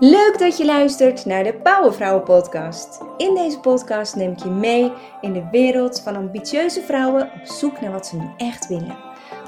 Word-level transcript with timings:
Leuk 0.00 0.38
dat 0.38 0.56
je 0.58 0.64
luistert 0.64 1.24
naar 1.24 1.44
de 1.44 1.54
Powervrouwen 1.54 2.22
podcast. 2.22 3.00
In 3.16 3.34
deze 3.34 3.60
podcast 3.60 4.16
neem 4.16 4.30
ik 4.30 4.38
je 4.38 4.48
mee 4.48 4.92
in 5.20 5.32
de 5.32 5.48
wereld 5.50 6.00
van 6.00 6.16
ambitieuze 6.16 6.82
vrouwen 6.82 7.22
op 7.22 7.46
zoek 7.46 7.80
naar 7.80 7.92
wat 7.92 8.06
ze 8.06 8.16
nu 8.16 8.30
echt 8.36 8.68
willen. 8.68 8.96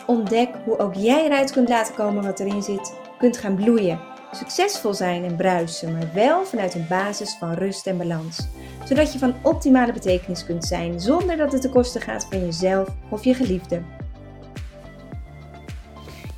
Ontdek 0.07 0.49
hoe 0.65 0.79
ook 0.79 0.95
jij 0.95 1.25
eruit 1.25 1.53
kunt 1.53 1.69
laten 1.69 1.95
komen 1.95 2.23
wat 2.23 2.41
erin 2.41 2.63
zit, 2.63 2.95
kunt 3.19 3.37
gaan 3.37 3.55
bloeien, 3.55 4.01
succesvol 4.33 4.95
zijn 4.95 5.25
en 5.25 5.37
bruisen, 5.37 5.93
maar 5.93 6.11
wel 6.15 6.45
vanuit 6.45 6.75
een 6.75 6.87
basis 6.89 7.37
van 7.39 7.53
rust 7.53 7.87
en 7.87 7.99
balans. 7.99 8.49
Zodat 8.85 9.13
je 9.13 9.19
van 9.19 9.35
optimale 9.43 9.93
betekenis 9.93 10.45
kunt 10.45 10.65
zijn 10.65 11.01
zonder 11.01 11.37
dat 11.37 11.53
het 11.53 11.61
ten 11.61 11.71
koste 11.71 12.01
gaat 12.01 12.27
van 12.31 12.41
jezelf 12.41 12.89
of 13.11 13.25
je 13.25 13.35
geliefde. 13.35 13.83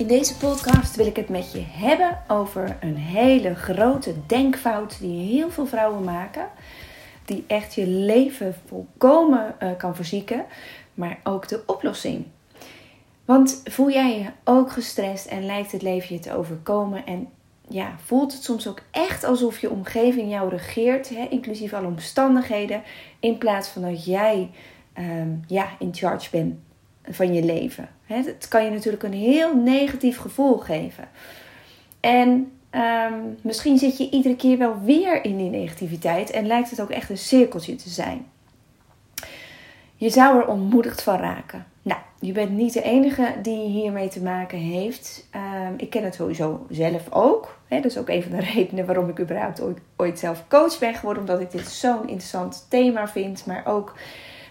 In 0.00 0.06
deze 0.06 0.36
podcast 0.36 0.96
wil 0.96 1.06
ik 1.06 1.16
het 1.16 1.28
met 1.28 1.52
je 1.52 1.62
hebben 1.66 2.18
over 2.28 2.76
een 2.80 2.96
hele 2.96 3.54
grote 3.54 4.14
denkfout 4.26 5.00
die 5.00 5.36
heel 5.36 5.50
veel 5.50 5.66
vrouwen 5.66 6.04
maken. 6.04 6.48
Die 7.24 7.44
echt 7.46 7.74
je 7.74 7.86
leven 7.86 8.54
volkomen 8.66 9.54
uh, 9.62 9.70
kan 9.76 9.94
verzieken, 9.94 10.44
maar 10.94 11.18
ook 11.24 11.48
de 11.48 11.62
oplossing. 11.66 12.24
Want 13.24 13.60
voel 13.64 13.90
jij 13.90 14.18
je 14.18 14.26
ook 14.44 14.72
gestrest 14.72 15.26
en 15.26 15.46
lijkt 15.46 15.72
het 15.72 15.82
leven 15.82 16.14
je 16.14 16.20
te 16.20 16.36
overkomen 16.36 17.06
en 17.06 17.28
ja, 17.68 17.94
voelt 18.04 18.32
het 18.32 18.44
soms 18.44 18.68
ook 18.68 18.80
echt 18.90 19.24
alsof 19.24 19.58
je 19.58 19.70
omgeving 19.70 20.30
jou 20.30 20.50
regeert, 20.50 21.08
hè, 21.08 21.26
inclusief 21.30 21.72
alle 21.72 21.86
omstandigheden, 21.86 22.82
in 23.18 23.38
plaats 23.38 23.68
van 23.68 23.82
dat 23.82 24.04
jij 24.04 24.50
um, 24.98 25.44
ja, 25.46 25.68
in 25.78 25.94
charge 25.94 26.30
bent 26.30 26.54
van 27.02 27.34
je 27.34 27.42
leven. 27.42 27.88
Het 28.14 28.48
kan 28.48 28.64
je 28.64 28.70
natuurlijk 28.70 29.02
een 29.02 29.12
heel 29.12 29.56
negatief 29.56 30.18
gevoel 30.18 30.56
geven. 30.56 31.08
En 32.00 32.52
ehm, 32.70 33.14
misschien 33.42 33.78
zit 33.78 33.98
je 33.98 34.10
iedere 34.10 34.36
keer 34.36 34.58
wel 34.58 34.80
weer 34.84 35.24
in 35.24 35.36
die 35.36 35.50
negativiteit 35.50 36.30
en 36.30 36.46
lijkt 36.46 36.70
het 36.70 36.80
ook 36.80 36.90
echt 36.90 37.10
een 37.10 37.18
cirkeltje 37.18 37.74
te 37.74 37.88
zijn. 37.88 38.26
Je 39.96 40.10
zou 40.10 40.38
er 40.40 40.46
ontmoedigd 40.46 41.02
van 41.02 41.16
raken. 41.16 41.66
Nou, 41.82 42.00
je 42.20 42.32
bent 42.32 42.50
niet 42.50 42.72
de 42.72 42.82
enige 42.82 43.34
die 43.42 43.68
hiermee 43.68 44.08
te 44.08 44.22
maken 44.22 44.58
heeft. 44.58 45.26
Ehm, 45.30 45.72
ik 45.76 45.90
ken 45.90 46.04
het 46.04 46.14
sowieso 46.14 46.66
zelf 46.70 47.12
ook. 47.12 47.58
dat 47.68 47.84
is 47.84 47.98
ook 47.98 48.08
een 48.08 48.22
van 48.22 48.30
de 48.30 48.40
redenen 48.54 48.86
waarom 48.86 49.08
ik 49.08 49.20
überhaupt 49.20 49.60
ooit, 49.60 49.78
ooit 49.96 50.18
zelf 50.18 50.44
coach 50.48 50.78
ben 50.78 50.94
geworden. 50.94 51.22
Omdat 51.22 51.40
ik 51.40 51.50
dit 51.50 51.68
zo'n 51.68 52.00
interessant 52.08 52.66
thema 52.68 53.08
vind. 53.08 53.46
Maar 53.46 53.62
ook 53.66 53.94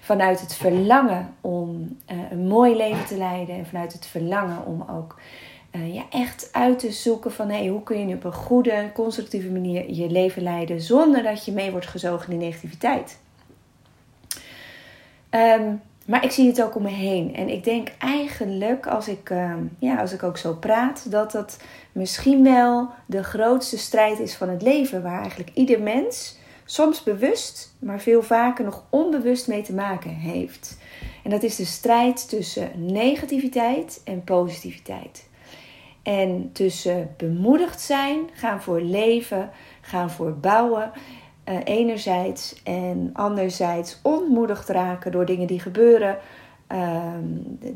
vanuit 0.10 0.42
het 0.42 0.56
verlangen 0.56 1.36
om 1.42 1.98
uh, 2.12 2.18
een 2.32 2.48
mooi 2.48 2.76
leven 2.76 3.06
te 3.06 3.18
leiden 3.18 3.56
en 3.56 3.66
vanuit 3.66 3.94
het 3.94 4.06
verlangen 4.06 4.66
om 4.66 4.86
ook 4.90 5.16
uh, 5.72 5.94
ja, 5.94 6.04
echt 6.10 6.50
uit 6.52 6.80
te 6.80 6.92
zoeken 6.92 7.32
van 7.32 7.50
hey, 7.50 7.68
hoe 7.68 7.84
kun 7.84 8.08
je 8.08 8.16
op 8.16 8.24
een 8.24 8.34
goede, 8.34 8.90
constructieve 8.94 9.50
manier 9.50 9.92
je 9.92 10.10
leven 10.10 10.44
leiden 10.44 10.82
zonder 10.82 11.24
dat 11.24 11.46
je 11.46 11.52
mee 11.52 11.72
wordt 11.72 11.88
gezogen 11.88 12.34
in 12.34 12.40
negativiteit. 12.40 13.20
Um, 15.32 15.82
maar 16.06 16.24
ik 16.24 16.32
zie 16.32 16.48
het 16.48 16.64
ook 16.64 16.76
om 16.76 16.84
me 16.84 16.90
heen. 16.90 17.36
En 17.36 17.50
ik 17.50 17.64
denk 17.64 17.92
eigenlijk, 18.00 18.88
als 18.88 19.08
ik, 19.08 19.30
uh, 19.30 19.54
ja, 19.80 20.00
als 20.00 20.14
ik 20.14 20.24
ook 20.24 20.38
zo 20.38 20.54
praat, 20.54 21.12
dat 21.12 21.32
dat 21.32 21.60
misschien 21.92 22.44
wel 22.44 22.90
de 23.06 23.24
grootste 23.24 23.78
strijd 23.78 24.20
is 24.20 24.36
van 24.36 24.50
het 24.50 24.62
leven. 24.62 25.02
Waar 25.02 25.20
eigenlijk 25.20 25.52
ieder 25.54 25.82
mens 25.82 26.39
soms 26.72 27.04
bewust, 27.04 27.76
maar 27.80 28.00
veel 28.00 28.22
vaker 28.22 28.66
nog 28.66 28.84
onbewust 28.90 29.48
mee 29.48 29.62
te 29.62 29.74
maken 29.74 30.10
heeft. 30.10 30.78
En 31.24 31.30
dat 31.30 31.44
is 31.44 31.56
de 31.56 31.66
strijd 31.66 32.30
tussen 32.30 32.72
negativiteit 32.76 34.02
en 34.04 34.24
positiviteit. 34.24 35.30
En 36.04 36.50
tussen 36.54 37.14
bemoedigd 37.18 37.82
zijn, 37.82 38.20
gaan 38.34 38.62
voor 38.62 38.82
leven, 38.82 39.50
gaan 39.82 40.10
voor 40.10 40.38
bouwen, 40.38 40.92
uh, 41.46 41.56
enerzijds, 41.64 42.62
en 42.64 43.10
anderzijds 43.14 44.00
ontmoedigd 44.04 44.70
raken 44.70 45.12
door 45.12 45.26
dingen 45.26 45.48
die 45.48 45.60
gebeuren, 45.60 46.18
ehm, 46.68 47.24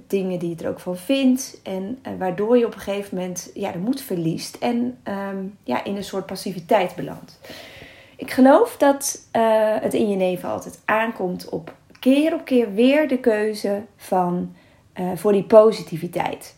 dingen 0.07 0.40
die 0.40 0.50
je 0.50 0.63
er 0.63 0.69
ook 0.69 0.79
van 0.79 0.97
vindt, 0.97 1.59
en 1.63 2.00
uh, 2.07 2.13
waardoor 2.17 2.57
je 2.57 2.66
op 2.66 2.73
een 2.73 2.79
gegeven 2.79 3.17
moment 3.17 3.51
ja, 3.53 3.72
de 3.72 3.79
moed 3.79 4.01
verliest 4.01 4.56
en 4.56 4.97
um, 5.03 5.57
ja, 5.63 5.84
in 5.84 5.96
een 5.96 6.03
soort 6.03 6.25
passiviteit 6.25 6.96
belandt. 6.96 7.40
Ik 8.18 8.31
geloof 8.31 8.78
dat 8.78 9.28
uh, 9.35 9.75
het 9.79 9.94
in 9.94 10.09
je 10.09 10.18
leven 10.18 10.50
altijd 10.50 10.81
aankomt 10.85 11.50
op 11.50 11.75
keer 12.00 12.34
op 12.34 12.46
keer 12.46 12.74
weer 12.74 13.07
de 13.07 13.19
keuze 13.19 13.81
van, 13.97 14.56
uh, 15.00 15.12
voor 15.16 15.31
die 15.31 15.44
positiviteit. 15.44 16.56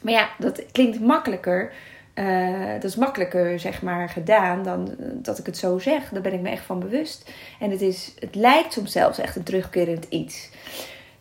Maar 0.00 0.12
ja, 0.12 0.28
dat 0.38 0.72
klinkt 0.72 1.00
makkelijker. 1.00 1.72
Uh, 2.14 2.72
dat 2.72 2.84
is 2.84 2.96
makkelijker 2.96 3.60
zeg 3.60 3.82
maar 3.82 4.08
gedaan 4.08 4.62
dan 4.62 4.94
dat 4.98 5.38
ik 5.38 5.46
het 5.46 5.56
zo 5.56 5.78
zeg. 5.78 6.08
Daar 6.08 6.22
ben 6.22 6.32
ik 6.32 6.40
me 6.40 6.48
echt 6.48 6.64
van 6.64 6.78
bewust. 6.78 7.30
En 7.60 7.70
het, 7.70 7.80
is, 7.80 8.14
het 8.18 8.34
lijkt 8.34 8.72
soms 8.72 8.92
zelfs 8.92 9.18
echt 9.18 9.36
een 9.36 9.42
terugkerend 9.42 10.06
iets. 10.08 10.50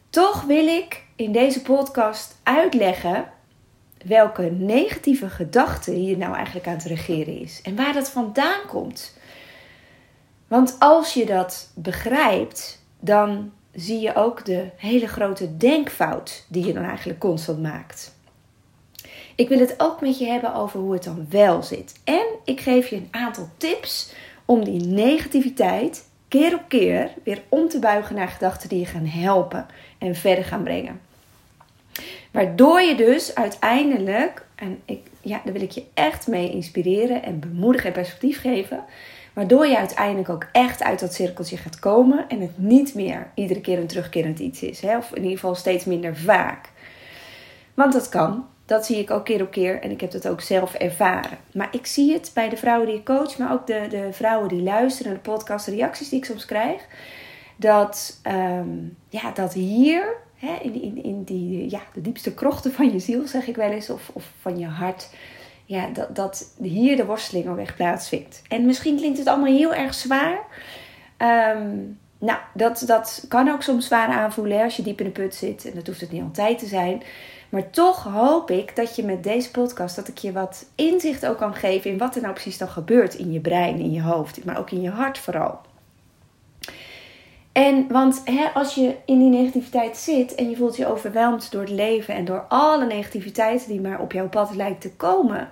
Toch 0.10 0.44
wil 0.44 0.68
ik 0.68 1.04
in 1.16 1.32
deze 1.32 1.62
podcast 1.62 2.36
uitleggen 2.44 3.26
welke 4.06 4.52
negatieve 4.52 5.30
gedachte 5.30 5.92
hier 5.92 6.18
nou 6.18 6.36
eigenlijk 6.36 6.68
aan 6.68 6.74
het 6.74 6.84
regeren 6.84 7.40
is. 7.40 7.62
En 7.62 7.76
waar 7.76 7.94
dat 7.94 8.10
vandaan 8.10 8.66
komt. 8.68 9.17
Want 10.48 10.76
als 10.80 11.14
je 11.14 11.26
dat 11.26 11.72
begrijpt, 11.76 12.82
dan 13.00 13.52
zie 13.74 14.00
je 14.00 14.16
ook 14.16 14.46
de 14.46 14.70
hele 14.78 15.08
grote 15.08 15.58
denkfout 15.58 16.46
die 16.48 16.66
je 16.66 16.74
dan 16.74 16.84
eigenlijk 16.84 17.20
constant 17.20 17.62
maakt. 17.62 18.16
Ik 19.36 19.50
wil 19.50 19.60
het 19.60 19.76
ook 19.78 20.02
met 20.02 20.20
je 20.20 20.26
hebben 20.26 20.54
over 20.54 20.80
hoe 20.80 20.94
het 20.94 21.04
dan 21.04 21.26
wel 21.30 21.64
zit. 21.64 21.94
En 22.04 22.26
ik 22.44 22.60
geef 22.60 22.88
je 22.88 22.96
een 22.96 23.08
aantal 23.12 23.50
tips 23.58 24.14
om 24.46 24.64
die 24.64 24.86
negativiteit 24.86 26.10
keer 26.28 26.54
op 26.54 26.64
keer 26.68 27.10
weer 27.24 27.42
om 27.50 27.70
te 27.70 27.80
buigen 27.80 28.16
naar 28.16 28.28
gedachten 28.28 28.70
die 28.70 28.80
je 28.80 28.86
gaan 28.86 29.06
helpen 29.06 29.66
en 29.98 30.16
verder 30.16 30.44
gaan 30.44 30.64
brengen. 30.64 31.02
Waardoor 32.32 32.82
je 32.82 32.96
dus 32.96 33.36
uiteindelijk, 33.36 34.46
en 34.56 34.82
ik, 34.86 35.08
ja, 35.28 35.42
daar 35.44 35.54
wil 35.54 35.62
ik 35.62 35.72
je 35.72 35.84
echt 35.94 36.28
mee 36.28 36.52
inspireren 36.52 37.24
en 37.24 37.40
bemoedigen 37.40 37.88
en 37.88 37.94
perspectief 37.94 38.42
geven, 38.42 38.84
Waardoor 39.38 39.68
je 39.68 39.78
uiteindelijk 39.78 40.30
ook 40.30 40.48
echt 40.52 40.84
uit 40.84 41.00
dat 41.00 41.14
cirkeltje 41.14 41.58
gaat 41.58 41.80
komen 41.80 42.26
en 42.28 42.42
het 42.42 42.58
niet 42.58 42.96
meer 42.96 43.32
iedere 43.34 43.62
keer 43.62 43.80
een 43.80 43.88
terugkerend 43.88 44.40
iets 44.40 44.62
is. 44.62 44.82
Hè? 44.82 44.98
Of 44.98 45.10
in 45.10 45.22
ieder 45.22 45.40
geval 45.40 45.56
steeds 45.56 45.86
minder 45.86 46.16
vaak. 46.16 46.70
Want 47.74 47.94
dat 47.94 48.10
kan. 48.10 48.46
Dat 48.66 48.86
zie 48.86 48.98
ik 48.98 49.12
ook 49.12 49.26
keer 49.26 49.42
op 49.42 49.52
keer 49.52 49.82
en 49.82 49.92
ik 49.92 50.02
heb 50.02 50.12
dat 50.12 50.28
ook 50.28 50.42
zelf 50.42 50.74
ervaren. 50.74 51.38
Maar 51.54 51.68
ik 51.72 51.86
zie 51.86 52.14
het 52.14 52.32
bij 52.34 52.50
de 52.50 52.58
vrouwen 52.58 52.88
die 52.88 52.98
ik 52.98 53.06
coach, 53.06 53.38
maar 53.38 53.52
ook 53.52 53.68
de, 53.68 53.86
de 53.90 54.08
vrouwen 54.12 54.50
die 54.50 54.62
luisteren 54.62 55.12
naar 55.12 55.22
de 55.24 55.30
podcast, 55.30 55.66
de 55.66 55.72
reacties 55.72 56.10
die 56.10 56.20
ik 56.20 56.26
soms 56.26 56.46
krijg. 56.46 56.86
Dat, 57.56 58.20
um, 58.28 58.98
ja, 59.10 59.32
dat 59.32 59.54
hier, 59.54 60.16
hè, 60.38 60.56
in, 60.62 60.82
in, 60.82 61.04
in 61.04 61.24
die, 61.24 61.70
ja, 61.70 61.82
de 61.94 62.02
diepste 62.02 62.34
krochten 62.34 62.74
van 62.74 62.92
je 62.92 63.00
ziel, 63.00 63.28
zeg 63.28 63.48
ik 63.48 63.56
wel 63.56 63.72
eens, 63.72 63.90
of, 63.90 64.10
of 64.14 64.32
van 64.42 64.60
je 64.60 64.66
hart, 64.66 65.10
ja, 65.66 65.88
dat, 65.88 66.16
dat 66.16 66.54
hier 66.62 66.96
de 66.96 67.06
worsteling 67.06 67.48
al 67.48 67.58
echt 67.58 67.76
plaatsvindt. 67.76 68.42
En 68.48 68.66
misschien 68.66 68.98
klinkt 68.98 69.18
het 69.18 69.28
allemaal 69.28 69.54
heel 69.54 69.74
erg 69.74 69.94
zwaar. 69.94 70.40
Um, 71.56 72.00
nou, 72.20 72.40
dat, 72.54 72.84
dat 72.86 73.26
kan 73.28 73.50
ook 73.50 73.62
soms 73.62 73.86
zwaar 73.86 74.08
aanvoelen 74.08 74.64
als 74.64 74.76
je 74.76 74.84
diep 74.84 75.00
in 75.00 75.06
de 75.06 75.12
put 75.12 75.36
zit. 75.36 75.66
En 75.66 75.76
dat 75.76 75.88
hoeft 75.88 76.02
het 76.02 76.12
niet 76.12 76.22
altijd 76.22 76.60
te 76.60 76.66
zijn. 76.66 77.02
Maar 77.50 77.70
toch 77.70 78.04
hoop 78.04 78.52
ik 78.52 78.76
dat 78.76 78.96
je 78.96 79.04
met 79.04 79.24
deze 79.24 79.52
podcast, 79.52 79.96
dat 79.96 80.08
ik 80.08 80.18
je 80.18 80.32
wat 80.32 80.66
inzicht 80.76 81.26
ook 81.26 81.38
kan 81.38 81.56
geven 81.56 81.92
in 81.92 81.98
wat 81.98 82.16
er 82.16 82.22
nou 82.22 82.34
precies 82.34 82.58
dan 82.58 82.68
gebeurt 82.68 83.14
in 83.14 83.32
je 83.32 83.40
brein, 83.40 83.80
in 83.80 83.92
je 83.92 84.02
hoofd, 84.02 84.46
maar 84.46 84.60
ook 84.60 84.72
in 84.72 84.82
je 84.82 84.90
hart 84.90 85.18
vooral. 85.18 85.62
En 87.58 87.88
want 87.88 88.22
hè, 88.26 88.48
als 88.54 88.76
je 88.76 88.96
in 89.06 89.20
die 89.20 89.30
negativiteit 89.30 89.98
zit 89.98 90.36
en 90.36 90.50
je 90.50 90.56
voelt 90.56 90.76
je 90.76 90.88
overweldigd 90.88 91.52
door 91.52 91.62
het 91.62 91.70
leven 91.70 92.14
en 92.14 92.26
door 92.26 92.46
alle 92.48 92.86
negativiteit 92.86 93.68
die 93.68 93.82
maar 93.82 94.00
op 94.00 94.12
jouw 94.12 94.30
pad 94.30 94.56
lijkt 94.56 94.82
te 94.82 94.92
komen, 94.92 95.50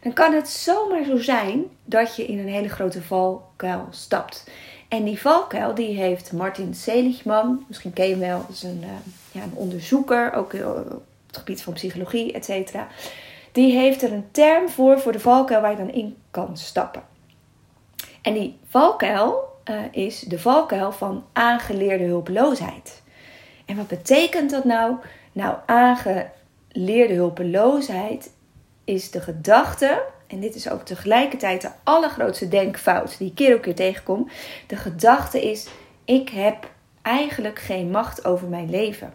dan 0.00 0.12
kan 0.12 0.32
het 0.32 0.48
zomaar 0.48 1.04
zo 1.04 1.16
zijn 1.16 1.64
dat 1.84 2.16
je 2.16 2.26
in 2.26 2.38
een 2.38 2.48
hele 2.48 2.68
grote 2.68 3.02
valkuil 3.02 3.86
stapt. 3.90 4.50
En 4.88 5.04
die 5.04 5.20
valkuil 5.20 5.74
die 5.74 5.96
heeft 5.96 6.32
Martin 6.32 6.74
Seligman, 6.74 7.64
misschien 7.68 7.92
ken 7.92 8.04
je 8.04 8.10
hem 8.10 8.20
wel, 8.20 8.46
is 8.50 8.62
een, 8.62 8.80
uh, 8.82 8.88
ja, 9.32 9.42
een 9.42 9.54
onderzoeker, 9.54 10.32
ook 10.32 10.52
uh, 10.52 10.68
op 10.68 11.02
het 11.26 11.36
gebied 11.36 11.62
van 11.62 11.72
psychologie, 11.72 12.32
et 12.32 12.44
cetera. 12.44 12.88
Die 13.52 13.78
heeft 13.78 14.02
er 14.02 14.12
een 14.12 14.30
term 14.30 14.68
voor, 14.68 15.00
voor 15.00 15.12
de 15.12 15.20
valkuil 15.20 15.60
waar 15.60 15.70
je 15.70 15.76
dan 15.76 15.92
in 15.92 16.16
kan 16.30 16.56
stappen. 16.56 17.02
En 18.22 18.34
die 18.34 18.58
valkuil, 18.68 19.52
uh, 19.70 19.80
is 19.90 20.20
de 20.20 20.38
valkuil 20.38 20.92
van 20.92 21.24
aangeleerde 21.32 22.04
hulpeloosheid. 22.04 23.02
En 23.64 23.76
wat 23.76 23.88
betekent 23.88 24.50
dat 24.50 24.64
nou? 24.64 24.96
Nou, 25.32 25.56
aangeleerde 25.66 27.14
hulpeloosheid 27.14 28.30
is 28.84 29.10
de 29.10 29.20
gedachte, 29.20 30.02
en 30.26 30.40
dit 30.40 30.54
is 30.54 30.68
ook 30.70 30.82
tegelijkertijd 30.82 31.62
de 31.62 31.70
allergrootste 31.84 32.48
denkfout 32.48 33.18
die 33.18 33.28
ik 33.28 33.34
keer 33.34 33.56
op 33.56 33.62
keer 33.62 33.74
tegenkom. 33.74 34.28
De 34.66 34.76
gedachte 34.76 35.50
is: 35.50 35.68
ik 36.04 36.28
heb 36.28 36.70
eigenlijk 37.02 37.58
geen 37.58 37.90
macht 37.90 38.24
over 38.24 38.48
mijn 38.48 38.70
leven. 38.70 39.14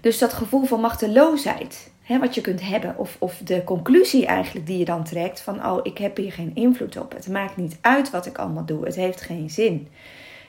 Dus 0.00 0.18
dat 0.18 0.32
gevoel 0.32 0.64
van 0.64 0.80
machteloosheid, 0.80 1.91
hè, 2.02 2.18
wat 2.18 2.34
je 2.34 2.40
kunt 2.40 2.60
hebben. 2.60 2.98
Of, 2.98 3.16
of 3.18 3.40
de 3.44 3.64
conclusie 3.64 4.26
eigenlijk 4.26 4.66
die 4.66 4.78
je 4.78 4.84
dan 4.84 5.04
trekt 5.04 5.40
van, 5.40 5.66
oh, 5.66 5.80
ik 5.82 5.98
heb 5.98 6.16
hier 6.16 6.32
geen 6.32 6.50
invloed 6.54 6.96
op. 6.96 7.12
Het 7.12 7.28
maakt 7.28 7.56
niet 7.56 7.78
uit 7.80 8.10
wat 8.10 8.26
ik 8.26 8.38
allemaal 8.38 8.64
doe. 8.64 8.84
Het 8.84 8.94
heeft 8.94 9.20
geen 9.20 9.50
zin. 9.50 9.88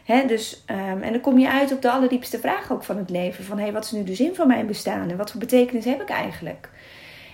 Hè, 0.03 0.25
dus, 0.25 0.63
ehm, 0.65 1.01
en 1.01 1.11
dan 1.11 1.21
kom 1.21 1.39
je 1.39 1.49
uit 1.49 1.71
op 1.71 1.81
de 1.81 1.91
allerdiepste 1.91 2.39
vraag 2.39 2.71
ook 2.71 2.83
van 2.83 2.97
het 2.97 3.09
leven. 3.09 3.43
Van, 3.43 3.59
hé, 3.59 3.71
wat 3.71 3.83
is 3.83 3.91
nu 3.91 4.03
de 4.03 4.15
zin 4.15 4.35
van 4.35 4.47
mijn 4.47 4.67
bestaan? 4.67 5.09
En 5.09 5.17
wat 5.17 5.31
voor 5.31 5.39
betekenis 5.39 5.85
heb 5.85 6.01
ik 6.01 6.09
eigenlijk? 6.09 6.69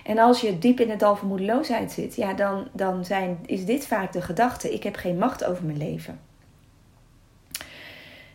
En 0.04 0.18
als 0.18 0.40
je 0.40 0.58
diep 0.58 0.80
in 0.80 0.90
het 0.90 1.00
dal 1.00 1.16
van 1.16 1.28
moedeloosheid 1.28 1.92
zit, 1.92 2.16
ja, 2.16 2.34
dan, 2.34 2.68
dan 2.72 3.04
zijn, 3.04 3.38
is 3.46 3.64
dit 3.64 3.86
vaak 3.86 4.12
de 4.12 4.22
gedachte: 4.22 4.72
ik 4.72 4.82
heb 4.82 4.96
geen 4.96 5.18
macht 5.18 5.44
over 5.44 5.64
mijn 5.64 5.78
leven. 5.78 6.29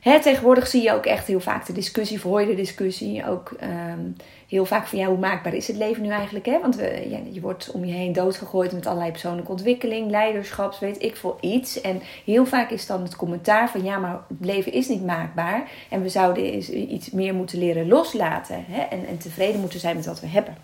Tegenwoordig 0.06 0.68
zie 0.68 0.82
je 0.82 0.94
ook 0.94 1.06
echt 1.06 1.28
heel 1.28 1.40
vaak 1.40 1.66
de 1.66 1.74
discussie, 1.74 2.20
voor 2.20 2.42
je 2.42 2.48
de 2.48 2.56
discussie. 2.56 3.28
Ook 3.28 3.52
ehm, 3.60 4.00
heel 4.48 4.66
vaak 4.66 4.88
van 4.88 5.00
ja, 5.00 5.08
hoe 5.08 5.18
maakbaar 5.18 5.54
is 5.54 5.68
het 5.68 5.78
leven 5.78 6.02
nu 6.02 6.10
eigenlijk? 6.10 6.46
Hè? 6.46 6.60
Want 6.60 6.76
we, 6.76 7.08
je 7.32 7.42
wordt 7.42 7.72
om 7.72 7.86
je 7.86 7.94
heen 7.94 8.14
doodgegooid 8.14 8.72
met 8.72 8.86
allerlei 8.86 9.12
persoonlijke 9.12 9.52
ontwikkeling, 9.52 10.10
leiderschaps, 10.10 10.80
weet 10.80 11.04
ik 11.04 11.16
veel 11.16 11.38
iets. 11.42 11.82
En 11.82 12.02
heel 12.26 12.46
vaak 12.46 12.70
is 12.70 12.86
dan 12.86 13.02
het 13.02 13.16
commentaar 13.16 13.70
van 13.70 13.84
ja, 13.84 13.98
maar 13.98 14.20
het 14.28 14.46
leven 14.46 14.72
is 14.72 14.88
niet 14.88 15.06
maakbaar. 15.06 15.70
En 15.90 16.02
we 16.02 16.10
zouden 16.10 16.56
iets 16.94 17.12
meer 17.12 17.34
moeten 17.34 17.60
leren 17.60 17.88
loslaten. 17.88 18.66
Hè? 18.68 18.82
En, 18.82 19.08
en 19.08 19.18
tevreden 19.18 19.60
moeten 19.60 19.80
zijn 19.80 19.96
met 19.96 20.06
wat 20.06 20.20
we 20.20 20.28
hebben. 20.28 20.58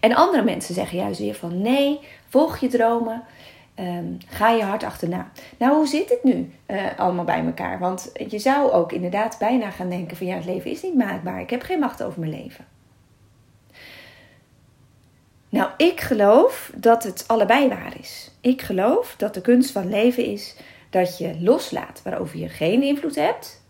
En 0.00 0.14
andere 0.14 0.42
mensen 0.42 0.74
zeggen 0.74 0.98
juist 0.98 1.20
weer 1.20 1.34
van 1.34 1.62
nee, 1.62 2.00
volg 2.28 2.58
je 2.58 2.68
dromen. 2.68 3.22
Ehm, 3.74 4.06
ga 4.26 4.50
je 4.50 4.62
hard 4.62 4.82
achterna. 4.82 5.30
Nou, 5.58 5.76
hoe 5.76 5.86
zit 5.86 6.10
het 6.10 6.24
nu 6.24 6.50
uh, 6.66 6.98
allemaal 6.98 7.24
bij 7.24 7.44
elkaar? 7.44 7.78
Want 7.78 8.12
je 8.28 8.38
zou 8.38 8.70
ook 8.70 8.92
inderdaad 8.92 9.38
bijna 9.38 9.70
gaan 9.70 9.88
denken 9.88 10.16
van 10.16 10.26
ja, 10.26 10.34
het 10.34 10.44
leven 10.44 10.70
is 10.70 10.82
niet 10.82 10.94
maakbaar. 10.94 11.40
Ik 11.40 11.50
heb 11.50 11.62
geen 11.62 11.78
macht 11.78 12.02
over 12.02 12.20
mijn 12.20 12.32
leven. 12.32 12.64
Nou, 15.48 15.70
ik 15.76 16.00
geloof 16.00 16.72
dat 16.76 17.02
het 17.02 17.24
allebei 17.26 17.68
waar 17.68 17.98
is. 17.98 18.30
Ik 18.40 18.62
geloof 18.62 19.14
dat 19.16 19.34
de 19.34 19.40
kunst 19.40 19.70
van 19.70 19.88
leven 19.88 20.24
is 20.24 20.56
dat 20.90 21.18
je 21.18 21.36
loslaat 21.40 22.00
waarover 22.02 22.38
je 22.38 22.48
geen 22.48 22.82
invloed 22.82 23.14
hebt 23.14 23.63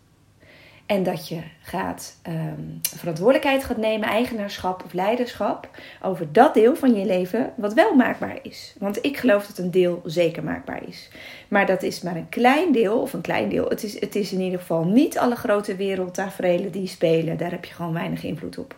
en 0.87 1.03
dat 1.03 1.29
je 1.29 1.41
gaat 1.63 2.17
um, 2.29 2.81
verantwoordelijkheid 2.97 3.65
gaat 3.65 3.77
nemen, 3.77 4.09
eigenaarschap 4.09 4.85
of 4.85 4.93
leiderschap 4.93 5.69
over 6.03 6.33
dat 6.33 6.55
deel 6.55 6.77
van 6.77 6.95
je 6.95 7.07
leven 7.07 7.53
wat 7.57 7.75
wel 7.75 7.95
maakbaar 7.95 8.39
is. 8.43 8.75
Want 8.79 9.05
ik 9.05 9.17
geloof 9.17 9.47
dat 9.47 9.59
een 9.59 9.71
deel 9.71 10.03
zeker 10.05 10.45
maakbaar 10.45 10.89
is. 10.89 11.11
Maar 11.49 11.67
dat 11.67 11.83
is 11.83 12.01
maar 12.01 12.17
een 12.17 12.29
klein 12.29 12.73
deel, 12.73 13.01
of 13.01 13.13
een 13.13 13.21
klein 13.21 13.49
deel. 13.49 13.69
Het 13.69 13.83
is, 13.83 14.01
het 14.01 14.15
is 14.15 14.33
in 14.33 14.41
ieder 14.41 14.59
geval 14.59 14.85
niet 14.85 15.19
alle 15.19 15.37
grote 15.37 15.77
wereldtaferelen 15.77 16.73
die 16.73 16.87
spelen. 16.87 17.37
Daar 17.37 17.51
heb 17.51 17.65
je 17.65 17.75
gewoon 17.75 17.93
weinig 17.93 18.25
invloed 18.25 18.59
op. 18.59 18.77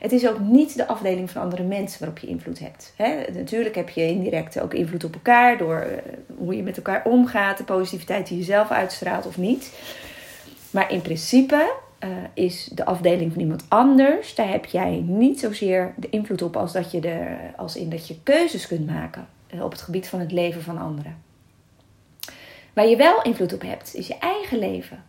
Het 0.00 0.12
is 0.12 0.28
ook 0.28 0.38
niet 0.38 0.76
de 0.76 0.86
afdeling 0.86 1.30
van 1.30 1.42
andere 1.42 1.62
mensen 1.62 1.98
waarop 1.98 2.18
je 2.18 2.26
invloed 2.26 2.58
hebt. 2.58 2.94
natuurlijk 3.34 3.74
heb 3.74 3.88
je 3.88 4.06
indirect 4.06 4.60
ook 4.60 4.74
invloed 4.74 5.04
op 5.04 5.14
elkaar 5.14 5.58
door 5.58 5.86
uh, 5.86 6.12
hoe 6.38 6.56
je 6.56 6.62
met 6.62 6.76
elkaar 6.76 7.04
omgaat, 7.04 7.58
de 7.58 7.64
positiviteit 7.64 8.26
die 8.26 8.38
je 8.38 8.44
zelf 8.44 8.70
uitstraalt 8.70 9.26
of 9.26 9.36
niet. 9.36 9.72
Maar 10.74 10.92
in 10.92 11.02
principe 11.02 11.74
uh, 12.04 12.10
is 12.32 12.64
de 12.64 12.84
afdeling 12.84 13.32
van 13.32 13.40
iemand 13.40 13.64
anders, 13.68 14.34
daar 14.34 14.48
heb 14.48 14.64
jij 14.64 15.04
niet 15.06 15.40
zozeer 15.40 15.94
de 15.96 16.08
invloed 16.10 16.42
op 16.42 16.56
als, 16.56 16.72
dat 16.72 16.90
je 16.90 17.00
de, 17.00 17.36
als 17.56 17.76
in 17.76 17.90
dat 17.90 18.08
je 18.08 18.22
keuzes 18.22 18.66
kunt 18.66 18.86
maken 18.86 19.28
eh, 19.46 19.64
op 19.64 19.70
het 19.70 19.80
gebied 19.80 20.08
van 20.08 20.20
het 20.20 20.32
leven 20.32 20.62
van 20.62 20.78
anderen. 20.78 21.22
Waar 22.72 22.86
je 22.86 22.96
wel 22.96 23.22
invloed 23.22 23.52
op 23.52 23.62
hebt, 23.62 23.94
is 23.94 24.06
je 24.06 24.18
eigen 24.18 24.58
leven. 24.58 25.04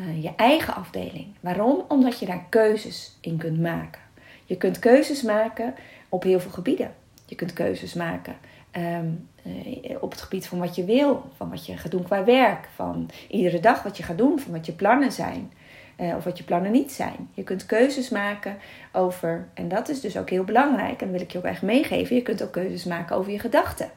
Uh, 0.00 0.22
je 0.22 0.32
eigen 0.36 0.74
afdeling. 0.74 1.26
Waarom? 1.40 1.84
Omdat 1.88 2.18
je 2.18 2.26
daar 2.26 2.44
keuzes 2.48 3.16
in 3.20 3.36
kunt 3.36 3.60
maken. 3.60 4.00
Je 4.44 4.56
kunt 4.56 4.78
keuzes 4.78 5.22
maken 5.22 5.74
op 6.08 6.22
heel 6.22 6.40
veel 6.40 6.50
gebieden. 6.50 6.94
Je 7.26 7.34
kunt 7.34 7.52
keuzes 7.52 7.94
maken 7.94 8.36
um, 8.76 9.28
uh, 9.46 9.96
op 10.00 10.10
het 10.10 10.20
gebied 10.20 10.46
van 10.46 10.58
wat 10.58 10.74
je 10.74 10.84
wil, 10.84 11.22
van 11.36 11.50
wat 11.50 11.66
je 11.66 11.76
gaat 11.76 11.90
doen 11.90 12.02
qua 12.02 12.24
werk, 12.24 12.68
van 12.74 13.10
iedere 13.28 13.60
dag 13.60 13.82
wat 13.82 13.96
je 13.96 14.02
gaat 14.02 14.18
doen, 14.18 14.40
van 14.40 14.52
wat 14.52 14.66
je 14.66 14.72
plannen 14.72 15.12
zijn. 15.12 15.52
Uh, 16.00 16.16
of 16.16 16.24
wat 16.24 16.38
je 16.38 16.44
plannen 16.44 16.72
niet 16.72 16.92
zijn. 16.92 17.28
Je 17.34 17.42
kunt 17.42 17.66
keuzes 17.66 18.08
maken 18.08 18.56
over, 18.92 19.48
en 19.54 19.68
dat 19.68 19.88
is 19.88 20.00
dus 20.00 20.16
ook 20.16 20.30
heel 20.30 20.44
belangrijk, 20.44 21.02
en 21.02 21.10
wil 21.10 21.20
ik 21.20 21.32
je 21.32 21.38
ook 21.38 21.44
echt 21.44 21.62
meegeven, 21.62 22.16
je 22.16 22.22
kunt 22.22 22.42
ook 22.42 22.52
keuzes 22.52 22.84
maken 22.84 23.16
over 23.16 23.32
je 23.32 23.38
gedachten. 23.38 23.90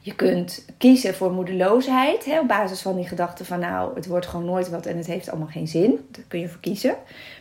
Je 0.00 0.14
kunt 0.14 0.64
kiezen 0.78 1.14
voor 1.14 1.32
moedeloosheid 1.32 2.24
hè, 2.24 2.40
op 2.40 2.48
basis 2.48 2.82
van 2.82 2.96
die 2.96 3.06
gedachte 3.06 3.44
van 3.44 3.60
nou, 3.60 3.94
het 3.94 4.06
wordt 4.06 4.26
gewoon 4.26 4.44
nooit 4.44 4.68
wat 4.68 4.86
en 4.86 4.96
het 4.96 5.06
heeft 5.06 5.28
allemaal 5.28 5.48
geen 5.48 5.68
zin. 5.68 6.06
Daar 6.10 6.24
kun 6.28 6.40
je 6.40 6.48
voor 6.48 6.60
kiezen. 6.60 6.96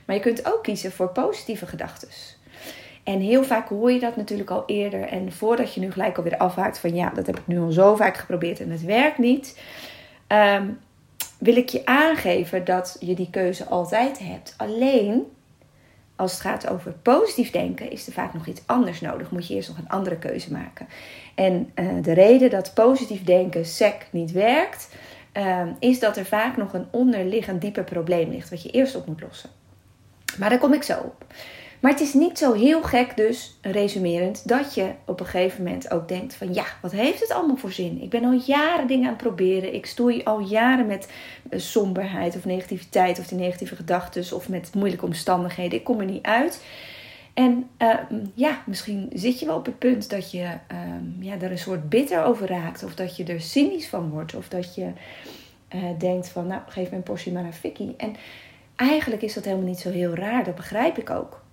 Maar 0.06 0.16
je 0.16 0.22
kunt 0.22 0.54
ook 0.54 0.64
kiezen 0.64 0.92
voor 0.92 1.10
positieve 1.10 1.66
gedachten. 1.66 2.08
En 3.08 3.20
heel 3.20 3.44
vaak 3.44 3.70
hoor 3.70 3.92
je 3.92 4.00
dat 4.00 4.16
natuurlijk 4.16 4.50
al 4.50 4.64
eerder. 4.66 5.02
En 5.02 5.32
voordat 5.32 5.74
je 5.74 5.80
nu 5.80 5.92
gelijk 5.92 6.18
alweer 6.18 6.38
afhaakt 6.38 6.80
van 6.80 6.96
ja, 6.96 7.10
dat 7.10 7.26
heb 7.26 7.38
ik 7.38 7.48
nu 7.48 7.60
al 7.60 7.72
zo 7.72 7.96
vaak 7.96 8.18
geprobeerd 8.18 8.60
en 8.60 8.72
het 8.72 8.84
werkt 8.84 9.18
niet. 9.18 9.62
Ehm, 10.28 10.68
wil 11.40 11.56
ik 11.56 11.70
je 11.70 11.86
aangeven 11.86 12.66
dat 12.66 12.98
je 13.00 13.16
die 13.16 13.30
keuze 13.30 13.66
altijd 13.66 14.20
hebt. 14.20 14.54
Alleen 14.58 15.26
als 16.16 16.32
het 16.32 16.42
gaat 16.42 16.70
over 16.70 16.92
positief 16.92 17.52
denken, 17.52 17.92
is 17.92 18.08
er 18.08 18.14
vaak 18.14 18.34
nog 18.34 18.48
iets 18.48 18.62
anders 18.66 19.02
nodig. 19.02 19.32
Moet 19.32 19.48
je 19.48 19.54
eerst 19.54 19.70
nog 19.70 19.78
een 19.78 19.90
andere 19.90 20.18
keuze 20.18 20.52
maken. 20.52 20.88
En 21.36 21.72
uh, 21.76 22.04
de 22.04 22.14
reden 22.14 22.50
dat 22.50 22.74
positief 22.74 23.24
denken 23.24 23.66
SEC 23.66 24.08
niet 24.12 24.32
werkt, 24.32 24.90
uh, 25.34 25.62
is 25.80 26.00
dat 26.00 26.18
er 26.18 26.26
vaak 26.26 26.58
nog 26.58 26.74
een 26.74 26.88
onderliggend 26.92 27.62
dieper 27.62 27.84
probleem 27.84 28.30
ligt, 28.30 28.50
wat 28.50 28.64
je 28.64 28.70
eerst 28.70 28.96
op 28.96 29.06
moet 29.08 29.22
lossen. 29.22 29.50
Maar 30.38 30.50
daar 30.50 30.60
kom 30.60 30.74
ik 30.74 30.84
zo 30.84 31.00
op. 31.00 31.26
Maar 31.80 31.92
het 31.92 32.02
is 32.02 32.14
niet 32.14 32.38
zo 32.38 32.54
heel 32.54 32.82
gek 32.82 33.18
dus, 33.18 33.58
resumerend, 33.62 34.48
dat 34.48 34.74
je 34.74 34.92
op 35.06 35.20
een 35.20 35.26
gegeven 35.26 35.64
moment 35.64 35.92
ook 35.92 36.08
denkt 36.08 36.34
van 36.34 36.54
ja, 36.54 36.66
wat 36.82 36.92
heeft 36.92 37.20
het 37.20 37.32
allemaal 37.32 37.58
voor 37.58 37.72
zin? 37.72 38.02
Ik 38.02 38.10
ben 38.10 38.24
al 38.24 38.42
jaren 38.46 38.88
dingen 38.88 39.04
aan 39.04 39.14
het 39.14 39.24
proberen. 39.24 39.74
Ik 39.74 39.86
stoei 39.86 40.24
al 40.24 40.40
jaren 40.40 40.86
met 40.86 41.12
eh, 41.50 41.60
somberheid 41.60 42.36
of 42.36 42.46
negativiteit 42.46 43.20
of 43.20 43.28
die 43.28 43.38
negatieve 43.38 43.76
gedachten 43.76 44.36
of 44.36 44.50
met 44.50 44.74
moeilijke 44.76 45.06
omstandigheden. 45.06 45.80
Ik 45.80 45.84
kom 45.84 46.00
er 46.00 46.06
niet 46.06 46.26
uit. 46.26 46.62
En 47.34 47.70
uh, 47.78 47.96
ja, 48.34 48.64
misschien 48.66 49.10
zit 49.14 49.40
je 49.40 49.46
wel 49.46 49.56
op 49.56 49.66
het 49.66 49.80
punt 49.80 50.10
dat 50.10 50.32
je 50.32 50.44
uh, 50.44 50.80
ja, 51.20 51.36
er 51.40 51.52
een 51.52 51.58
soort 51.58 51.90
bitter 51.90 52.24
over 52.24 52.48
raakt. 52.48 52.84
Of 52.84 52.96
dat 52.96 53.18
je 53.18 53.24
er 53.24 53.42
cynisch 53.42 53.88
van 53.88 54.10
wordt. 54.10 54.36
Of 54.36 54.48
dat 54.48 54.76
je 54.76 54.92
uh, 55.76 55.84
denkt 55.98 56.30
van, 56.30 56.48
nou, 56.48 56.62
geef 56.68 56.90
mijn 56.90 57.04
portie 57.04 57.32
maar 57.32 57.44
aan 57.44 57.54
Vicky. 57.54 57.90
En 57.98 58.16
eigenlijk 58.76 59.22
is 59.22 59.34
dat 59.34 59.44
helemaal 59.44 59.68
niet 59.68 59.80
zo 59.80 59.90
heel 59.90 60.16
raar. 60.16 60.44
Dat 60.44 60.56
begrijp 60.56 60.98
ik 60.98 61.10
ook. 61.10 61.46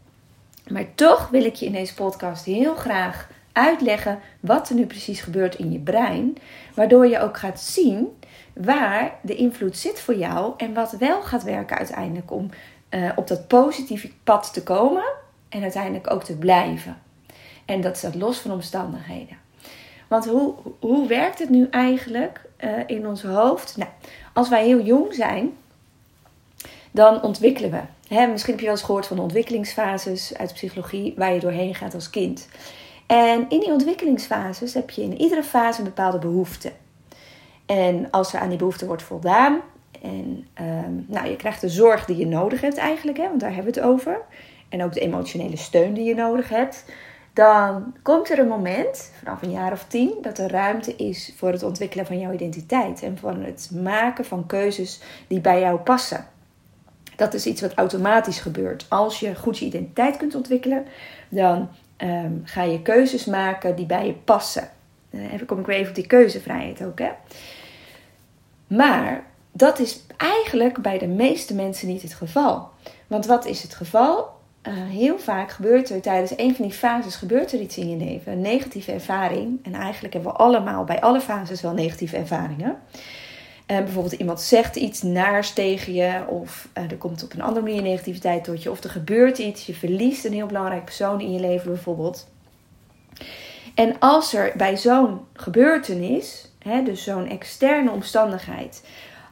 Maar 0.68 0.94
toch 0.94 1.28
wil 1.28 1.44
ik 1.44 1.54
je 1.54 1.66
in 1.66 1.72
deze 1.72 1.94
podcast 1.94 2.44
heel 2.44 2.74
graag 2.74 3.28
uitleggen 3.52 4.18
wat 4.40 4.68
er 4.68 4.74
nu 4.74 4.86
precies 4.86 5.20
gebeurt 5.20 5.54
in 5.54 5.72
je 5.72 5.78
brein. 5.78 6.36
Waardoor 6.74 7.06
je 7.06 7.20
ook 7.20 7.38
gaat 7.38 7.60
zien 7.60 8.08
waar 8.52 9.14
de 9.22 9.34
invloed 9.34 9.76
zit 9.76 10.00
voor 10.00 10.14
jou 10.14 10.54
en 10.56 10.74
wat 10.74 10.92
wel 10.92 11.22
gaat 11.22 11.42
werken 11.42 11.76
uiteindelijk 11.76 12.30
om 12.30 12.50
uh, 12.90 13.10
op 13.16 13.28
dat 13.28 13.48
positieve 13.48 14.10
pad 14.24 14.52
te 14.52 14.62
komen 14.62 15.04
en 15.48 15.62
uiteindelijk 15.62 16.10
ook 16.10 16.24
te 16.24 16.36
blijven. 16.36 16.98
En 17.64 17.80
dat 17.80 17.96
staat 17.96 18.14
los 18.14 18.38
van 18.38 18.50
omstandigheden. 18.50 19.36
Want 20.08 20.26
hoe, 20.26 20.54
hoe 20.80 21.08
werkt 21.08 21.38
het 21.38 21.48
nu 21.48 21.66
eigenlijk 21.70 22.40
uh, 22.64 22.70
in 22.86 23.06
ons 23.06 23.22
hoofd? 23.22 23.76
Nou, 23.76 23.90
als 24.32 24.48
wij 24.48 24.64
heel 24.64 24.80
jong 24.80 25.14
zijn, 25.14 25.52
dan 26.94 27.22
ontwikkelen 27.22 27.70
we. 27.70 27.80
Misschien 28.30 28.52
heb 28.52 28.60
je 28.60 28.66
wel 28.66 28.74
eens 28.74 28.84
gehoord 28.84 29.06
van 29.06 29.16
de 29.16 29.22
ontwikkelingsfases 29.22 30.36
uit 30.36 30.48
de 30.48 30.54
psychologie 30.54 31.14
waar 31.16 31.32
je 31.32 31.40
doorheen 31.40 31.74
gaat 31.74 31.94
als 31.94 32.10
kind. 32.10 32.48
En 33.06 33.46
in 33.48 33.60
die 33.60 33.72
ontwikkelingsfases 33.72 34.74
heb 34.74 34.90
je 34.90 35.02
in 35.02 35.20
iedere 35.20 35.42
fase 35.42 35.78
een 35.78 35.84
bepaalde 35.84 36.18
behoefte. 36.18 36.72
En 37.66 38.10
als 38.10 38.34
er 38.34 38.40
aan 38.40 38.48
die 38.48 38.58
behoefte 38.58 38.86
wordt 38.86 39.02
voldaan, 39.02 39.60
en 40.02 40.46
um, 40.60 41.04
nou, 41.08 41.28
je 41.28 41.36
krijgt 41.36 41.60
de 41.60 41.68
zorg 41.68 42.04
die 42.04 42.16
je 42.16 42.26
nodig 42.26 42.60
hebt 42.60 42.76
eigenlijk, 42.76 43.18
hè, 43.18 43.28
want 43.28 43.40
daar 43.40 43.54
hebben 43.54 43.72
we 43.72 43.80
het 43.80 43.88
over. 43.88 44.20
En 44.68 44.82
ook 44.82 44.92
de 44.92 45.00
emotionele 45.00 45.56
steun 45.56 45.94
die 45.94 46.04
je 46.04 46.14
nodig 46.14 46.48
hebt. 46.48 46.84
Dan 47.32 47.94
komt 48.02 48.30
er 48.30 48.38
een 48.38 48.48
moment, 48.48 49.12
vanaf 49.18 49.42
een 49.42 49.50
jaar 49.50 49.72
of 49.72 49.84
tien, 49.84 50.14
dat 50.22 50.38
er 50.38 50.50
ruimte 50.50 50.96
is 50.96 51.32
voor 51.36 51.52
het 51.52 51.62
ontwikkelen 51.62 52.06
van 52.06 52.18
jouw 52.18 52.32
identiteit. 52.32 53.02
En 53.02 53.18
van 53.18 53.42
het 53.42 53.70
maken 53.82 54.24
van 54.24 54.46
keuzes 54.46 55.00
die 55.26 55.40
bij 55.40 55.60
jou 55.60 55.78
passen. 55.78 56.32
Dat 57.16 57.34
is 57.34 57.46
iets 57.46 57.60
wat 57.60 57.74
automatisch 57.74 58.40
gebeurt. 58.40 58.86
Als 58.88 59.20
je 59.20 59.34
goed 59.34 59.58
je 59.58 59.64
identiteit 59.64 60.16
kunt 60.16 60.34
ontwikkelen, 60.34 60.84
dan 61.28 61.68
ehm, 61.96 62.32
ga 62.44 62.62
je 62.62 62.82
keuzes 62.82 63.24
maken 63.24 63.76
die 63.76 63.86
bij 63.86 64.06
je 64.06 64.12
passen. 64.12 64.68
Uh, 65.10 65.32
even 65.32 65.46
kom 65.46 65.58
ik 65.58 65.66
weer 65.66 65.76
even 65.76 65.88
op 65.88 65.94
die 65.94 66.06
keuzevrijheid 66.06 66.84
ook. 66.84 66.98
Hè? 66.98 67.10
Maar 68.66 69.24
dat 69.52 69.78
is 69.78 70.00
eigenlijk 70.16 70.82
bij 70.82 70.98
de 70.98 71.06
meeste 71.06 71.54
mensen 71.54 71.88
niet 71.88 72.02
het 72.02 72.14
geval. 72.14 72.68
Want 73.06 73.26
wat 73.26 73.44
is 73.46 73.62
het 73.62 73.74
geval? 73.74 74.32
Uh, 74.68 74.72
heel 74.74 75.18
vaak 75.18 75.50
gebeurt 75.50 75.90
er 75.90 76.00
tijdens 76.00 76.32
een 76.36 76.54
van 76.54 76.64
die 76.64 76.74
fases 76.74 77.16
gebeurt 77.16 77.52
er 77.52 77.60
iets 77.60 77.78
in 77.78 77.90
je 77.90 77.96
leven, 77.96 78.32
een 78.32 78.40
negatieve 78.40 78.92
ervaring. 78.92 79.58
En 79.62 79.74
eigenlijk 79.74 80.14
hebben 80.14 80.32
we 80.32 80.38
allemaal 80.38 80.84
bij 80.84 81.00
alle 81.00 81.20
fases 81.20 81.60
wel 81.60 81.72
negatieve 81.72 82.16
ervaringen. 82.16 82.76
Uh, 83.66 83.78
bijvoorbeeld 83.78 84.12
iemand 84.12 84.40
zegt 84.40 84.76
iets 84.76 85.02
naars 85.02 85.52
tegen 85.52 85.94
je, 85.94 86.26
of 86.28 86.68
uh, 86.78 86.90
er 86.90 86.96
komt 86.96 87.24
op 87.24 87.32
een 87.32 87.42
andere 87.42 87.66
manier 87.66 87.82
negativiteit 87.82 88.44
tot 88.44 88.62
je, 88.62 88.70
of 88.70 88.84
er 88.84 88.90
gebeurt 88.90 89.38
iets, 89.38 89.66
je 89.66 89.74
verliest 89.74 90.24
een 90.24 90.32
heel 90.32 90.46
belangrijk 90.46 90.84
persoon 90.84 91.20
in 91.20 91.32
je 91.32 91.40
leven 91.40 91.72
bijvoorbeeld. 91.72 92.28
En 93.74 93.98
als 93.98 94.34
er 94.34 94.52
bij 94.56 94.76
zo'n 94.76 95.20
gebeurtenis, 95.32 96.52
hè, 96.58 96.82
dus 96.82 97.04
zo'n 97.04 97.28
externe 97.28 97.90
omstandigheid, 97.90 98.84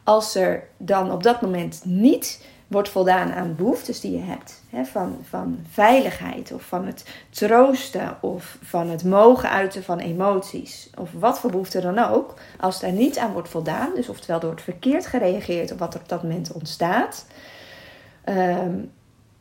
als 0.04 0.34
er 0.34 0.68
dan 0.76 1.12
op 1.12 1.22
dat 1.22 1.40
moment 1.40 1.82
niet 1.84 2.46
wordt 2.72 2.88
voldaan 2.88 3.32
aan 3.32 3.54
behoeftes 3.56 4.00
die 4.00 4.12
je 4.12 4.22
hebt. 4.22 4.62
Hè, 4.70 4.84
van, 4.84 5.18
van 5.28 5.58
veiligheid 5.70 6.52
of 6.52 6.62
van 6.62 6.86
het 6.86 7.04
troosten 7.30 8.16
of 8.20 8.58
van 8.62 8.90
het 8.90 9.04
mogen 9.04 9.50
uiten 9.50 9.84
van 9.84 9.98
emoties. 9.98 10.90
Of 10.98 11.10
wat 11.12 11.38
voor 11.38 11.50
behoefte 11.50 11.80
dan 11.80 11.98
ook. 11.98 12.34
Als 12.60 12.80
daar 12.80 12.92
niet 12.92 13.18
aan 13.18 13.32
wordt 13.32 13.48
voldaan, 13.48 13.94
dus 13.94 14.08
oftewel 14.08 14.40
er 14.40 14.46
wordt 14.46 14.62
verkeerd 14.62 15.06
gereageerd 15.06 15.72
op 15.72 15.78
wat 15.78 15.94
er 15.94 16.00
op 16.00 16.08
dat 16.08 16.22
moment 16.22 16.52
ontstaat. 16.52 17.26
Ehm, 18.24 18.78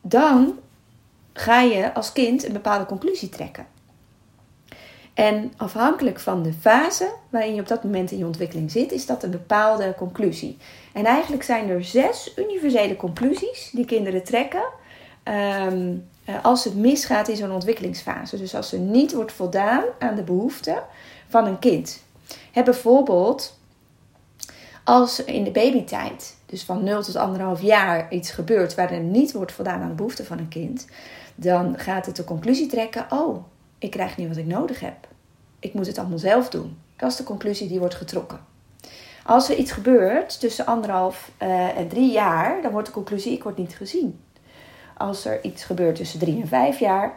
dan 0.00 0.58
ga 1.32 1.60
je 1.60 1.94
als 1.94 2.12
kind 2.12 2.44
een 2.46 2.52
bepaalde 2.52 2.86
conclusie 2.86 3.28
trekken. 3.28 3.66
En 5.14 5.52
afhankelijk 5.56 6.20
van 6.20 6.42
de 6.42 6.52
fase 6.52 7.12
waarin 7.28 7.54
je 7.54 7.60
op 7.60 7.68
dat 7.68 7.84
moment 7.84 8.10
in 8.10 8.18
je 8.18 8.26
ontwikkeling 8.26 8.70
zit, 8.70 8.92
is 8.92 9.06
dat 9.06 9.22
een 9.22 9.30
bepaalde 9.30 9.94
conclusie. 9.96 10.56
En 10.92 11.04
eigenlijk 11.04 11.42
zijn 11.42 11.68
er 11.68 11.84
zes 11.84 12.32
universele 12.36 12.96
conclusies 12.96 13.70
die 13.72 13.84
kinderen 13.84 14.24
trekken 14.24 14.64
ehm, 15.22 15.94
eh, 16.24 16.44
als 16.44 16.64
het 16.64 16.76
misgaat 16.76 17.28
in 17.28 17.36
zo'n 17.36 17.52
ontwikkelingsfase. 17.52 18.36
Dus 18.38 18.54
als 18.54 18.72
er 18.72 18.78
niet 18.78 19.12
wordt 19.12 19.32
voldaan 19.32 19.84
aan 19.98 20.14
de 20.14 20.22
behoeften 20.22 20.82
van 21.28 21.46
een 21.46 21.58
kind. 21.58 22.02
Bijvoorbeeld 22.52 23.58
als 24.84 25.24
in 25.24 25.44
de 25.44 25.50
babytijd, 25.50 26.36
dus 26.46 26.62
van 26.62 26.84
0 26.84 27.02
tot 27.02 27.16
1,5 27.58 27.62
jaar, 27.62 28.12
iets 28.12 28.30
gebeurt 28.30 28.74
waar 28.74 28.90
er 28.90 29.00
niet 29.00 29.32
wordt 29.32 29.52
voldaan 29.52 29.80
aan 29.80 29.88
de 29.88 29.94
behoeften 29.94 30.26
van 30.26 30.38
een 30.38 30.48
kind, 30.48 30.86
dan 31.34 31.78
gaat 31.78 32.06
het 32.06 32.16
de 32.16 32.24
conclusie 32.24 32.66
trekken: 32.66 33.06
oh, 33.10 33.44
ik 33.82 33.90
krijg 33.90 34.16
niet 34.16 34.28
wat 34.28 34.36
ik 34.36 34.46
nodig 34.46 34.80
heb. 34.80 35.08
Ik 35.58 35.74
moet 35.74 35.86
het 35.86 35.98
allemaal 35.98 36.18
zelf 36.18 36.48
doen. 36.48 36.78
Dat 36.96 37.10
is 37.10 37.16
de 37.16 37.24
conclusie 37.24 37.68
die 37.68 37.78
wordt 37.78 37.94
getrokken. 37.94 38.40
Als 39.24 39.48
er 39.48 39.56
iets 39.56 39.72
gebeurt 39.72 40.40
tussen 40.40 40.66
anderhalf 40.66 41.30
uh, 41.42 41.78
en 41.78 41.88
drie 41.88 42.12
jaar, 42.12 42.62
dan 42.62 42.72
wordt 42.72 42.86
de 42.86 42.92
conclusie: 42.92 43.32
ik 43.32 43.42
word 43.42 43.56
niet 43.56 43.76
gezien. 43.76 44.20
Als 44.96 45.24
er 45.24 45.44
iets 45.44 45.64
gebeurt 45.64 45.96
tussen 45.96 46.18
drie 46.18 46.40
en 46.40 46.48
vijf 46.48 46.78
jaar, 46.78 47.12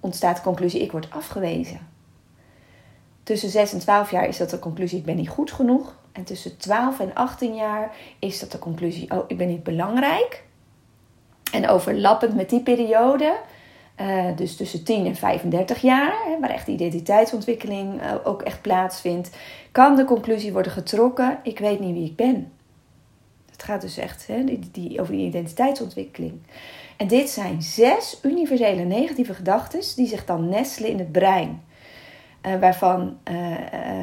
ontstaat 0.00 0.36
de 0.36 0.42
conclusie: 0.42 0.80
ik 0.80 0.92
word 0.92 1.10
afgewezen. 1.10 1.88
Tussen 3.22 3.48
6 3.48 3.72
en 3.72 3.78
12 3.78 4.10
jaar 4.10 4.28
is 4.28 4.36
dat 4.36 4.50
de 4.50 4.58
conclusie: 4.58 4.98
ik 4.98 5.04
ben 5.04 5.16
niet 5.16 5.28
goed 5.28 5.52
genoeg. 5.52 5.96
En 6.12 6.24
tussen 6.24 6.56
12 6.56 7.00
en 7.00 7.14
18 7.14 7.54
jaar 7.54 7.96
is 8.18 8.38
dat 8.40 8.52
de 8.52 8.58
conclusie: 8.58 9.10
oh, 9.10 9.24
ik 9.26 9.36
ben 9.36 9.48
niet 9.48 9.62
belangrijk. 9.62 10.44
En 11.52 11.68
overlappend 11.68 12.34
met 12.34 12.50
die 12.50 12.62
periode 12.62 13.36
uh, 14.00 14.36
dus 14.36 14.56
tussen 14.56 14.84
10 14.84 15.06
en 15.06 15.16
35 15.16 15.80
jaar, 15.80 16.14
hè, 16.26 16.40
waar 16.40 16.50
echt 16.50 16.66
de 16.66 16.72
identiteitsontwikkeling 16.72 18.02
uh, 18.02 18.14
ook 18.24 18.42
echt 18.42 18.62
plaatsvindt, 18.62 19.30
kan 19.72 19.96
de 19.96 20.04
conclusie 20.04 20.52
worden 20.52 20.72
getrokken: 20.72 21.38
ik 21.42 21.58
weet 21.58 21.80
niet 21.80 21.94
wie 21.94 22.06
ik 22.06 22.16
ben. 22.16 22.52
Het 23.50 23.62
gaat 23.62 23.80
dus 23.80 23.96
echt 23.96 24.26
hè, 24.26 24.44
die, 24.72 25.00
over 25.00 25.12
die 25.12 25.26
identiteitsontwikkeling. 25.26 26.32
En 26.96 27.06
dit 27.06 27.30
zijn 27.30 27.62
zes 27.62 28.18
universele 28.22 28.84
negatieve 28.84 29.34
gedachten 29.34 29.80
die 29.96 30.06
zich 30.06 30.24
dan 30.24 30.48
nestelen 30.48 30.90
in 30.90 30.98
het 30.98 31.12
brein. 31.12 31.62
Uh, 32.46 32.58
waarvan, 32.60 33.18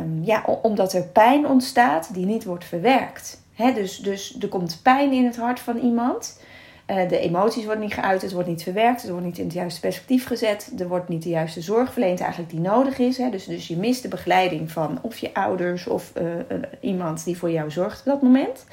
um, 0.01 0.23
ja, 0.23 0.43
omdat 0.61 0.93
er 0.93 1.03
pijn 1.03 1.47
ontstaat 1.47 2.13
die 2.13 2.25
niet 2.25 2.43
wordt 2.43 2.65
verwerkt. 2.65 3.41
Hè, 3.53 3.73
dus, 3.73 3.97
dus 3.97 4.37
er 4.39 4.47
komt 4.47 4.79
pijn 4.83 5.11
in 5.11 5.25
het 5.25 5.37
hart 5.37 5.59
van 5.59 5.77
iemand. 5.77 6.39
Uh, 6.87 7.09
de 7.09 7.19
emoties 7.19 7.65
worden 7.65 7.83
niet 7.83 7.93
geuit, 7.93 8.21
het 8.21 8.31
wordt 8.31 8.47
niet 8.47 8.63
verwerkt, 8.63 9.01
het 9.01 9.11
wordt 9.11 9.25
niet 9.25 9.37
in 9.37 9.45
het 9.45 9.53
juiste 9.53 9.79
perspectief 9.79 10.25
gezet, 10.25 10.71
er 10.77 10.87
wordt 10.87 11.09
niet 11.09 11.23
de 11.23 11.29
juiste 11.29 11.61
zorg 11.61 11.91
verleend 11.91 12.19
eigenlijk 12.19 12.51
die 12.51 12.59
nodig 12.59 12.97
is. 12.97 13.17
Hè. 13.17 13.29
Dus, 13.29 13.45
dus 13.45 13.67
je 13.67 13.77
mist 13.77 14.01
de 14.01 14.07
begeleiding 14.07 14.71
van 14.71 14.99
of 15.01 15.17
je 15.17 15.33
ouders 15.33 15.87
of 15.87 16.11
uh, 16.21 16.55
iemand 16.79 17.23
die 17.23 17.37
voor 17.37 17.51
jou 17.51 17.71
zorgt 17.71 17.99
op 17.99 18.05
dat 18.05 18.21
moment. 18.21 18.65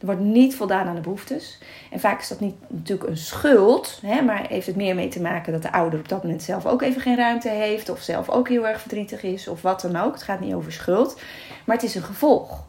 Er 0.00 0.06
wordt 0.06 0.20
niet 0.20 0.56
voldaan 0.56 0.86
aan 0.86 0.94
de 0.94 1.00
behoeftes. 1.00 1.58
En 1.90 2.00
vaak 2.00 2.20
is 2.20 2.28
dat 2.28 2.40
niet 2.40 2.54
natuurlijk 2.68 3.10
een 3.10 3.16
schuld, 3.16 3.98
hè, 4.02 4.22
maar 4.22 4.46
heeft 4.48 4.66
het 4.66 4.76
meer 4.76 4.94
mee 4.94 5.08
te 5.08 5.20
maken 5.20 5.52
dat 5.52 5.62
de 5.62 5.72
ouder 5.72 5.98
op 5.98 6.08
dat 6.08 6.22
moment 6.22 6.42
zelf 6.42 6.66
ook 6.66 6.82
even 6.82 7.00
geen 7.00 7.16
ruimte 7.16 7.48
heeft, 7.48 7.88
of 7.88 8.00
zelf 8.00 8.30
ook 8.30 8.48
heel 8.48 8.66
erg 8.66 8.80
verdrietig 8.80 9.22
is, 9.22 9.48
of 9.48 9.62
wat 9.62 9.80
dan 9.80 9.96
ook. 9.96 10.12
Het 10.12 10.22
gaat 10.22 10.40
niet 10.40 10.54
over 10.54 10.72
schuld, 10.72 11.20
maar 11.64 11.76
het 11.76 11.84
is 11.84 11.94
een 11.94 12.02
gevolg. 12.02 12.66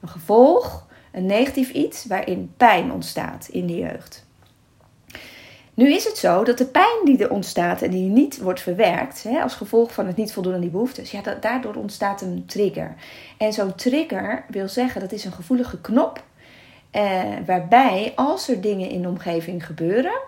Een 0.00 0.08
gevolg 0.08 0.90
een 1.12 1.26
negatief 1.26 1.70
iets 1.70 2.06
waarin 2.06 2.52
pijn 2.56 2.92
ontstaat 2.92 3.48
in 3.50 3.66
de 3.66 3.76
jeugd. 3.76 4.21
Nu 5.82 5.92
is 5.92 6.04
het 6.04 6.18
zo 6.18 6.44
dat 6.44 6.58
de 6.58 6.66
pijn 6.66 7.04
die 7.04 7.18
er 7.18 7.30
ontstaat 7.30 7.82
en 7.82 7.90
die 7.90 8.08
niet 8.08 8.40
wordt 8.40 8.60
verwerkt, 8.60 9.22
hè, 9.22 9.42
als 9.42 9.54
gevolg 9.54 9.92
van 9.92 10.06
het 10.06 10.16
niet 10.16 10.32
voldoen 10.32 10.54
aan 10.54 10.60
die 10.60 10.70
behoeftes, 10.70 11.10
ja, 11.10 11.20
daardoor 11.40 11.74
ontstaat 11.74 12.20
een 12.20 12.44
trigger. 12.46 12.94
En 13.38 13.52
zo'n 13.52 13.74
trigger 13.74 14.44
wil 14.48 14.68
zeggen 14.68 15.00
dat 15.00 15.12
is 15.12 15.24
een 15.24 15.32
gevoelige 15.32 15.80
knop, 15.80 16.24
eh, 16.90 17.22
waarbij 17.46 18.12
als 18.16 18.48
er 18.48 18.60
dingen 18.60 18.88
in 18.90 19.02
de 19.02 19.08
omgeving 19.08 19.66
gebeuren, 19.66 20.20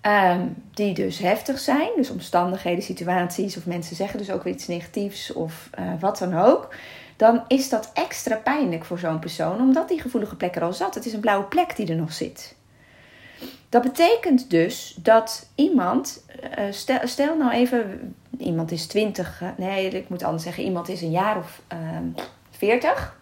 ehm, 0.00 0.46
die 0.74 0.94
dus 0.94 1.18
heftig 1.18 1.58
zijn, 1.58 1.90
dus 1.96 2.10
omstandigheden, 2.10 2.82
situaties 2.82 3.56
of 3.56 3.66
mensen 3.66 3.96
zeggen 3.96 4.18
dus 4.18 4.30
ook 4.30 4.42
weer 4.42 4.54
iets 4.54 4.66
negatiefs 4.66 5.32
of 5.32 5.70
uh, 5.78 5.92
wat 6.00 6.18
dan 6.18 6.38
ook, 6.38 6.74
dan 7.16 7.44
is 7.48 7.68
dat 7.68 7.90
extra 7.94 8.36
pijnlijk 8.36 8.84
voor 8.84 8.98
zo'n 8.98 9.18
persoon, 9.18 9.60
omdat 9.60 9.88
die 9.88 10.00
gevoelige 10.00 10.36
plek 10.36 10.56
er 10.56 10.62
al 10.62 10.72
zat. 10.72 10.94
Het 10.94 11.06
is 11.06 11.12
een 11.12 11.20
blauwe 11.20 11.44
plek 11.44 11.76
die 11.76 11.88
er 11.88 11.96
nog 11.96 12.12
zit. 12.12 12.58
Dat 13.68 13.82
betekent 13.82 14.50
dus 14.50 14.98
dat 15.02 15.48
iemand, 15.54 16.24
eh, 16.54 16.64
stel, 16.70 16.98
stel 17.04 17.36
nou 17.36 17.52
even, 17.52 18.14
iemand 18.38 18.70
is 18.70 18.86
20, 18.86 19.42
eh, 19.42 19.48
nee, 19.56 19.88
ik 19.88 20.08
moet 20.08 20.22
anders 20.22 20.42
zeggen, 20.42 20.64
iemand 20.64 20.88
is 20.88 21.02
een 21.02 21.10
jaar 21.10 21.36
of 21.36 21.62
uh, 21.72 21.78
ehm, 21.78 22.04
40. 22.50 23.18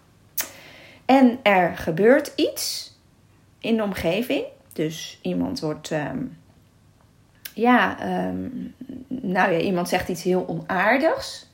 En 1.04 1.38
er 1.42 1.76
gebeurt 1.76 2.32
iets 2.36 2.94
in 3.58 3.76
de 3.76 3.82
omgeving. 3.82 4.44
Dus 4.72 5.18
iemand 5.22 5.60
wordt, 5.60 5.90
ehm, 5.90 6.18
ja, 7.54 8.00
ehm, 8.00 8.48
nou 9.08 9.52
ja, 9.52 9.58
iemand 9.58 9.88
zegt 9.88 10.08
iets 10.08 10.22
heel 10.22 10.46
onaardigs 10.48 11.48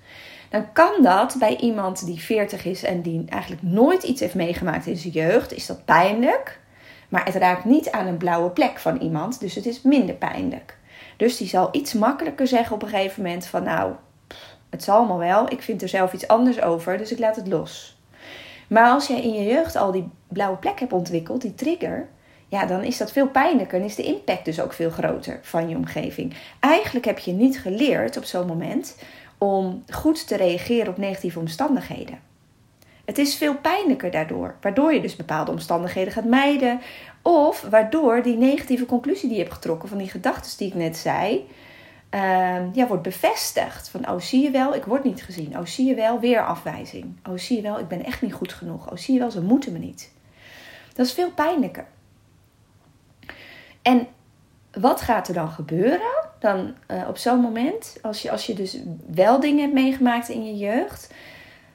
dan 0.54 0.72
kan 0.72 1.02
dat 1.02 1.36
bij 1.38 1.56
iemand 1.56 2.06
die 2.06 2.20
40 2.20 2.64
is 2.64 2.82
en 2.82 3.02
die 3.02 3.24
eigenlijk 3.28 3.62
nooit 3.62 4.02
iets 4.02 4.20
heeft 4.20 4.34
meegemaakt 4.34 4.86
in 4.86 4.96
zijn 4.96 5.12
jeugd, 5.12 5.52
is 5.52 5.66
dat 5.66 5.84
pijnlijk. 5.84 6.60
Maar 7.14 7.24
het 7.24 7.34
raakt 7.34 7.64
niet 7.64 7.90
aan 7.90 8.06
een 8.06 8.16
blauwe 8.16 8.50
plek 8.50 8.78
van 8.78 8.96
iemand, 8.96 9.40
dus 9.40 9.54
het 9.54 9.66
is 9.66 9.82
minder 9.82 10.14
pijnlijk. 10.14 10.76
Dus 11.16 11.36
die 11.36 11.48
zal 11.48 11.68
iets 11.72 11.92
makkelijker 11.92 12.46
zeggen 12.46 12.74
op 12.74 12.82
een 12.82 12.88
gegeven 12.88 13.22
moment 13.22 13.46
van 13.46 13.62
nou, 13.62 13.92
het 14.70 14.82
zal 14.82 14.96
allemaal 14.96 15.18
wel, 15.18 15.52
ik 15.52 15.62
vind 15.62 15.82
er 15.82 15.88
zelf 15.88 16.12
iets 16.12 16.28
anders 16.28 16.60
over, 16.62 16.98
dus 16.98 17.12
ik 17.12 17.18
laat 17.18 17.36
het 17.36 17.48
los. 17.48 17.98
Maar 18.68 18.90
als 18.90 19.06
jij 19.06 19.22
in 19.22 19.32
je 19.32 19.44
jeugd 19.44 19.76
al 19.76 19.92
die 19.92 20.08
blauwe 20.28 20.56
plek 20.56 20.80
hebt 20.80 20.92
ontwikkeld, 20.92 21.40
die 21.40 21.54
trigger, 21.54 22.08
ja, 22.48 22.66
dan 22.66 22.82
is 22.82 22.98
dat 22.98 23.12
veel 23.12 23.28
pijnlijker 23.28 23.78
en 23.78 23.84
is 23.84 23.94
de 23.94 24.02
impact 24.02 24.44
dus 24.44 24.60
ook 24.60 24.72
veel 24.72 24.90
groter 24.90 25.38
van 25.42 25.68
je 25.68 25.76
omgeving. 25.76 26.34
Eigenlijk 26.60 27.04
heb 27.04 27.18
je 27.18 27.32
niet 27.32 27.60
geleerd 27.60 28.16
op 28.16 28.24
zo'n 28.24 28.46
moment 28.46 28.96
om 29.38 29.84
goed 29.90 30.26
te 30.26 30.36
reageren 30.36 30.88
op 30.88 30.98
negatieve 30.98 31.38
omstandigheden. 31.38 32.23
Het 33.04 33.18
is 33.18 33.36
veel 33.36 33.56
pijnlijker 33.56 34.10
daardoor, 34.10 34.56
waardoor 34.60 34.92
je 34.92 35.00
dus 35.00 35.16
bepaalde 35.16 35.50
omstandigheden 35.50 36.12
gaat 36.12 36.24
mijden, 36.24 36.80
of 37.22 37.60
waardoor 37.60 38.22
die 38.22 38.36
negatieve 38.36 38.86
conclusie 38.86 39.28
die 39.28 39.36
je 39.36 39.42
hebt 39.42 39.54
getrokken 39.54 39.88
van 39.88 39.98
die 39.98 40.10
gedachten 40.10 40.58
die 40.58 40.68
ik 40.68 40.74
net 40.74 40.96
zei, 40.96 41.48
uh, 42.14 42.74
ja, 42.74 42.86
wordt 42.86 43.02
bevestigd. 43.02 43.88
Van, 43.88 44.08
oh 44.08 44.20
zie 44.20 44.42
je 44.42 44.50
wel, 44.50 44.74
ik 44.74 44.84
word 44.84 45.04
niet 45.04 45.22
gezien. 45.22 45.58
Oh 45.58 45.64
zie 45.64 45.86
je 45.86 45.94
wel, 45.94 46.20
weer 46.20 46.46
afwijzing. 46.46 47.16
Oh 47.28 47.38
zie 47.38 47.56
je 47.56 47.62
wel, 47.62 47.78
ik 47.78 47.88
ben 47.88 48.04
echt 48.04 48.22
niet 48.22 48.32
goed 48.32 48.52
genoeg. 48.52 48.90
Oh 48.90 48.96
zie 48.96 49.14
je 49.14 49.20
wel, 49.20 49.30
ze 49.30 49.42
moeten 49.42 49.72
me 49.72 49.78
niet. 49.78 50.12
Dat 50.94 51.06
is 51.06 51.12
veel 51.12 51.30
pijnlijker. 51.30 51.86
En 53.82 54.06
wat 54.72 55.00
gaat 55.00 55.28
er 55.28 55.34
dan 55.34 55.48
gebeuren? 55.48 56.22
Dan 56.38 56.74
uh, 56.88 57.08
op 57.08 57.16
zo'n 57.16 57.40
moment, 57.40 57.98
als 58.02 58.22
je, 58.22 58.30
als 58.30 58.46
je 58.46 58.54
dus 58.54 58.78
wel 59.06 59.40
dingen 59.40 59.60
hebt 59.60 59.74
meegemaakt 59.74 60.28
in 60.28 60.44
je 60.44 60.56
jeugd, 60.56 61.14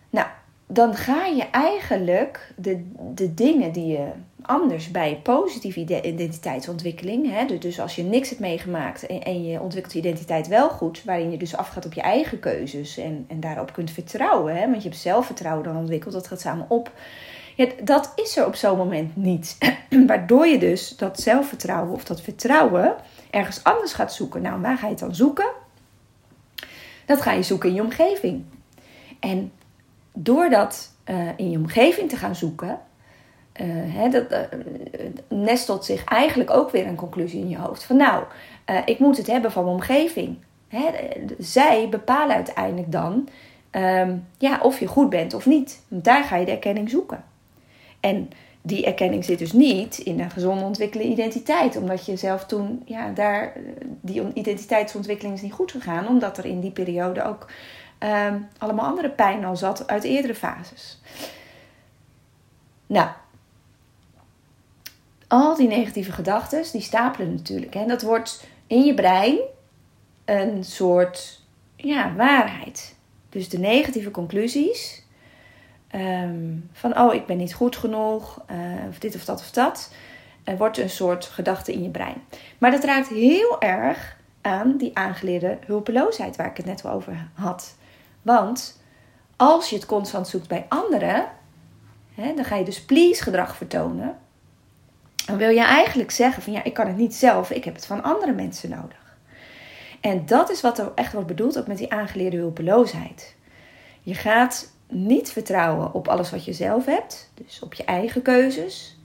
nou, 0.09 0.27
dan 0.71 0.95
ga 0.95 1.25
je 1.25 1.43
eigenlijk 1.51 2.53
de, 2.55 2.91
de 3.13 3.33
dingen 3.33 3.71
die 3.71 3.87
je 3.87 4.07
anders 4.41 4.91
bij 4.91 5.19
positieve 5.23 5.79
identiteitsontwikkeling, 6.03 7.31
hè, 7.31 7.57
dus 7.57 7.79
als 7.79 7.95
je 7.95 8.03
niks 8.03 8.29
hebt 8.29 8.41
meegemaakt 8.41 9.05
en, 9.05 9.43
je 9.43 9.61
ontwikkelt 9.61 9.93
je 9.93 9.99
identiteit 9.99 10.47
wel 10.47 10.69
goed, 10.69 11.03
waarin 11.03 11.31
je 11.31 11.37
dus 11.37 11.55
afgaat 11.55 11.85
op 11.85 11.93
je 11.93 12.01
eigen 12.01 12.39
keuzes 12.39 12.97
en, 12.97 13.25
en 13.27 13.39
daarop 13.39 13.73
kunt 13.73 13.91
vertrouwen, 13.91 14.55
hè, 14.55 14.69
want 14.69 14.83
je 14.83 14.89
hebt 14.89 15.01
zelfvertrouwen 15.01 15.63
dan 15.63 15.77
ontwikkeld, 15.77 16.13
dat 16.13 16.27
gaat 16.27 16.41
samen 16.41 16.65
op. 16.69 16.91
Dat 17.83 18.11
is 18.15 18.37
er 18.37 18.45
op 18.45 18.55
zo'n 18.55 18.77
moment 18.77 19.15
niet. 19.15 19.57
Waardoor 20.07 20.47
je 20.47 20.57
dus 20.57 20.97
dat 20.97 21.19
zelfvertrouwen 21.19 21.93
of 21.93 22.03
dat 22.03 22.21
vertrouwen 22.21 22.95
ergens 23.29 23.63
anders 23.63 23.93
gaat 23.93 24.13
zoeken. 24.13 24.41
Nou, 24.41 24.61
waar 24.61 24.77
ga 24.77 24.85
je 24.85 24.91
het 24.91 24.99
dan 24.99 25.15
zoeken? 25.15 25.51
Dat 27.05 27.21
ga 27.21 27.31
je 27.31 27.43
zoeken 27.43 27.69
in 27.69 27.75
je 27.75 27.81
omgeving. 27.81 28.43
En 29.19 29.51
doordat 30.23 30.91
in 31.35 31.51
je 31.51 31.57
omgeving 31.57 32.09
te 32.09 32.15
gaan 32.15 32.35
zoeken, 32.35 32.79
hè, 33.87 34.09
dat 34.09 34.25
nestelt 35.27 35.85
zich 35.85 36.03
eigenlijk 36.03 36.49
ook 36.49 36.69
weer 36.69 36.87
een 36.87 36.95
conclusie 36.95 37.41
in 37.41 37.49
je 37.49 37.57
hoofd. 37.57 37.83
Van 37.83 37.97
nou, 37.97 38.23
ik 38.85 38.99
moet 38.99 39.17
het 39.17 39.27
hebben 39.27 39.51
van 39.51 39.63
mijn 39.63 39.75
omgeving. 39.75 40.37
Zij 41.37 41.89
bepalen 41.89 42.35
uiteindelijk 42.35 42.91
dan 42.91 43.27
ehm, 43.69 44.15
ja, 44.37 44.59
of 44.61 44.79
je 44.79 44.87
goed 44.87 45.09
bent 45.09 45.33
of 45.33 45.45
niet. 45.45 45.81
Daar 45.87 46.23
ga 46.23 46.35
je 46.35 46.45
de 46.45 46.51
erkenning 46.51 46.89
zoeken. 46.89 47.23
En 47.99 48.29
die 48.61 48.85
erkenning 48.85 49.25
zit 49.25 49.39
dus 49.39 49.51
niet 49.51 49.97
in 49.97 50.19
een 50.19 50.29
gezonde 50.29 50.63
ontwikkelde 50.63 51.07
identiteit. 51.07 51.77
Omdat 51.77 52.05
je 52.05 52.15
zelf 52.15 52.45
toen, 52.45 52.81
ja, 52.85 53.09
daar, 53.09 53.53
die 54.01 54.23
identiteitsontwikkeling 54.33 55.35
is 55.35 55.41
niet 55.41 55.53
goed 55.53 55.71
gegaan. 55.71 56.07
Omdat 56.07 56.37
er 56.37 56.45
in 56.45 56.59
die 56.59 56.71
periode 56.71 57.23
ook 57.23 57.47
ehm, 57.99 58.39
allemaal 58.57 58.85
andere 58.85 59.09
pijn 59.09 59.45
al 59.45 59.55
zat 59.55 59.87
uit 59.87 60.03
eerdere 60.03 60.35
fases. 60.35 61.01
Nou, 62.85 63.09
al 65.27 65.55
die 65.55 65.67
negatieve 65.67 66.11
gedachten, 66.11 66.63
die 66.71 66.81
stapelen 66.81 67.33
natuurlijk. 67.33 67.75
En 67.75 67.87
dat 67.87 68.01
wordt 68.01 68.47
in 68.67 68.83
je 68.83 68.93
brein 68.93 69.37
een 70.25 70.63
soort 70.63 71.41
ja, 71.75 72.13
waarheid. 72.15 72.95
Dus 73.29 73.49
de 73.49 73.59
negatieve 73.59 74.11
conclusies 74.11 75.03
Ehm, 75.89 76.55
van 76.71 76.99
oh, 76.99 77.13
ik 77.13 77.25
ben 77.25 77.37
niet 77.37 77.53
goed 77.53 77.75
genoeg, 77.75 78.41
uh, 78.51 78.57
of 78.89 78.99
dit 78.99 79.15
of 79.15 79.25
dat 79.25 79.39
of 79.39 79.51
dat. 79.51 79.93
Er 80.43 80.57
wordt 80.57 80.77
een 80.77 80.89
soort 80.89 81.25
gedachte 81.25 81.73
in 81.73 81.83
je 81.83 81.89
brein. 81.89 82.23
Maar 82.57 82.71
dat 82.71 82.83
raakt 82.83 83.07
heel 83.07 83.61
erg 83.61 84.17
aan 84.41 84.77
die 84.77 84.97
aangeleerde 84.97 85.57
hulpeloosheid 85.65 86.35
waar 86.35 86.49
ik 86.49 86.57
het 86.57 86.65
net 86.65 86.85
over 86.85 87.29
had. 87.33 87.75
Want 88.21 88.81
als 89.35 89.69
je 89.69 89.75
het 89.75 89.85
constant 89.85 90.27
zoekt 90.27 90.47
bij 90.47 90.65
anderen, 90.69 91.27
hè, 92.13 92.33
dan 92.33 92.45
ga 92.45 92.55
je 92.55 92.65
dus 92.65 92.85
please 92.85 93.23
gedrag 93.23 93.55
vertonen. 93.55 94.17
Dan 95.25 95.37
wil 95.37 95.49
je 95.49 95.63
eigenlijk 95.63 96.11
zeggen 96.11 96.43
van 96.43 96.53
ja, 96.53 96.63
ik 96.63 96.73
kan 96.73 96.87
het 96.87 96.97
niet 96.97 97.15
zelf, 97.15 97.51
ik 97.51 97.63
heb 97.63 97.75
het 97.75 97.85
van 97.85 98.03
andere 98.03 98.31
mensen 98.31 98.69
nodig. 98.69 99.17
En 100.01 100.25
dat 100.25 100.51
is 100.51 100.61
wat 100.61 100.79
er 100.79 100.91
echt 100.95 101.13
wordt 101.13 101.27
bedoeld 101.27 101.59
ook 101.59 101.67
met 101.67 101.77
die 101.77 101.91
aangeleerde 101.91 102.37
hulpeloosheid. 102.37 103.35
Je 104.01 104.13
gaat 104.13 104.71
niet 104.87 105.31
vertrouwen 105.31 105.93
op 105.93 106.07
alles 106.07 106.31
wat 106.31 106.45
je 106.45 106.53
zelf 106.53 106.85
hebt. 106.85 107.31
Dus 107.33 107.59
op 107.59 107.73
je 107.73 107.83
eigen 107.83 108.21
keuzes. 108.21 108.97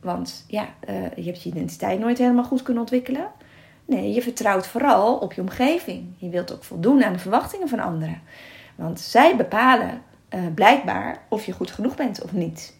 Want 0.00 0.44
ja, 0.48 0.68
uh, 0.88 1.14
je 1.16 1.24
hebt 1.24 1.42
je 1.42 1.48
identiteit 1.48 1.98
nooit 1.98 2.18
helemaal 2.18 2.44
goed 2.44 2.62
kunnen 2.62 2.82
ontwikkelen. 2.82 3.30
Nee, 3.84 4.12
je 4.12 4.22
vertrouwt 4.22 4.66
vooral 4.66 5.16
op 5.16 5.32
je 5.32 5.40
omgeving. 5.40 6.06
Je 6.16 6.28
wilt 6.28 6.52
ook 6.52 6.64
voldoen 6.64 7.04
aan 7.04 7.12
de 7.12 7.18
verwachtingen 7.18 7.68
van 7.68 7.80
anderen. 7.80 8.22
Want 8.78 9.00
zij 9.00 9.36
bepalen 9.36 10.02
uh, 10.34 10.40
blijkbaar 10.54 11.22
of 11.28 11.46
je 11.46 11.52
goed 11.52 11.70
genoeg 11.70 11.94
bent 11.94 12.22
of 12.22 12.32
niet. 12.32 12.76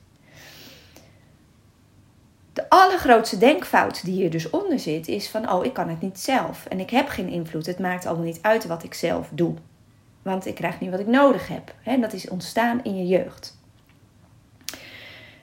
De 2.53 2.69
allergrootste 2.69 3.39
denkfout 3.39 4.05
die 4.05 4.15
hier 4.15 4.31
dus 4.31 4.51
onder 4.51 4.79
zit 4.79 5.09
is 5.09 5.29
van 5.29 5.53
oh, 5.53 5.65
ik 5.65 5.73
kan 5.73 5.89
het 5.89 6.01
niet 6.01 6.19
zelf 6.19 6.67
en 6.67 6.81
ik 6.81 6.91
heb 6.91 7.09
geen 7.09 7.29
invloed. 7.29 7.67
Het 7.67 7.79
maakt 7.79 8.07
allemaal 8.07 8.25
niet 8.25 8.43
uit 8.43 8.67
wat 8.67 8.83
ik 8.83 8.95
zelf 8.95 9.29
doe. 9.33 9.55
Want 10.23 10.47
ik 10.47 10.55
krijg 10.55 10.81
niet 10.81 10.91
wat 10.91 11.01
ik 11.01 11.07
nodig 11.07 11.49
heb. 11.49 11.75
En 11.83 12.01
dat 12.01 12.13
is 12.13 12.29
ontstaan 12.29 12.81
in 12.83 12.97
je 12.97 13.07
jeugd. 13.07 13.59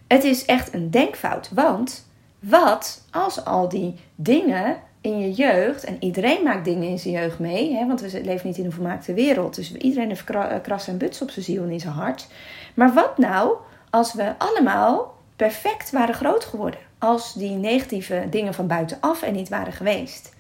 Het 0.08 0.24
is 0.24 0.46
echt 0.46 0.74
een 0.74 0.92
denkfout. 0.92 1.50
Want 1.54 2.08
wat 2.40 3.06
als 3.12 3.46
al 3.46 3.70
die 3.70 3.96
dingen 4.16 4.78
in 5.06 5.20
je 5.20 5.32
jeugd, 5.32 5.84
en 5.84 5.98
iedereen 6.00 6.44
maakt 6.44 6.66
dingen 6.66 6.88
in 6.88 7.00
zijn 7.00 7.14
jeugd 7.14 7.40
mee, 7.40 7.76
hè, 7.76 7.88
want 7.88 8.02
we 8.02 8.24
leven 8.24 8.48
niet 8.48 8.58
in 8.58 8.66
een 8.66 8.72
vermaakte 8.72 9.14
wereld, 9.14 9.56
dus 9.56 9.74
iedereen 9.74 10.08
heeft 10.08 10.30
eh, 10.30 10.56
kras 10.62 10.88
en 10.88 10.98
buts 10.98 11.22
op 11.22 11.30
zijn 11.30 11.46
ziel 11.46 11.64
en 11.64 11.72
in 11.72 11.80
zijn 11.80 11.94
hart. 11.94 12.28
Maar 12.74 12.94
wat 12.94 13.18
nou 13.18 13.56
als 13.90 14.14
we 14.14 14.34
allemaal 14.38 15.16
perfect 15.36 15.92
waren 15.92 16.16
groot 16.16 16.46
geworden? 16.46 16.80
Als 17.00 17.34
die 17.34 17.52
negatieve 17.52 18.28
dingen 18.30 18.54
van 18.54 18.68
buitenaf 18.68 19.22
er 19.22 19.32
niet 19.32 19.50
waren 19.50 19.74
geweest. 19.74 20.34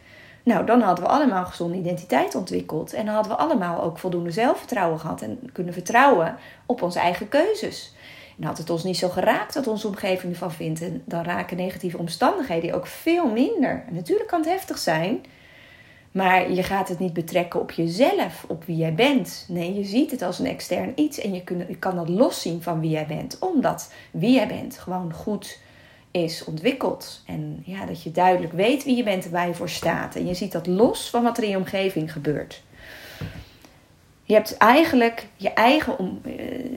Nou, 0.43 0.65
dan 0.65 0.81
hadden 0.81 1.05
we 1.05 1.11
allemaal 1.11 1.45
gezonde 1.45 1.77
identiteit 1.77 2.35
ontwikkeld. 2.35 2.93
En 2.93 3.05
dan 3.05 3.13
hadden 3.13 3.31
we 3.31 3.37
allemaal 3.37 3.81
ook 3.81 3.97
voldoende 3.97 4.31
zelfvertrouwen 4.31 4.99
gehad. 4.99 5.21
En 5.21 5.49
kunnen 5.53 5.73
vertrouwen 5.73 6.37
op 6.65 6.81
onze 6.81 6.99
eigen 6.99 7.29
keuzes. 7.29 7.94
En 8.39 8.45
had 8.45 8.57
het 8.57 8.69
ons 8.69 8.83
niet 8.83 8.97
zo 8.97 9.09
geraakt 9.09 9.55
wat 9.55 9.67
onze 9.67 9.87
omgeving 9.87 10.31
ervan 10.31 10.51
vindt. 10.51 10.81
En 10.81 11.01
dan 11.05 11.23
raken 11.23 11.57
negatieve 11.57 11.97
omstandigheden 11.97 12.73
ook 12.73 12.87
veel 12.87 13.27
minder. 13.27 13.83
Natuurlijk 13.91 14.29
kan 14.29 14.39
het 14.39 14.49
heftig 14.49 14.77
zijn. 14.77 15.25
Maar 16.11 16.51
je 16.51 16.63
gaat 16.63 16.89
het 16.89 16.99
niet 16.99 17.13
betrekken 17.13 17.59
op 17.59 17.71
jezelf, 17.71 18.45
op 18.47 18.63
wie 18.63 18.75
jij 18.75 18.93
bent. 18.93 19.45
Nee, 19.47 19.73
je 19.73 19.83
ziet 19.83 20.11
het 20.11 20.21
als 20.21 20.39
een 20.39 20.45
extern 20.45 20.91
iets. 20.95 21.19
En 21.19 21.33
je, 21.33 21.43
je 21.67 21.77
kan 21.79 21.95
dat 21.95 22.09
loszien 22.09 22.61
van 22.61 22.79
wie 22.79 22.89
jij 22.89 23.07
bent. 23.07 23.39
Omdat 23.39 23.91
wie 24.11 24.33
jij 24.33 24.47
bent 24.47 24.77
gewoon 24.77 25.13
goed 25.13 25.59
is 26.11 26.43
ontwikkeld. 26.43 27.21
En 27.25 27.61
ja, 27.65 27.85
dat 27.85 28.03
je 28.03 28.11
duidelijk 28.11 28.53
weet 28.53 28.83
wie 28.83 28.95
je 28.95 29.03
bent 29.03 29.25
en 29.25 29.31
waar 29.31 29.47
je 29.47 29.53
voor 29.53 29.69
staat. 29.69 30.15
En 30.15 30.27
je 30.27 30.33
ziet 30.33 30.51
dat 30.51 30.67
los 30.67 31.09
van 31.09 31.23
wat 31.23 31.37
er 31.37 31.43
in 31.43 31.49
je 31.49 31.57
omgeving 31.57 32.11
gebeurt. 32.11 32.63
Je 34.27 34.33
hebt 34.33 34.57
eigenlijk 34.57 35.27
je 35.35 35.53
eigen 35.53 36.21
eh, 36.23 36.35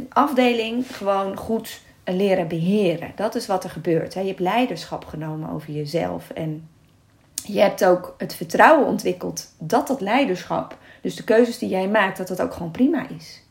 afdeling 0.09 0.97
gewoon 0.97 1.37
goed 1.37 1.81
leren 2.05 2.49
beheren. 2.49 3.13
Dat 3.15 3.35
is 3.35 3.47
wat 3.47 3.65
er 3.65 3.71
gebeurt. 3.71 4.15
Je 4.15 4.21
hebt 4.21 4.41
leiderschap 4.41 5.05
genomen 5.05 5.51
over 5.51 5.73
jezelf. 5.73 6.31
En 6.31 6.69
je 7.35 7.61
hebt 7.61 7.85
ook 7.85 8.15
het 8.19 8.35
vertrouwen 8.35 8.87
ontwikkeld 8.87 9.53
dat 9.59 9.87
dat 9.87 10.01
leiderschap, 10.01 10.79
dus 11.01 11.17
de 11.17 11.25
keuzes 11.25 11.59
die 11.59 11.69
jij 11.69 11.89
maakt, 11.89 12.17
dat 12.17 12.29
dat 12.29 12.41
ook 12.41 12.53
gewoon 12.53 12.71
prima 12.71 13.09
is. 13.09 13.43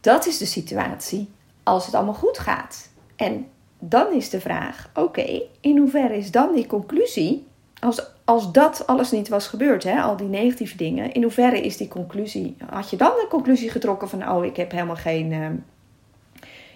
Dat 0.00 0.26
is 0.26 0.38
de 0.38 0.46
situatie 0.46 1.30
als 1.62 1.86
het 1.86 1.94
allemaal 1.94 2.14
goed 2.14 2.38
gaat. 2.38 2.90
En 3.16 3.48
dan 3.78 4.12
is 4.12 4.30
de 4.30 4.40
vraag: 4.40 4.90
oké, 4.94 5.42
in 5.60 5.78
hoeverre 5.78 6.16
is 6.16 6.30
dan 6.30 6.54
die 6.54 6.66
conclusie, 6.66 7.46
als, 7.80 8.06
als 8.24 8.52
dat 8.52 8.86
alles 8.86 9.10
niet 9.10 9.28
was 9.28 9.46
gebeurd, 9.46 9.84
hè, 9.84 10.00
al 10.00 10.16
die 10.16 10.28
negatieve 10.28 10.76
dingen, 10.76 11.12
in 11.12 11.22
hoeverre 11.22 11.60
is 11.60 11.76
die 11.76 11.88
conclusie, 11.88 12.56
had 12.70 12.90
je 12.90 12.96
dan 12.96 13.10
de 13.10 13.26
conclusie 13.28 13.70
getrokken 13.70 14.08
van: 14.08 14.30
oh, 14.30 14.44
ik 14.44 14.56
heb 14.56 14.70
helemaal 14.70 14.96
geen, 14.96 15.32
uh, 15.32 15.46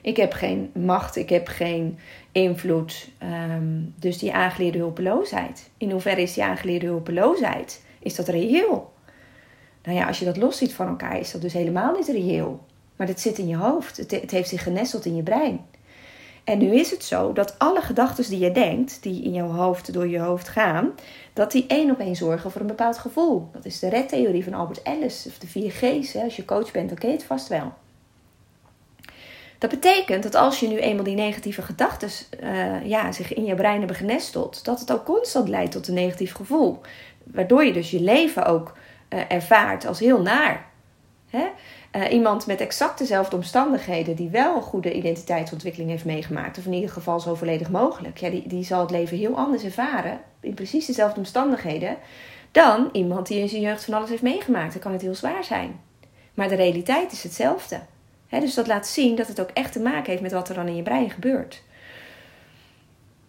ik 0.02 0.16
heb 0.16 0.32
geen 0.32 0.70
macht, 0.74 1.16
ik 1.16 1.28
heb 1.28 1.48
geen 1.48 1.98
invloed, 2.32 3.08
um, 3.52 3.94
dus 3.98 4.18
die 4.18 4.32
aangeleerde 4.32 4.78
hulpeloosheid. 4.78 5.70
In 5.78 5.90
hoeverre 5.90 6.22
is 6.22 6.34
die 6.34 6.44
aangeleerde 6.44 6.86
hulpeloosheid? 6.86 7.82
Is 7.98 8.14
dat 8.14 8.28
reëel? 8.28 8.92
Nou 9.82 9.98
ja, 9.98 10.06
als 10.06 10.18
je 10.18 10.24
dat 10.24 10.36
los 10.36 10.58
ziet 10.58 10.74
van 10.74 10.88
elkaar, 10.88 11.18
is 11.18 11.30
dat 11.30 11.40
dus 11.40 11.52
helemaal 11.52 11.96
niet 11.96 12.08
reëel. 12.08 12.60
Maar 12.96 13.06
dat 13.06 13.20
zit 13.20 13.38
in 13.38 13.48
je 13.48 13.56
hoofd. 13.56 13.96
Het 13.96 14.30
heeft 14.30 14.48
zich 14.48 14.62
genesteld 14.62 15.04
in 15.04 15.16
je 15.16 15.22
brein. 15.22 15.60
En 16.44 16.58
nu 16.58 16.74
is 16.74 16.90
het 16.90 17.04
zo 17.04 17.32
dat 17.32 17.58
alle 17.58 17.80
gedachten 17.80 18.28
die 18.28 18.38
je 18.38 18.52
denkt, 18.52 19.02
die 19.02 19.22
in 19.22 19.32
jouw 19.32 19.50
hoofd 19.50 19.92
door 19.92 20.08
je 20.08 20.18
hoofd 20.18 20.48
gaan, 20.48 20.92
dat 21.32 21.52
die 21.52 21.66
één 21.66 21.90
op 21.90 21.98
één 21.98 22.16
zorgen 22.16 22.50
voor 22.50 22.60
een 22.60 22.66
bepaald 22.66 22.98
gevoel. 22.98 23.48
Dat 23.52 23.64
is 23.64 23.78
de 23.78 23.88
redtheorie 23.88 24.44
van 24.44 24.54
Albert 24.54 24.82
Ellis, 24.82 25.26
of 25.26 25.38
de 25.38 25.46
4 25.46 25.70
G's. 25.70 26.16
Als 26.16 26.36
je 26.36 26.44
coach 26.44 26.70
bent, 26.70 26.88
dan 26.88 26.98
ken 26.98 27.08
je 27.08 27.14
het 27.14 27.24
vast 27.24 27.48
wel. 27.48 27.72
Dat 29.58 29.70
betekent 29.70 30.22
dat 30.22 30.34
als 30.34 30.60
je 30.60 30.68
nu 30.68 30.78
eenmaal 30.78 31.04
die 31.04 31.14
negatieve 31.14 31.62
gedachten 31.62 32.08
uh, 32.42 32.86
ja, 32.86 33.12
zich 33.12 33.34
in 33.34 33.44
je 33.44 33.54
brein 33.54 33.78
hebben 33.78 33.96
genesteld, 33.96 34.64
dat 34.64 34.80
het 34.80 34.92
ook 34.92 35.04
constant 35.04 35.48
leidt 35.48 35.72
tot 35.72 35.88
een 35.88 35.94
negatief 35.94 36.34
gevoel. 36.34 36.80
Waardoor 37.24 37.64
je 37.64 37.72
dus 37.72 37.90
je 37.90 38.00
leven 38.00 38.46
ook 38.46 38.76
uh, 39.10 39.20
ervaart 39.28 39.86
als 39.86 39.98
heel 39.98 40.22
naar. 40.22 40.72
Hè? 41.36 41.46
Uh, 42.00 42.12
iemand 42.12 42.46
met 42.46 42.60
exact 42.60 42.98
dezelfde 42.98 43.36
omstandigheden, 43.36 44.16
die 44.16 44.28
wel 44.28 44.60
goede 44.60 44.92
identiteitsontwikkeling 44.92 45.90
heeft 45.90 46.04
meegemaakt, 46.04 46.58
of 46.58 46.66
in 46.66 46.72
ieder 46.72 46.90
geval 46.90 47.20
zo 47.20 47.34
volledig 47.34 47.70
mogelijk, 47.70 48.18
ja, 48.18 48.30
die, 48.30 48.48
die 48.48 48.64
zal 48.64 48.80
het 48.80 48.90
leven 48.90 49.16
heel 49.16 49.36
anders 49.36 49.64
ervaren, 49.64 50.20
in 50.40 50.54
precies 50.54 50.86
dezelfde 50.86 51.18
omstandigheden, 51.18 51.96
dan 52.54 52.88
iemand 52.92 53.26
die 53.26 53.40
in 53.40 53.48
zijn 53.48 53.62
jeugd 53.62 53.84
van 53.84 53.94
alles 53.94 54.08
heeft 54.08 54.22
meegemaakt. 54.22 54.72
Dan 54.72 54.82
kan 54.82 54.92
het 54.92 55.02
heel 55.02 55.14
zwaar 55.14 55.44
zijn. 55.44 55.80
Maar 56.34 56.48
de 56.48 56.54
realiteit 56.54 57.12
is 57.12 57.22
hetzelfde. 57.22 57.80
dus 58.28 58.54
dat 58.54 58.66
laat 58.66 58.86
zien 58.86 59.16
dat 59.16 59.26
het 59.26 59.40
ook 59.40 59.50
echt 59.52 59.72
te 59.72 59.80
maken 59.80 60.10
heeft 60.10 60.22
met 60.22 60.32
wat 60.32 60.48
er 60.48 60.54
dan 60.54 60.68
in 60.68 60.76
je 60.76 60.82
brein 60.82 61.10
gebeurt. 61.10 61.62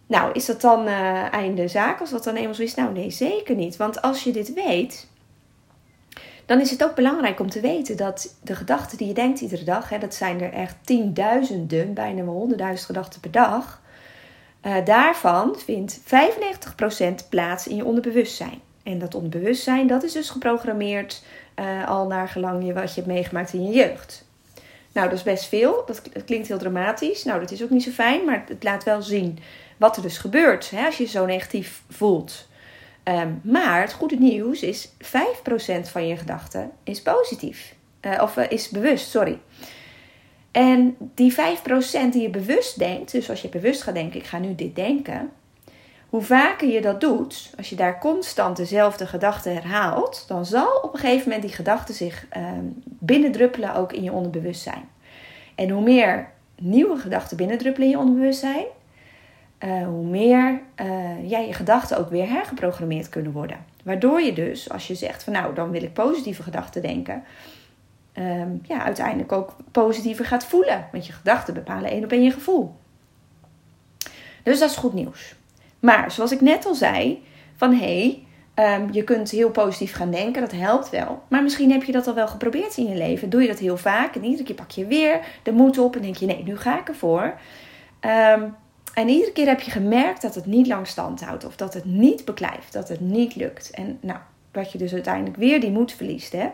Nou, 0.07 0.31
is 0.33 0.45
dat 0.45 0.61
dan 0.61 0.87
uh, 0.87 1.33
einde 1.33 1.67
zaak 1.67 1.99
als 1.99 2.09
dat 2.09 2.23
dan 2.23 2.35
eenmaal 2.35 2.53
zo 2.53 2.61
is? 2.61 2.75
Nou, 2.75 2.93
nee, 2.93 3.09
zeker 3.09 3.55
niet. 3.55 3.77
Want 3.77 4.01
als 4.01 4.23
je 4.23 4.31
dit 4.31 4.53
weet, 4.53 5.07
dan 6.45 6.59
is 6.59 6.71
het 6.71 6.83
ook 6.83 6.95
belangrijk 6.95 7.39
om 7.39 7.49
te 7.49 7.59
weten 7.59 7.97
dat 7.97 8.35
de 8.41 8.55
gedachten 8.55 8.97
die 8.97 9.07
je 9.07 9.13
denkt 9.13 9.41
iedere 9.41 9.63
dag, 9.63 9.89
hè, 9.89 9.97
dat 9.97 10.13
zijn 10.13 10.41
er 10.41 10.53
echt 10.53 10.75
tienduizenden, 10.81 11.93
bijna 11.93 12.23
wel 12.23 12.33
honderdduizend 12.33 12.85
gedachten 12.85 13.19
per 13.19 13.31
dag. 13.31 13.81
Uh, 14.61 14.85
daarvan 14.85 15.55
vindt 15.65 15.99
95% 15.99 17.29
plaats 17.29 17.67
in 17.67 17.75
je 17.75 17.85
onderbewustzijn. 17.85 18.61
En 18.83 18.99
dat 18.99 19.15
onderbewustzijn, 19.15 19.87
dat 19.87 20.03
is 20.03 20.11
dus 20.11 20.29
geprogrammeerd 20.29 21.23
uh, 21.59 21.87
al 21.87 22.07
naar 22.07 22.27
gelang 22.27 22.65
je 22.65 22.73
wat 22.73 22.89
je 22.89 23.01
hebt 23.01 23.13
meegemaakt 23.13 23.53
in 23.53 23.63
je 23.63 23.73
jeugd. 23.73 24.25
Nou, 24.91 25.09
dat 25.09 25.17
is 25.17 25.23
best 25.23 25.45
veel. 25.45 25.83
Dat, 25.85 26.01
klinkt 26.25 26.47
heel 26.47 26.57
dramatisch. 26.57 27.23
Nou, 27.23 27.39
dat 27.39 27.51
is 27.51 27.63
ook 27.63 27.69
niet 27.69 27.83
zo 27.83 27.91
fijn, 27.91 28.25
maar 28.25 28.43
het 28.47 28.63
laat 28.63 28.83
wel 28.83 29.01
zien 29.01 29.39
wat 29.77 29.95
er 29.95 30.01
dus 30.01 30.17
gebeurt 30.17 30.69
hè, 30.69 30.85
als 30.85 30.97
je 30.97 31.05
zo 31.05 31.25
negatief 31.25 31.81
voelt. 31.89 32.47
Ehm, 33.05 33.29
maar 33.41 33.81
het 33.81 33.93
goede 33.93 34.15
nieuws 34.15 34.61
is 34.61 34.89
5% 34.99 35.89
van 35.89 36.07
je 36.07 36.17
gedachten 36.17 36.71
is 36.83 37.01
positief. 37.01 37.75
Uh, 38.01 38.21
of 38.21 38.37
uh, 38.37 38.43
is 38.49 38.69
bewust, 38.69 39.09
sorry. 39.09 39.39
En 40.51 40.97
die 40.99 41.33
5% 41.33 41.35
die 42.11 42.21
je 42.21 42.29
bewust 42.29 42.79
denkt, 42.79 43.11
dus 43.11 43.29
als 43.29 43.41
je 43.41 43.49
bewust 43.49 43.81
gaat 43.81 43.93
denken, 43.93 44.19
ik 44.19 44.25
ga 44.25 44.37
nu 44.37 44.55
dit 44.55 44.75
denken, 44.75 45.31
hoe 46.09 46.21
vaker 46.21 46.67
je 46.67 46.81
dat 46.81 47.01
doet, 47.01 47.53
als 47.57 47.69
je 47.69 47.75
daar 47.75 47.99
constant 47.99 48.57
dezelfde 48.57 49.07
gedachte 49.07 49.49
herhaalt, 49.49 50.25
dan 50.27 50.45
zal 50.45 50.79
op 50.81 50.93
een 50.93 50.99
gegeven 50.99 51.23
moment 51.23 51.41
die 51.41 51.55
gedachte 51.55 51.93
zich 51.93 52.25
uh, 52.37 52.43
binnendruppelen 52.83 53.75
ook 53.75 53.93
in 53.93 54.03
je 54.03 54.11
onderbewustzijn. 54.11 54.89
En 55.55 55.69
hoe 55.69 55.83
meer 55.83 56.29
nieuwe 56.61 56.97
gedachten 56.97 57.37
binnendruppelen 57.37 57.87
in 57.87 57.93
je 57.93 57.99
onderbewustzijn, 57.99 58.65
uh, 59.65 59.85
hoe 59.85 60.05
meer 60.05 60.61
uh, 60.81 61.29
je 61.29 61.53
gedachten 61.53 61.97
ook 61.97 62.09
weer 62.09 62.29
hergeprogrammeerd 62.29 63.09
kunnen 63.09 63.31
worden. 63.31 63.57
Waardoor 63.83 64.21
je 64.21 64.33
dus, 64.33 64.69
als 64.69 64.87
je 64.87 64.95
zegt 64.95 65.23
van 65.23 65.33
nou, 65.33 65.55
dan 65.55 65.71
wil 65.71 65.83
ik 65.83 65.93
positieve 65.93 66.43
gedachten 66.43 66.81
denken, 66.81 67.23
um, 68.13 68.61
ja, 68.63 68.83
uiteindelijk 68.83 69.31
ook 69.31 69.55
positiever 69.71 70.25
gaat 70.25 70.45
voelen. 70.45 70.87
Want 70.91 71.05
je 71.05 71.13
gedachten 71.13 71.53
bepalen 71.53 71.89
één 71.89 72.03
op 72.03 72.11
één 72.11 72.23
je 72.23 72.31
gevoel. 72.31 72.75
Dus 74.43 74.59
dat 74.59 74.69
is 74.69 74.75
goed 74.75 74.93
nieuws. 74.93 75.35
Maar 75.79 76.11
zoals 76.11 76.31
ik 76.31 76.41
net 76.41 76.65
al 76.65 76.75
zei, 76.75 77.23
van 77.55 77.73
hé, 77.73 78.23
hey, 78.55 78.79
um, 78.79 78.87
je 78.91 79.03
kunt 79.03 79.31
heel 79.31 79.51
positief 79.51 79.93
gaan 79.95 80.11
denken, 80.11 80.41
dat 80.41 80.51
helpt 80.51 80.89
wel. 80.89 81.21
Maar 81.27 81.43
misschien 81.43 81.71
heb 81.71 81.83
je 81.83 81.91
dat 81.91 82.07
al 82.07 82.13
wel 82.13 82.27
geprobeerd 82.27 82.77
in 82.77 82.87
je 82.87 82.95
leven. 82.95 83.29
Doe 83.29 83.41
je 83.41 83.47
dat 83.47 83.59
heel 83.59 83.77
vaak 83.77 84.15
en 84.15 84.23
iedere 84.23 84.43
keer 84.43 84.55
pak 84.55 84.71
je 84.71 84.85
weer 84.85 85.19
de 85.43 85.51
moed 85.51 85.77
op 85.77 85.95
en 85.95 86.01
denk 86.01 86.15
je 86.15 86.25
nee, 86.25 86.43
nu 86.43 86.57
ga 86.57 86.79
ik 86.79 86.87
ervoor. 86.87 87.33
Um, 88.01 88.55
en 88.95 89.09
iedere 89.09 89.31
keer 89.31 89.47
heb 89.47 89.61
je 89.61 89.71
gemerkt 89.71 90.21
dat 90.21 90.35
het 90.35 90.45
niet 90.45 90.67
lang 90.67 90.87
stand 90.87 91.21
houdt. 91.21 91.45
Of 91.45 91.55
dat 91.55 91.73
het 91.73 91.85
niet 91.85 92.25
beklijft. 92.25 92.73
Dat 92.73 92.89
het 92.89 92.99
niet 92.99 93.35
lukt. 93.35 93.69
En 93.69 93.97
nou, 94.01 94.19
dat 94.51 94.71
je 94.71 94.77
dus 94.77 94.93
uiteindelijk 94.93 95.35
weer 95.35 95.59
die 95.59 95.71
moed 95.71 95.93
verliest. 95.93 96.31
Hè? 96.31 96.47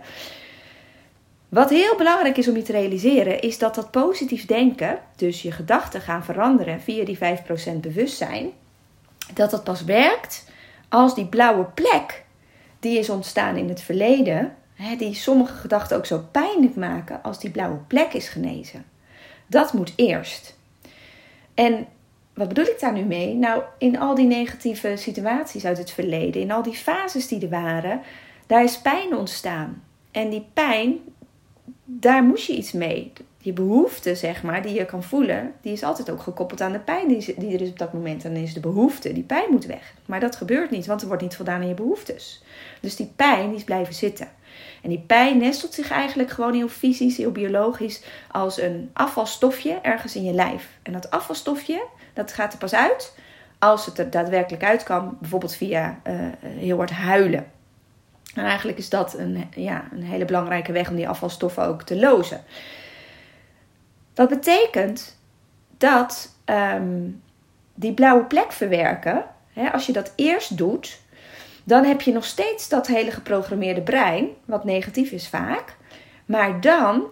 Wat 1.49 1.69
heel 1.69 1.95
belangrijk 1.97 2.37
is 2.37 2.47
om 2.47 2.55
je 2.55 2.61
te 2.61 2.71
realiseren, 2.71 3.41
is 3.41 3.57
dat 3.57 3.75
dat 3.75 3.91
positief 3.91 4.45
denken, 4.45 4.99
dus 5.15 5.41
je 5.41 5.51
gedachten 5.51 6.01
gaan 6.01 6.23
veranderen 6.23 6.81
via 6.81 7.05
die 7.05 7.17
5% 7.17 7.21
bewustzijn, 7.81 8.49
dat 9.33 9.51
dat 9.51 9.63
pas 9.63 9.83
werkt 9.83 10.45
als 10.89 11.15
die 11.15 11.25
blauwe 11.25 11.63
plek 11.63 12.23
die 12.79 12.99
is 12.99 13.09
ontstaan 13.09 13.57
in 13.57 13.69
het 13.69 13.81
verleden, 13.81 14.55
hè, 14.73 14.95
die 14.95 15.13
sommige 15.13 15.53
gedachten 15.53 15.97
ook 15.97 16.05
zo 16.05 16.25
pijnlijk 16.31 16.75
maken, 16.75 17.23
als 17.23 17.39
die 17.39 17.49
blauwe 17.49 17.77
plek 17.87 18.13
is 18.13 18.29
genezen. 18.29 18.85
Dat 19.47 19.73
moet 19.73 19.93
eerst. 19.95 20.57
En 21.53 21.87
wat 22.41 22.53
bedoel 22.53 22.73
ik 22.73 22.79
daar 22.79 22.93
nu 22.93 23.03
mee? 23.03 23.35
Nou, 23.35 23.63
in 23.77 23.99
al 23.99 24.15
die 24.15 24.25
negatieve 24.25 24.95
situaties 24.95 25.65
uit 25.65 25.77
het 25.77 25.91
verleden, 25.91 26.41
in 26.41 26.51
al 26.51 26.63
die 26.63 26.73
fases 26.73 27.27
die 27.27 27.41
er 27.41 27.49
waren, 27.49 28.01
daar 28.47 28.63
is 28.63 28.81
pijn 28.81 29.15
ontstaan. 29.15 29.83
En 30.11 30.29
die 30.29 30.45
pijn, 30.53 30.97
daar 31.85 32.23
moest 32.23 32.47
je 32.47 32.55
iets 32.55 32.71
mee. 32.71 33.11
Je 33.37 33.53
behoefte, 33.53 34.15
zeg 34.15 34.43
maar, 34.43 34.61
die 34.61 34.73
je 34.73 34.85
kan 34.85 35.03
voelen, 35.03 35.53
die 35.61 35.73
is 35.73 35.83
altijd 35.83 36.11
ook 36.11 36.21
gekoppeld 36.21 36.61
aan 36.61 36.71
de 36.71 36.79
pijn 36.79 37.07
die, 37.07 37.35
die 37.37 37.53
er 37.53 37.61
is 37.61 37.69
op 37.69 37.77
dat 37.77 37.93
moment. 37.93 38.25
En 38.25 38.33
dan 38.33 38.43
is 38.43 38.53
de 38.53 38.59
behoefte, 38.59 39.13
die 39.13 39.23
pijn 39.23 39.51
moet 39.51 39.65
weg. 39.65 39.93
Maar 40.05 40.19
dat 40.19 40.35
gebeurt 40.35 40.71
niet, 40.71 40.85
want 40.85 41.01
er 41.01 41.07
wordt 41.07 41.23
niet 41.23 41.35
voldaan 41.35 41.61
aan 41.61 41.67
je 41.67 41.73
behoeftes. 41.73 42.43
Dus 42.79 42.95
die 42.95 43.11
pijn, 43.15 43.47
die 43.47 43.57
is 43.57 43.63
blijven 43.63 43.93
zitten. 43.93 44.27
En 44.81 44.89
die 44.89 45.03
pijn 45.07 45.37
nestelt 45.37 45.73
zich 45.73 45.91
eigenlijk 45.91 46.29
gewoon 46.29 46.53
heel 46.53 46.67
fysisch, 46.67 47.17
heel 47.17 47.31
biologisch, 47.31 48.03
als 48.31 48.61
een 48.61 48.89
afvalstofje 48.93 49.79
ergens 49.81 50.15
in 50.15 50.23
je 50.23 50.33
lijf. 50.33 50.67
En 50.83 50.93
dat 50.93 51.09
afvalstofje, 51.09 51.85
dat 52.13 52.33
gaat 52.33 52.53
er 52.53 52.59
pas 52.59 52.73
uit 52.73 53.13
als 53.59 53.85
het 53.85 53.99
er 53.99 54.09
daadwerkelijk 54.09 54.63
uit 54.63 54.83
kan, 54.83 55.17
bijvoorbeeld 55.19 55.55
via 55.55 55.99
uh, 56.07 56.13
heel 56.41 56.77
hard 56.77 56.91
huilen. 56.91 57.51
En 58.33 58.45
eigenlijk 58.45 58.77
is 58.77 58.89
dat 58.89 59.17
een, 59.17 59.49
ja, 59.55 59.83
een 59.91 60.03
hele 60.03 60.25
belangrijke 60.25 60.71
weg 60.71 60.89
om 60.89 60.95
die 60.95 61.09
afvalstoffen 61.09 61.63
ook 61.63 61.83
te 61.83 61.99
lozen. 61.99 62.43
Dat 64.13 64.29
betekent 64.29 65.17
dat 65.77 66.35
um, 66.45 67.21
die 67.73 67.93
blauwe 67.93 68.23
plek 68.23 68.51
verwerken, 68.51 69.25
hè, 69.53 69.71
als 69.71 69.85
je 69.85 69.93
dat 69.93 70.13
eerst 70.15 70.57
doet, 70.57 71.01
dan 71.63 71.83
heb 71.83 72.01
je 72.01 72.11
nog 72.11 72.25
steeds 72.25 72.69
dat 72.69 72.87
hele 72.87 73.11
geprogrammeerde 73.11 73.81
brein, 73.81 74.27
wat 74.45 74.63
negatief 74.63 75.11
is 75.11 75.27
vaak. 75.27 75.77
Maar 76.25 76.61
dan, 76.61 77.03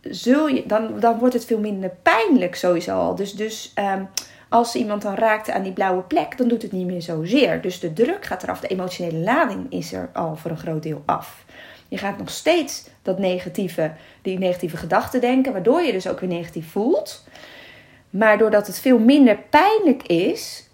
zul 0.00 0.48
je, 0.48 0.66
dan, 0.66 1.00
dan 1.00 1.18
wordt 1.18 1.34
het 1.34 1.44
veel 1.44 1.60
minder 1.60 1.90
pijnlijk 2.02 2.54
sowieso 2.54 2.98
al. 2.98 3.14
Dus, 3.14 3.32
dus 3.32 3.72
um, 3.78 4.08
als 4.48 4.74
iemand 4.74 5.02
dan 5.02 5.14
raakt 5.14 5.50
aan 5.50 5.62
die 5.62 5.72
blauwe 5.72 6.02
plek, 6.02 6.38
dan 6.38 6.48
doet 6.48 6.62
het 6.62 6.72
niet 6.72 6.86
meer 6.86 7.02
zozeer. 7.02 7.60
Dus 7.60 7.80
de 7.80 7.92
druk 7.92 8.24
gaat 8.24 8.42
eraf, 8.42 8.60
de 8.60 8.68
emotionele 8.68 9.18
lading 9.18 9.72
is 9.72 9.92
er 9.92 10.10
al 10.12 10.36
voor 10.36 10.50
een 10.50 10.58
groot 10.58 10.82
deel 10.82 11.02
af. 11.06 11.44
Je 11.88 11.98
gaat 11.98 12.18
nog 12.18 12.30
steeds 12.30 12.88
dat 13.02 13.18
negatieve, 13.18 13.92
die 14.22 14.38
negatieve 14.38 14.76
gedachten 14.76 15.20
denken, 15.20 15.52
waardoor 15.52 15.82
je 15.82 15.92
dus 15.92 16.08
ook 16.08 16.20
weer 16.20 16.28
negatief 16.28 16.70
voelt. 16.70 17.24
Maar 18.10 18.38
doordat 18.38 18.66
het 18.66 18.80
veel 18.80 18.98
minder 18.98 19.38
pijnlijk 19.50 20.02
is, 20.02 20.67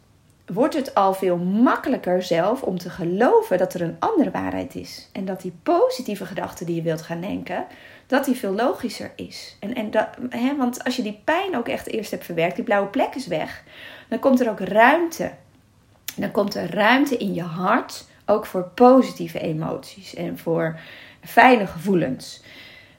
wordt 0.47 0.75
het 0.75 0.95
al 0.95 1.15
veel 1.15 1.37
makkelijker 1.37 2.23
zelf 2.23 2.63
om 2.63 2.79
te 2.79 2.91
geloven 2.91 3.59
dat 3.59 3.75
er 3.75 3.81
een 3.81 3.97
andere 3.99 4.31
waarheid 4.31 4.75
is. 4.75 5.09
En 5.13 5.25
dat 5.25 5.41
die 5.41 5.55
positieve 5.63 6.27
gedachte 6.27 6.65
die 6.65 6.75
je 6.75 6.83
wilt 6.83 7.03
gaan 7.03 7.21
denken, 7.21 7.67
dat 8.07 8.25
die 8.25 8.35
veel 8.35 8.53
logischer 8.53 9.13
is. 9.17 9.57
En, 9.61 9.75
en 9.75 9.91
dat, 9.91 10.09
hè, 10.29 10.57
want 10.57 10.85
als 10.85 10.97
je 10.97 11.03
die 11.03 11.21
pijn 11.25 11.57
ook 11.57 11.69
echt 11.69 11.87
eerst 11.87 12.11
hebt 12.11 12.25
verwerkt, 12.25 12.57
die 12.57 12.65
blauwe 12.65 12.89
plek 12.89 13.15
is 13.15 13.27
weg, 13.27 13.63
dan 14.09 14.19
komt 14.19 14.41
er 14.41 14.51
ook 14.51 14.61
ruimte. 14.61 15.33
Dan 16.17 16.31
komt 16.31 16.55
er 16.55 16.75
ruimte 16.75 17.17
in 17.17 17.35
je 17.35 17.43
hart, 17.43 18.07
ook 18.27 18.47
voor 18.47 18.71
positieve 18.75 19.41
emoties 19.41 20.15
en 20.15 20.39
voor 20.39 20.79
fijne 21.21 21.67
gevoelens. 21.67 22.43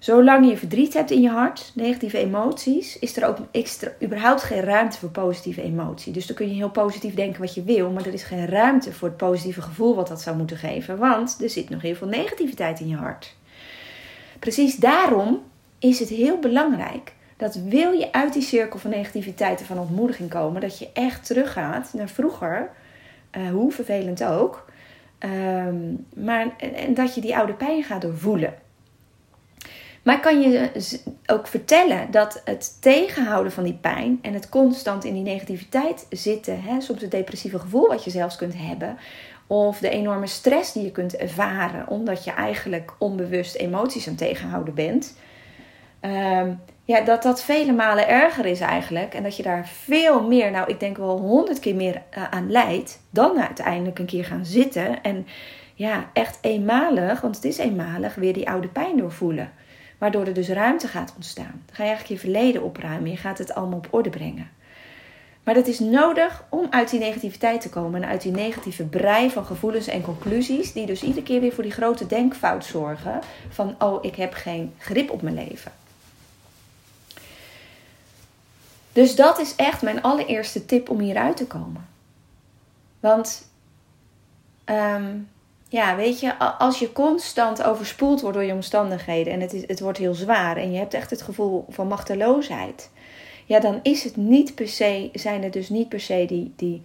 Zolang 0.05 0.49
je 0.49 0.57
verdriet 0.57 0.93
hebt 0.93 1.11
in 1.11 1.21
je 1.21 1.29
hart, 1.29 1.71
negatieve 1.75 2.17
emoties, 2.17 2.99
is 2.99 3.17
er 3.17 3.27
ook 3.27 3.37
extra, 3.51 3.91
überhaupt 4.03 4.43
geen 4.43 4.61
ruimte 4.61 4.99
voor 4.99 5.09
positieve 5.09 5.61
emotie. 5.61 6.13
Dus 6.13 6.25
dan 6.25 6.35
kun 6.35 6.47
je 6.47 6.53
heel 6.53 6.69
positief 6.69 7.13
denken 7.13 7.41
wat 7.41 7.53
je 7.53 7.63
wil, 7.63 7.91
maar 7.91 8.05
er 8.05 8.13
is 8.13 8.23
geen 8.23 8.45
ruimte 8.45 8.93
voor 8.93 9.07
het 9.07 9.17
positieve 9.17 9.61
gevoel 9.61 9.95
wat 9.95 10.07
dat 10.07 10.21
zou 10.21 10.37
moeten 10.37 10.57
geven, 10.57 10.97
want 10.97 11.37
er 11.41 11.49
zit 11.49 11.69
nog 11.69 11.81
heel 11.81 11.95
veel 11.95 12.07
negativiteit 12.07 12.79
in 12.79 12.87
je 12.87 12.95
hart. 12.95 13.35
Precies 14.39 14.75
daarom 14.75 15.41
is 15.79 15.99
het 15.99 16.09
heel 16.09 16.39
belangrijk 16.39 17.13
dat 17.37 17.55
wil 17.55 17.91
je 17.91 18.11
uit 18.11 18.33
die 18.33 18.41
cirkel 18.41 18.79
van 18.79 18.89
negativiteit 18.89 19.59
en 19.59 19.65
van 19.65 19.79
ontmoediging 19.79 20.29
komen, 20.29 20.61
dat 20.61 20.79
je 20.79 20.89
echt 20.93 21.25
teruggaat 21.25 21.93
naar 21.93 22.09
vroeger, 22.09 22.69
uh, 23.37 23.49
hoe 23.49 23.71
vervelend 23.71 24.23
ook, 24.23 24.65
um, 25.19 26.05
maar, 26.15 26.55
en 26.57 26.93
dat 26.93 27.15
je 27.15 27.21
die 27.21 27.37
oude 27.37 27.53
pijn 27.53 27.83
gaat 27.83 28.01
doorvoelen. 28.01 28.63
Maar 30.05 30.19
kan 30.19 30.41
je 30.41 30.71
ook 31.25 31.47
vertellen 31.47 32.11
dat 32.11 32.41
het 32.43 32.81
tegenhouden 32.81 33.51
van 33.51 33.63
die 33.63 33.77
pijn 33.81 34.19
en 34.21 34.33
het 34.33 34.49
constant 34.49 35.03
in 35.03 35.13
die 35.13 35.23
negativiteit 35.23 36.05
zitten, 36.09 36.61
hè, 36.61 36.81
soms 36.81 37.01
het 37.01 37.11
depressieve 37.11 37.59
gevoel 37.59 37.87
wat 37.87 38.03
je 38.03 38.09
zelfs 38.09 38.35
kunt 38.35 38.53
hebben, 38.57 38.97
of 39.47 39.79
de 39.79 39.89
enorme 39.89 40.27
stress 40.27 40.73
die 40.73 40.83
je 40.83 40.91
kunt 40.91 41.15
ervaren 41.15 41.87
omdat 41.87 42.23
je 42.23 42.31
eigenlijk 42.31 42.93
onbewust 42.97 43.55
emoties 43.55 44.07
aan 44.07 44.15
tegenhouden 44.15 44.73
bent, 44.73 45.17
um, 46.01 46.59
ja, 46.83 47.01
dat 47.01 47.23
dat 47.23 47.43
vele 47.43 47.73
malen 47.73 48.07
erger 48.07 48.45
is 48.45 48.59
eigenlijk. 48.59 49.13
En 49.13 49.23
dat 49.23 49.37
je 49.37 49.43
daar 49.43 49.67
veel 49.67 50.23
meer, 50.23 50.51
nou 50.51 50.69
ik 50.69 50.79
denk 50.79 50.97
wel 50.97 51.19
honderd 51.19 51.59
keer 51.59 51.75
meer 51.75 52.01
uh, 52.17 52.23
aan 52.29 52.51
leidt, 52.51 53.01
dan 53.09 53.41
uiteindelijk 53.41 53.99
een 53.99 54.05
keer 54.05 54.25
gaan 54.25 54.45
zitten 54.45 55.01
en 55.01 55.27
ja, 55.73 56.09
echt 56.13 56.37
eenmalig, 56.41 57.21
want 57.21 57.35
het 57.35 57.45
is 57.45 57.57
eenmalig, 57.57 58.15
weer 58.15 58.33
die 58.33 58.49
oude 58.49 58.67
pijn 58.67 58.97
doorvoelen. 58.97 59.51
Waardoor 59.97 60.25
er 60.25 60.33
dus 60.33 60.49
ruimte 60.49 60.87
gaat 60.87 61.13
ontstaan. 61.15 61.61
Dan 61.65 61.75
ga 61.75 61.83
je 61.83 61.89
eigenlijk 61.89 62.21
je 62.21 62.29
verleden 62.29 62.63
opruimen. 62.63 63.11
Je 63.11 63.17
gaat 63.17 63.37
het 63.37 63.53
allemaal 63.53 63.77
op 63.77 63.87
orde 63.89 64.09
brengen. 64.09 64.49
Maar 65.43 65.53
dat 65.53 65.67
is 65.67 65.79
nodig 65.79 66.43
om 66.49 66.67
uit 66.69 66.89
die 66.89 66.99
negativiteit 66.99 67.61
te 67.61 67.69
komen. 67.69 68.03
En 68.03 68.09
uit 68.09 68.21
die 68.21 68.31
negatieve 68.31 68.83
brei 68.83 69.31
van 69.31 69.45
gevoelens 69.45 69.87
en 69.87 70.01
conclusies. 70.01 70.73
Die 70.73 70.85
dus 70.85 71.03
iedere 71.03 71.23
keer 71.23 71.41
weer 71.41 71.53
voor 71.53 71.63
die 71.63 71.71
grote 71.71 72.07
denkfout 72.07 72.65
zorgen. 72.65 73.19
Van, 73.49 73.75
oh, 73.79 74.03
ik 74.03 74.15
heb 74.15 74.33
geen 74.33 74.73
grip 74.77 75.09
op 75.09 75.21
mijn 75.21 75.35
leven. 75.35 75.71
Dus 78.91 79.15
dat 79.15 79.39
is 79.39 79.55
echt 79.55 79.81
mijn 79.81 80.01
allereerste 80.01 80.65
tip 80.65 80.89
om 80.89 80.99
hieruit 80.99 81.37
te 81.37 81.47
komen. 81.47 81.87
Want 82.99 83.49
um, 84.65 85.29
ja, 85.75 85.95
weet 85.95 86.19
je, 86.19 86.37
als 86.37 86.79
je 86.79 86.91
constant 86.91 87.63
overspoeld 87.63 88.21
wordt 88.21 88.37
door 88.37 88.45
je 88.45 88.53
omstandigheden 88.53 89.33
en 89.33 89.39
het, 89.39 89.53
is, 89.53 89.67
het 89.67 89.79
wordt 89.79 89.97
heel 89.97 90.13
zwaar 90.13 90.57
en 90.57 90.71
je 90.71 90.77
hebt 90.77 90.93
echt 90.93 91.09
het 91.09 91.21
gevoel 91.21 91.65
van 91.69 91.87
machteloosheid, 91.87 92.91
ja, 93.45 93.59
dan 93.59 93.79
is 93.83 94.03
het 94.03 94.15
niet 94.15 94.55
per 94.55 94.67
se, 94.67 95.09
zijn 95.13 95.43
er 95.43 95.51
dus 95.51 95.69
niet 95.69 95.89
per 95.89 95.99
se 95.99 96.25
die, 96.27 96.53
die, 96.55 96.81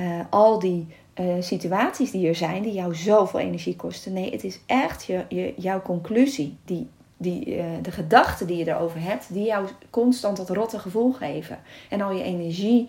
uh, 0.00 0.20
al 0.30 0.58
die 0.58 0.86
uh, 1.20 1.34
situaties 1.40 2.10
die 2.10 2.28
er 2.28 2.34
zijn, 2.34 2.62
die 2.62 2.72
jou 2.72 2.94
zoveel 2.94 3.40
energie 3.40 3.76
kosten. 3.76 4.12
Nee, 4.12 4.30
het 4.30 4.44
is 4.44 4.60
echt 4.66 5.04
je, 5.04 5.24
je, 5.28 5.54
jouw 5.56 5.82
conclusie, 5.82 6.56
die, 6.64 6.88
die, 7.16 7.56
uh, 7.56 7.64
de 7.82 7.90
gedachten 7.90 8.46
die 8.46 8.56
je 8.56 8.68
erover 8.68 9.00
hebt, 9.00 9.32
die 9.32 9.46
jou 9.46 9.68
constant 9.90 10.36
dat 10.36 10.50
rotte 10.50 10.78
gevoel 10.78 11.12
geven 11.12 11.58
en 11.88 12.00
al 12.00 12.12
je 12.12 12.22
energie 12.22 12.88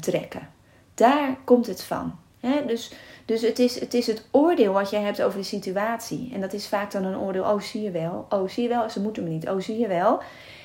trekken. 0.00 0.48
Daar 0.94 1.36
komt 1.44 1.66
het 1.66 1.82
van 1.82 2.14
Hè? 2.46 2.66
Dus, 2.66 2.92
dus 3.26 3.42
het, 3.42 3.58
is, 3.58 3.80
het 3.80 3.94
is 3.94 4.06
het 4.06 4.26
oordeel 4.30 4.72
wat 4.72 4.90
jij 4.90 5.00
hebt 5.00 5.22
over 5.22 5.38
de 5.38 5.44
situatie. 5.44 6.30
En 6.32 6.40
dat 6.40 6.52
is 6.52 6.68
vaak 6.68 6.90
dan 6.90 7.04
een 7.04 7.18
oordeel, 7.18 7.44
oh 7.44 7.60
zie 7.60 7.82
je 7.82 7.90
wel, 7.90 8.26
oh 8.28 8.48
zie 8.48 8.62
je 8.62 8.68
wel, 8.68 8.90
ze 8.90 9.00
moeten 9.00 9.22
me 9.22 9.28
niet, 9.28 9.48
oh 9.48 9.60
zie 9.60 9.78
je 9.78 9.88
wel. 9.88 10.22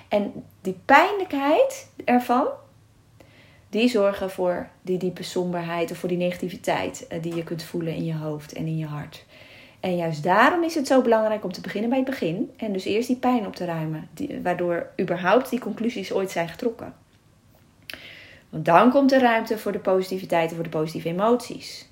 En 0.07 0.45
die 0.61 0.79
pijnlijkheid 0.85 1.89
ervan, 2.05 2.47
die 3.69 3.89
zorgen 3.89 4.29
voor 4.29 4.69
die 4.81 4.97
diepe 4.97 5.23
somberheid 5.23 5.91
of 5.91 5.97
voor 5.97 6.09
die 6.09 6.17
negativiteit 6.17 7.07
eh, 7.07 7.21
die 7.21 7.35
je 7.35 7.43
kunt 7.43 7.63
voelen 7.63 7.95
in 7.95 8.05
je 8.05 8.15
hoofd 8.15 8.53
en 8.53 8.65
in 8.65 8.77
je 8.77 8.85
hart. 8.85 9.25
En 9.79 9.95
juist 9.95 10.23
daarom 10.23 10.63
is 10.63 10.75
het 10.75 10.87
zo 10.87 11.01
belangrijk 11.01 11.43
om 11.43 11.51
te 11.51 11.61
beginnen 11.61 11.89
bij 11.89 11.99
het 11.99 12.09
begin. 12.09 12.51
En 12.57 12.73
dus 12.73 12.85
eerst 12.85 13.07
die 13.07 13.17
pijn 13.17 13.45
op 13.45 13.55
te 13.55 13.65
ruimen. 13.65 14.09
Waardoor 14.43 14.87
überhaupt 14.99 15.49
die 15.49 15.59
conclusies 15.59 16.13
ooit 16.13 16.31
zijn 16.31 16.49
getrokken. 16.49 16.93
Want 18.49 18.65
dan 18.65 18.91
komt 18.91 19.11
er 19.11 19.21
ruimte 19.21 19.57
voor 19.57 19.71
de 19.71 19.79
positiviteit 19.79 20.49
en 20.49 20.55
voor 20.55 20.63
de 20.63 20.69
positieve 20.69 21.09
emoties. 21.09 21.90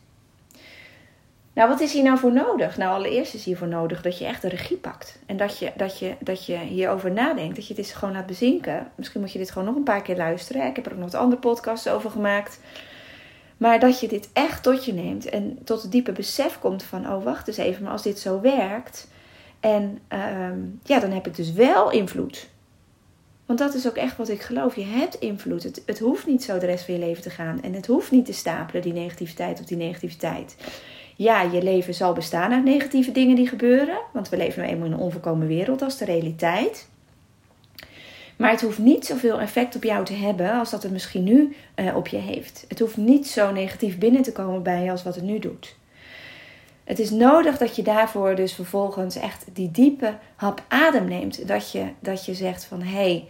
Nou, 1.54 1.70
wat 1.70 1.80
is 1.80 1.94
hier 1.94 2.04
nou 2.04 2.18
voor 2.18 2.34
nodig? 2.34 2.78
Nou, 2.78 2.94
allereerst 2.94 3.34
is 3.34 3.44
hiervoor 3.44 3.68
nodig 3.68 4.02
dat 4.02 4.18
je 4.18 4.26
echt 4.26 4.42
de 4.42 4.50
regie 4.50 4.78
pakt. 4.78 5.20
En 5.26 5.38
dat 5.38 5.60
je, 5.60 5.72
dat 5.76 6.00
je, 6.00 6.16
dat 6.20 6.46
je 6.46 6.58
hierover 6.58 7.12
nadenkt. 7.12 7.56
Dat 7.56 7.68
je 7.68 7.74
dit 7.74 7.90
gewoon 7.90 8.14
laat 8.14 8.26
bezinken. 8.26 8.92
Misschien 8.96 9.22
moet 9.22 9.32
je 9.32 9.40
dit 9.40 9.52
gewoon 9.52 9.68
nog 9.68 9.76
een 9.76 9.84
paar 9.84 10.02
keer 10.02 10.18
luisteren. 10.18 10.68
Ik 10.68 10.76
heb 10.76 10.86
er 10.86 10.92
ook 10.92 10.98
nog 10.98 11.14
andere 11.14 11.42
podcasts 11.42 11.88
over 11.88 12.12
gemaakt. 12.12 12.60
Maar 13.58 13.80
dat 13.80 14.00
je 14.00 14.08
dit 14.08 14.30
echt 14.34 14.64
tot 14.64 14.86
je 14.86 14.94
neemt 14.94 15.26
en 15.26 15.60
tot 15.64 15.82
het 15.82 15.92
diepe 15.92 16.12
besef 16.12 16.60
komt 16.60 16.84
van: 16.84 17.10
oh, 17.10 17.24
wacht 17.24 17.48
eens 17.48 17.58
even, 17.58 17.84
maar 17.84 17.92
als 17.92 18.04
dit 18.04 18.20
zo 18.20 18.42
werkt. 18.42 19.08
En 19.60 20.00
ehm, 20.08 20.60
ja, 20.84 21.00
dan 21.00 21.12
heb 21.12 21.28
ik 21.28 21.36
dus 21.36 21.52
wel 21.52 21.92
invloed. 21.92 22.50
Want 23.46 23.60
dat 23.60 23.74
is 23.74 23.88
ook 23.88 23.96
echt 23.96 24.18
wat 24.18 24.30
ik 24.30 24.42
geloof. 24.42 24.76
Je 24.76 24.86
hebt 24.86 25.16
invloed. 25.16 25.64
Het, 25.64 25.82
het 25.86 26.00
hoeft 26.00 26.26
niet 26.26 26.44
zo 26.44 26.58
de 26.58 26.66
rest 26.66 26.86
van 26.86 26.94
je 26.94 27.00
leven 27.00 27.24
te 27.24 27.30
gaan. 27.30 27.62
En 27.64 27.74
het 27.74 27.88
hoeft 27.88 28.12
niet 28.12 28.26
te 28.26 28.34
stapelen, 28.34 28.82
die 28.82 28.94
negativiteit 28.94 29.60
op 29.60 29.68
die 29.68 29.78
negativiteit. 29.78 30.56
Ja, 31.20 31.42
je 31.42 31.64
leven 31.64 31.94
zal 31.94 32.14
bestaan 32.14 32.54
uit 32.54 32.64
negatieve 32.64 33.12
dingen 33.12 33.36
die 33.36 33.48
gebeuren. 33.48 33.98
Want 34.14 34.30
we 34.30 34.38
leven 34.38 34.62
nu 34.62 34.68
eenmaal 34.68 34.86
in 34.86 34.92
een 34.92 35.00
onvolkomen 35.00 35.48
wereld, 35.48 35.82
als 35.82 35.98
de 35.98 36.06
realiteit. 36.06 36.88
Maar 38.36 38.52
het 38.52 38.62
hoeft 38.62 38.78
niet 38.78 39.06
zoveel 39.06 39.40
effect 39.40 39.76
op 39.76 39.84
jou 39.84 40.06
te 40.06 40.14
hebben 40.14 40.52
als 40.52 40.70
dat 40.70 40.84
het 40.84 40.92
misschien 40.92 41.24
nu 41.24 41.56
uh, 41.76 41.96
op 41.96 42.08
je 42.08 42.18
heeft. 42.18 42.66
Het 42.68 42.80
hoeft 42.80 42.98
niet 42.98 43.28
zo 43.28 43.52
negatief 43.52 43.98
binnen 43.98 44.22
te 44.22 44.32
komen 44.32 44.64
bij 44.64 44.84
je 44.84 44.92
als 44.92 45.04
wat 45.04 45.16
het 45.16 45.24
nu 45.24 45.40
doet. 45.40 45.76
Het 46.84 47.00
is 47.00 47.10
nodig 47.10 47.58
dat 47.58 47.76
je 47.76 47.82
daarvoor 47.82 48.36
dus 48.36 48.54
vervolgens 48.54 49.16
echt 49.16 49.46
die 49.54 49.72
diepe 49.72 50.14
hap 50.36 50.64
adem 50.68 51.08
neemt. 51.08 51.48
Dat 51.48 51.72
je, 51.72 51.86
dat 52.00 52.26
je 52.26 52.34
zegt 52.34 52.66
van 52.66 52.82
hé, 52.82 52.94
hey, 52.94 53.28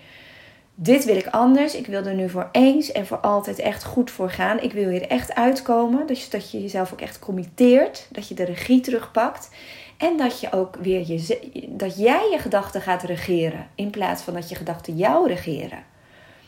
dit 0.82 1.06
wil 1.06 1.16
ik 1.16 1.28
anders. 1.28 1.76
Ik 1.76 1.88
wil 1.88 2.06
er 2.06 2.14
nu 2.14 2.30
voor 2.30 2.50
eens 2.52 2.92
en 2.92 3.08
voor 3.08 3.18
altijd 3.18 3.60
echt 3.60 3.84
goed 3.84 4.12
voor 4.12 4.30
gaan. 4.30 4.60
Ik 4.60 4.74
wil 4.74 4.90
hier 4.90 5.08
echt 5.08 5.36
uitkomen. 5.36 6.08
Dus 6.08 6.30
dat 6.30 6.52
je 6.52 6.62
jezelf 6.62 6.94
ook 6.94 7.02
echt 7.02 7.20
committeert. 7.20 8.08
Dat 8.12 8.28
je 8.28 8.36
de 8.36 8.44
regie 8.44 8.82
terugpakt. 8.82 9.50
En 9.98 10.18
dat 10.18 10.40
je 10.40 10.52
ook 10.52 10.76
weer 10.76 11.04
je, 11.08 11.40
dat 11.70 11.98
jij 11.98 12.30
je 12.32 12.38
gedachten 12.38 12.82
gaat 12.82 13.04
regeren. 13.04 13.68
In 13.76 13.90
plaats 13.90 14.22
van 14.22 14.34
dat 14.34 14.50
je 14.50 14.56
gedachten 14.56 14.96
jou 14.96 15.28
regeren. 15.28 15.84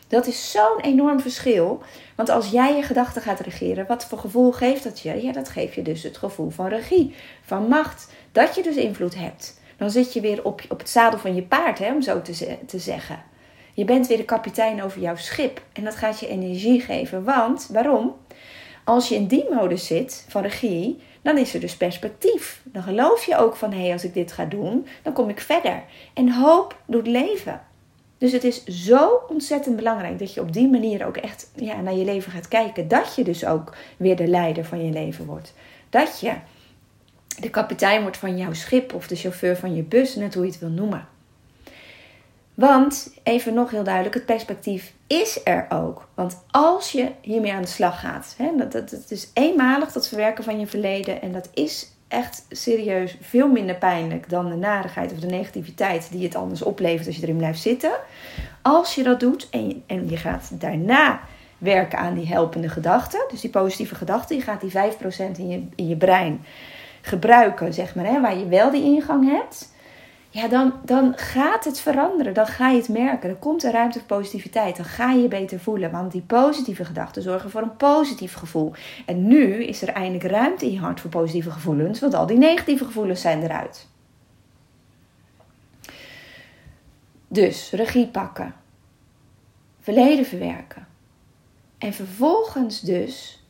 Dat 0.08 0.26
is 0.26 0.50
zo'n 0.50 0.80
enorm 0.80 1.20
verschil. 1.20 1.82
Want 2.14 2.28
als 2.28 2.50
jij 2.50 2.76
je 2.76 2.82
gedachten 2.82 3.22
gaat 3.22 3.40
regeren, 3.40 3.86
wat 3.86 4.04
voor 4.04 4.18
gevoel 4.18 4.52
geeft 4.52 4.84
dat 4.84 5.00
je? 5.00 5.22
Ja, 5.22 5.32
dat 5.32 5.48
geeft 5.48 5.74
je 5.74 5.82
dus 5.82 6.02
het 6.02 6.16
gevoel 6.16 6.50
van 6.50 6.68
regie, 6.68 7.14
van 7.42 7.68
macht. 7.68 8.12
Dat 8.32 8.54
je 8.54 8.62
dus 8.62 8.76
invloed 8.76 9.14
hebt. 9.14 9.60
Dan 9.76 9.90
zit 9.90 10.12
je 10.12 10.20
weer 10.20 10.44
op, 10.44 10.62
op 10.68 10.78
het 10.78 10.88
zadel 10.88 11.18
van 11.18 11.34
je 11.34 11.42
paard, 11.42 11.78
hè, 11.78 11.92
om 11.92 12.02
zo 12.02 12.22
te, 12.22 12.58
te 12.66 12.78
zeggen. 12.78 13.30
Je 13.74 13.84
bent 13.84 14.06
weer 14.06 14.16
de 14.16 14.24
kapitein 14.24 14.82
over 14.82 15.00
jouw 15.00 15.16
schip. 15.16 15.62
En 15.72 15.84
dat 15.84 15.96
gaat 15.96 16.20
je 16.20 16.28
energie 16.28 16.80
geven. 16.80 17.24
Want, 17.24 17.68
waarom? 17.72 18.14
Als 18.84 19.08
je 19.08 19.14
in 19.14 19.26
die 19.26 19.46
modus 19.50 19.86
zit 19.86 20.24
van 20.28 20.42
regie, 20.42 20.98
dan 21.22 21.38
is 21.38 21.54
er 21.54 21.60
dus 21.60 21.76
perspectief. 21.76 22.62
Dan 22.64 22.82
geloof 22.82 23.24
je 23.24 23.36
ook 23.36 23.56
van 23.56 23.72
hé, 23.72 23.82
hey, 23.82 23.92
als 23.92 24.04
ik 24.04 24.14
dit 24.14 24.32
ga 24.32 24.44
doen, 24.44 24.86
dan 25.02 25.12
kom 25.12 25.28
ik 25.28 25.40
verder. 25.40 25.82
En 26.14 26.32
hoop 26.32 26.76
doet 26.86 27.06
leven. 27.06 27.60
Dus 28.18 28.32
het 28.32 28.44
is 28.44 28.64
zo 28.64 29.20
ontzettend 29.28 29.76
belangrijk 29.76 30.18
dat 30.18 30.34
je 30.34 30.40
op 30.40 30.52
die 30.52 30.68
manier 30.68 31.06
ook 31.06 31.16
echt 31.16 31.50
ja, 31.54 31.80
naar 31.80 31.94
je 31.94 32.04
leven 32.04 32.32
gaat 32.32 32.48
kijken. 32.48 32.88
Dat 32.88 33.14
je 33.14 33.24
dus 33.24 33.46
ook 33.46 33.76
weer 33.96 34.16
de 34.16 34.26
leider 34.26 34.64
van 34.64 34.84
je 34.84 34.92
leven 34.92 35.26
wordt. 35.26 35.54
Dat 35.90 36.20
je 36.20 36.32
de 37.40 37.50
kapitein 37.50 38.02
wordt 38.02 38.16
van 38.16 38.36
jouw 38.36 38.52
schip 38.52 38.94
of 38.94 39.06
de 39.06 39.16
chauffeur 39.16 39.56
van 39.56 39.74
je 39.74 39.82
bus, 39.82 40.14
net 40.14 40.34
hoe 40.34 40.44
je 40.44 40.50
het 40.50 40.60
wil 40.60 40.68
noemen. 40.68 41.08
Want, 42.54 43.14
even 43.22 43.54
nog 43.54 43.70
heel 43.70 43.84
duidelijk, 43.84 44.14
het 44.14 44.26
perspectief 44.26 44.92
is 45.06 45.40
er 45.44 45.66
ook. 45.68 46.08
Want 46.14 46.44
als 46.50 46.92
je 46.92 47.10
hiermee 47.20 47.52
aan 47.52 47.62
de 47.62 47.68
slag 47.68 48.00
gaat, 48.00 48.34
hè, 48.38 48.50
dat, 48.56 48.72
dat, 48.72 49.04
is 49.08 49.30
eenmalig 49.34 49.92
dat 49.92 50.08
verwerken 50.08 50.44
van 50.44 50.60
je 50.60 50.66
verleden. 50.66 51.22
En 51.22 51.32
dat 51.32 51.48
is 51.54 51.90
echt 52.08 52.46
serieus 52.48 53.16
veel 53.20 53.48
minder 53.48 53.74
pijnlijk 53.74 54.28
dan 54.28 54.48
de 54.48 54.56
narigheid 54.56 55.12
of 55.12 55.18
de 55.18 55.26
negativiteit 55.26 56.08
die 56.10 56.24
het 56.24 56.34
anders 56.34 56.62
oplevert 56.62 57.06
als 57.06 57.16
je 57.16 57.22
erin 57.22 57.36
blijft 57.36 57.60
zitten. 57.60 57.92
Als 58.62 58.94
je 58.94 59.02
dat 59.02 59.20
doet 59.20 59.48
en 59.50 59.68
je, 59.68 59.76
en 59.86 60.08
je 60.08 60.16
gaat 60.16 60.50
daarna 60.60 61.20
werken 61.58 61.98
aan 61.98 62.14
die 62.14 62.26
helpende 62.26 62.68
gedachten, 62.68 63.24
dus 63.30 63.40
die 63.40 63.50
positieve 63.50 63.94
gedachten, 63.94 64.36
je 64.36 64.42
gaat 64.42 64.60
die 64.60 64.72
5% 64.72 64.74
in 65.38 65.48
je, 65.48 65.66
in 65.74 65.88
je 65.88 65.96
brein 65.96 66.44
gebruiken, 67.00 67.74
zeg 67.74 67.94
maar, 67.94 68.04
hè, 68.04 68.20
waar 68.20 68.38
je 68.38 68.48
wel 68.48 68.70
die 68.70 68.84
ingang 68.84 69.30
hebt 69.30 69.71
ja, 70.32 70.48
dan, 70.48 70.72
dan 70.84 71.12
gaat 71.16 71.64
het 71.64 71.80
veranderen. 71.80 72.34
Dan 72.34 72.46
ga 72.46 72.68
je 72.68 72.76
het 72.76 72.88
merken. 72.88 73.28
Er 73.30 73.36
komt 73.36 73.62
een 73.62 73.72
ruimte 73.72 73.98
voor 73.98 74.18
positiviteit. 74.18 74.76
Dan 74.76 74.84
ga 74.84 75.12
je 75.12 75.22
je 75.22 75.28
beter 75.28 75.60
voelen. 75.60 75.90
Want 75.90 76.12
die 76.12 76.22
positieve 76.22 76.84
gedachten 76.84 77.22
zorgen 77.22 77.50
voor 77.50 77.62
een 77.62 77.76
positief 77.76 78.34
gevoel. 78.34 78.72
En 79.06 79.26
nu 79.26 79.64
is 79.64 79.82
er 79.82 79.88
eindelijk 79.88 80.24
ruimte 80.24 80.66
in 80.66 80.72
je 80.72 80.78
hart 80.78 81.00
voor 81.00 81.10
positieve 81.10 81.50
gevoelens. 81.50 82.00
Want 82.00 82.14
al 82.14 82.26
die 82.26 82.38
negatieve 82.38 82.84
gevoelens 82.84 83.20
zijn 83.20 83.42
eruit. 83.42 83.88
Dus 87.28 87.70
regie 87.70 88.06
pakken. 88.06 88.54
Verleden 89.80 90.24
verwerken. 90.24 90.86
En 91.78 91.92
vervolgens 91.92 92.80
dus 92.80 93.44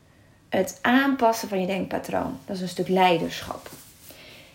het 0.49 0.79
aanpassen 0.81 1.49
van 1.49 1.61
je 1.61 1.67
denkpatroon. 1.67 2.39
Dat 2.47 2.57
is 2.57 2.63
een 2.63 2.69
stuk 2.69 2.89
leiderschap. 2.89 3.71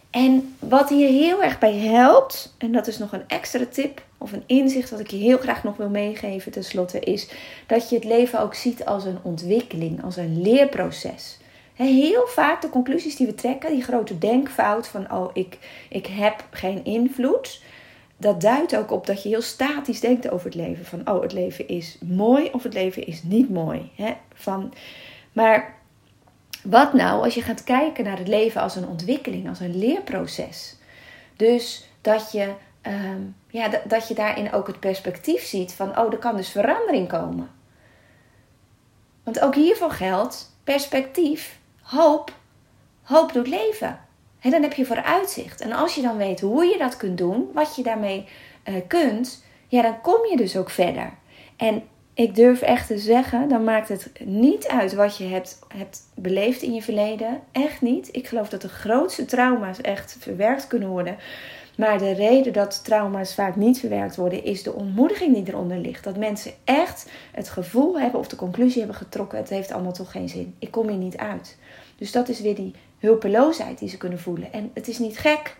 En 0.10 0.56
wat 0.60 0.90
hier 0.90 1.10
heel 1.10 1.44
erg 1.44 1.60
bij 1.60 1.74
helpt, 1.74 2.56
en 2.58 2.72
dat 2.72 2.88
is 2.88 2.98
nog 2.98 3.14
een 3.14 3.28
extra 3.28 3.66
tip 3.72 4.02
of 4.18 4.32
een 4.32 4.44
inzicht 4.46 4.90
wat 4.90 5.00
ik 5.00 5.12
je 5.12 5.18
heel 5.18 5.38
graag 5.38 5.64
nog 5.64 5.78
wil 5.78 5.90
meegeven 5.90 6.52
tenslotte, 6.52 7.00
is 7.00 7.30
dat 7.68 7.90
je 7.90 7.96
het 7.96 8.04
leven 8.04 8.40
ook 8.40 8.54
ziet 8.54 8.86
als 8.86 9.06
een 9.06 9.20
ontwikkeling, 9.22 10.04
als 10.04 10.18
een 10.18 10.42
leerproces. 10.42 11.38
Heel 11.74 12.28
vaak 12.28 12.62
de 12.62 12.70
conclusies 12.70 13.16
die 13.16 13.28
we 13.28 13.36
trekken, 13.36 13.72
die 13.72 13.84
grote 13.84 14.18
denkfout 14.18 14.88
van 14.88 15.12
oh, 15.12 15.30
ik, 15.34 15.58
ik 15.90 16.06
heb 16.06 16.46
geen 16.52 16.86
invloed. 16.86 17.62
Dat 18.18 18.42
duidt 18.42 18.76
ook 18.76 18.92
op 18.92 19.06
dat 19.06 19.24
je 19.24 19.30
heel 19.30 19.42
statisch 19.42 20.00
denkt 20.00 20.30
over 20.32 20.46
het 20.46 20.56
leven. 20.56 20.86
Van 20.86 21.10
oh, 21.10 21.22
het 21.22 21.34
leven 21.34 21.68
is 21.68 21.98
mooi 22.06 22.50
of 22.52 22.64
het 22.64 22.74
leven 22.74 23.08
is 23.08 23.24
niet 23.24 23.50
mooi. 23.50 23.92
Van, 24.34 24.74
maar 25.34 25.77
wat 26.70 26.94
nou 26.94 27.24
als 27.24 27.36
je 27.36 27.42
gaat 27.42 27.64
kijken 27.64 28.04
naar 28.04 28.18
het 28.18 28.28
leven 28.28 28.62
als 28.62 28.76
een 28.76 28.88
ontwikkeling, 28.88 29.50
als 29.50 29.60
een 29.60 29.78
leerproces? 29.78 30.76
Dus 31.36 31.90
dat 32.02 32.32
je, 32.32 32.54
ehm, 32.82 33.22
ja, 33.50 33.70
dat 33.84 34.08
je 34.08 34.14
daarin 34.14 34.52
ook 34.52 34.68
het 34.68 34.80
perspectief 34.80 35.44
ziet 35.44 35.74
van, 35.74 35.98
oh, 35.98 36.12
er 36.12 36.18
kan 36.18 36.36
dus 36.36 36.50
verandering 36.50 37.08
komen. 37.08 37.50
Want 39.24 39.40
ook 39.40 39.56
hiervoor 39.56 39.92
geldt 39.92 40.52
perspectief, 40.64 41.60
hoop. 41.82 42.34
Hoop 43.02 43.34
doet 43.34 43.48
leven. 43.48 44.00
En 44.40 44.52
dan 44.52 44.62
heb 44.62 44.74
je 44.74 44.86
vooruitzicht. 44.86 45.62
En 45.62 45.72
als 45.72 45.96
je 45.96 46.02
dan 46.02 46.18
weet 46.18 46.40
hoe 46.40 46.66
je 46.66 46.78
dat 46.78 46.98
kunt 46.98 47.18
doen, 47.18 47.50
wat 47.54 47.76
je 47.76 47.84
daarmee 47.84 48.28
uh, 48.66 48.76
kunt, 48.88 49.44
ja, 49.68 49.82
dan 49.82 50.02
kom 50.02 50.26
je 50.30 50.38
dus 50.38 50.58
ook 50.58 50.70
verder. 50.70 51.14
En 51.56 51.84
ik 52.18 52.36
durf 52.36 52.62
echt 52.62 52.88
te 52.88 52.98
zeggen, 52.98 53.50
dan 53.50 53.64
maakt 53.64 53.90
het 53.90 54.12
niet 54.24 54.68
uit 54.68 54.94
wat 54.94 55.18
je 55.18 55.24
hebt, 55.24 55.60
hebt 55.68 56.02
beleefd 56.16 56.62
in 56.62 56.74
je 56.74 56.82
verleden. 56.82 57.40
Echt 57.52 57.82
niet. 57.82 58.10
Ik 58.12 58.28
geloof 58.28 58.50
dat 58.50 58.62
de 58.62 58.70
grootste 58.70 59.26
trauma's 59.26 59.82
echt 59.82 60.18
verwerkt 60.20 60.68
kunnen 60.68 60.90
worden. 60.90 61.18
Maar 61.76 61.98
de 61.98 62.12
reden 62.12 62.54
dat 62.54 62.84
trauma's 62.84 63.34
vaak 63.34 63.56
niet 63.56 63.80
verwerkt 63.80 64.16
worden, 64.16 64.44
is 64.44 64.64
de 64.64 64.74
ontmoediging 64.74 65.34
die 65.34 65.48
eronder 65.48 65.78
ligt. 65.78 66.04
Dat 66.04 66.18
mensen 66.18 66.52
echt 66.64 67.10
het 67.32 67.50
gevoel 67.50 68.00
hebben 68.00 68.20
of 68.20 68.28
de 68.28 68.36
conclusie 68.36 68.80
hebben 68.80 68.98
getrokken: 68.98 69.38
het 69.38 69.50
heeft 69.50 69.72
allemaal 69.72 69.94
toch 69.94 70.12
geen 70.12 70.30
zin. 70.30 70.56
Ik 70.60 70.72
kom 70.72 70.88
hier 70.88 70.98
niet 70.98 71.18
uit. 71.18 71.58
Dus 71.96 72.12
dat 72.12 72.30
is 72.30 72.42
weer 72.42 72.56
die 72.56 72.74
hulpeloosheid 73.00 73.80
die 73.80 73.90
ze 73.90 73.98
kunnen 73.98 74.20
voelen. 74.20 74.54
En 74.54 74.72
het 74.74 74.88
is 74.88 75.00
niet 75.00 75.18
gek, 75.18 75.56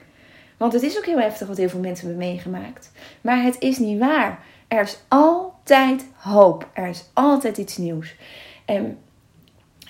want 0.58 0.74
het 0.74 0.84
is 0.84 0.98
ook 0.98 1.06
heel 1.06 1.20
heftig 1.20 1.48
wat 1.48 1.58
heel 1.58 1.70
veel 1.70 1.80
mensen 1.80 2.08
hebben 2.08 2.28
meegemaakt. 2.28 2.92
Maar 3.22 3.44
het 3.44 3.56
is 3.60 3.78
niet 3.78 4.00
waar. 4.00 4.44
Er 4.68 4.82
is 4.82 5.00
altijd 5.68 6.06
hoop. 6.16 6.68
Er 6.74 6.88
is 6.88 7.06
altijd 7.14 7.58
iets 7.58 7.78
nieuws. 7.78 8.16
En 8.66 8.98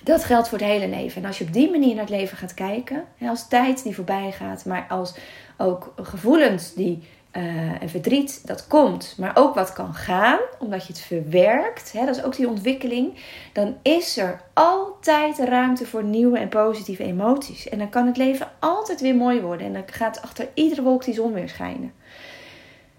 dat 0.02 0.24
geldt 0.24 0.48
voor 0.48 0.58
het 0.58 0.66
hele 0.66 0.88
leven. 0.88 1.22
En 1.22 1.28
als 1.28 1.38
je 1.38 1.44
op 1.44 1.52
die 1.52 1.70
manier 1.70 1.94
naar 1.94 2.04
het 2.04 2.14
leven 2.14 2.36
gaat 2.36 2.54
kijken, 2.54 3.04
als 3.20 3.48
tijd 3.48 3.82
die 3.82 3.94
voorbij 3.94 4.32
gaat, 4.32 4.64
maar 4.64 4.86
als 4.88 5.14
ook 5.56 5.92
gevoelens 5.96 6.74
die 6.74 7.02
uh, 7.32 7.82
en 7.82 7.88
verdriet, 7.88 8.46
dat 8.46 8.66
komt, 8.66 9.14
maar 9.18 9.30
ook 9.34 9.54
wat 9.54 9.72
kan 9.72 9.94
gaan, 9.94 10.38
omdat 10.58 10.86
je 10.86 10.92
het 10.92 11.02
verwerkt, 11.02 11.92
hè, 11.92 12.06
dat 12.06 12.16
is 12.16 12.22
ook 12.22 12.36
die 12.36 12.48
ontwikkeling, 12.48 13.14
dan 13.52 13.76
is 13.82 14.16
er 14.16 14.40
altijd 14.52 15.38
ruimte 15.38 15.86
voor 15.86 16.04
nieuwe 16.04 16.38
en 16.38 16.48
positieve 16.48 17.04
emoties. 17.04 17.68
En 17.68 17.78
dan 17.78 17.88
kan 17.88 18.06
het 18.06 18.16
leven 18.16 18.50
altijd 18.58 19.00
weer 19.00 19.14
mooi 19.14 19.40
worden 19.40 19.66
en 19.66 19.72
dan 19.72 19.82
gaat 19.86 20.22
achter 20.22 20.48
iedere 20.54 20.82
wolk 20.82 21.04
die 21.04 21.14
zon 21.14 21.32
weer 21.32 21.48
schijnen. 21.48 21.92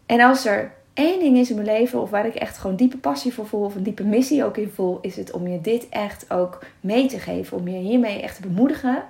En 0.06 0.22
als 0.22 0.46
er 0.46 0.78
één 1.00 1.20
ding 1.20 1.38
is 1.38 1.50
in 1.50 1.56
mijn 1.56 1.68
leven, 1.68 2.02
of 2.02 2.10
waar 2.10 2.26
ik 2.26 2.36
echt 2.36 2.58
gewoon 2.58 2.76
diepe 2.76 2.98
passie 2.98 3.34
voor 3.34 3.48
voel, 3.48 3.64
of 3.64 3.76
een 3.76 3.84
diepe 3.84 4.04
missie 4.04 4.44
ook 4.46 4.58
in 4.58 4.72
voel, 4.74 5.00
is 5.02 5.16
het 5.16 5.32
om 5.32 5.48
je 5.48 5.62
dit 5.62 5.90
echt 5.90 6.32
ook 6.32 6.60
mee 6.80 7.08
te 7.08 7.20
geven. 7.20 7.58
Om 7.58 7.68
je 7.68 7.78
hiermee 7.78 8.22
echt 8.22 8.36
te 8.36 8.48
bemoedigen. 8.48 9.04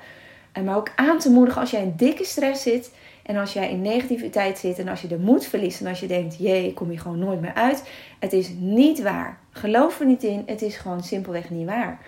En 0.51 0.63
maar 0.63 0.75
ook 0.75 0.91
aan 0.95 1.19
te 1.19 1.29
moedigen 1.29 1.61
als 1.61 1.71
jij 1.71 1.81
in 1.81 1.93
dikke 1.95 2.23
stress 2.23 2.61
zit. 2.61 2.91
En 3.23 3.35
als 3.35 3.53
jij 3.53 3.69
in 3.69 3.81
negativiteit 3.81 4.57
zit 4.57 4.79
en 4.79 4.87
als 4.87 5.01
je 5.01 5.07
de 5.07 5.17
moed 5.17 5.45
verliest 5.45 5.81
en 5.81 5.87
als 5.87 5.99
je 5.99 6.07
denkt, 6.07 6.37
jee, 6.37 6.67
ik 6.67 6.75
kom 6.75 6.89
hier 6.89 6.99
gewoon 6.99 7.19
nooit 7.19 7.41
meer 7.41 7.53
uit. 7.53 7.83
Het 8.19 8.33
is 8.33 8.49
niet 8.57 9.01
waar. 9.01 9.39
Geloof 9.51 9.99
er 9.99 10.05
niet 10.05 10.23
in. 10.23 10.43
Het 10.45 10.61
is 10.61 10.77
gewoon 10.77 11.03
simpelweg 11.03 11.49
niet 11.49 11.67
waar. 11.67 11.99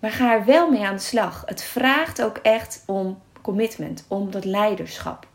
Maar 0.00 0.10
ga 0.10 0.34
er 0.34 0.44
wel 0.44 0.70
mee 0.70 0.84
aan 0.84 0.96
de 0.96 1.02
slag. 1.02 1.42
Het 1.46 1.62
vraagt 1.62 2.22
ook 2.22 2.36
echt 2.36 2.82
om 2.86 3.18
commitment, 3.42 4.04
om 4.08 4.30
dat 4.30 4.44
leiderschap. 4.44 5.26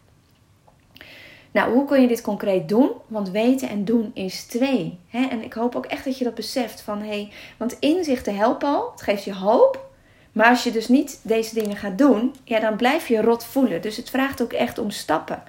Nou, 1.52 1.74
hoe 1.74 1.86
kun 1.86 2.02
je 2.02 2.08
dit 2.08 2.22
concreet 2.22 2.70
doen? 2.70 2.90
Want 3.08 3.30
weten 3.30 3.70
en 3.70 3.86
doen 3.86 4.12
is 4.14 4.44
twee. 4.44 5.00
Hè? 5.08 5.26
En 5.26 5.44
ik 5.44 5.54
hoop 5.54 5.76
ook 5.76 5.86
echt 5.86 6.06
dat 6.06 6.18
je 6.18 6.24
dat 6.24 6.36
beseft. 6.36 6.82
Van, 6.82 7.02
hey, 7.02 7.32
want 7.58 7.78
inzichten 7.80 8.36
helpen 8.36 8.68
al. 8.68 8.92
Het 8.92 9.02
geeft 9.02 9.24
je 9.24 9.34
hoop. 9.34 9.90
Maar 10.32 10.50
als 10.50 10.64
je 10.64 10.72
dus 10.72 10.88
niet 10.88 11.20
deze 11.24 11.54
dingen 11.54 11.78
gaat 11.78 11.98
doen, 11.98 12.36
ja, 12.44 12.60
dan 12.60 12.76
blijf 12.76 13.08
je 13.08 13.22
rot 13.22 13.46
voelen. 13.46 13.82
Dus 13.82 13.98
het 13.98 14.10
vraagt 14.10 14.42
ook 14.42 14.54
echt 14.54 14.78
om 14.78 14.90
stappen. 14.90 15.44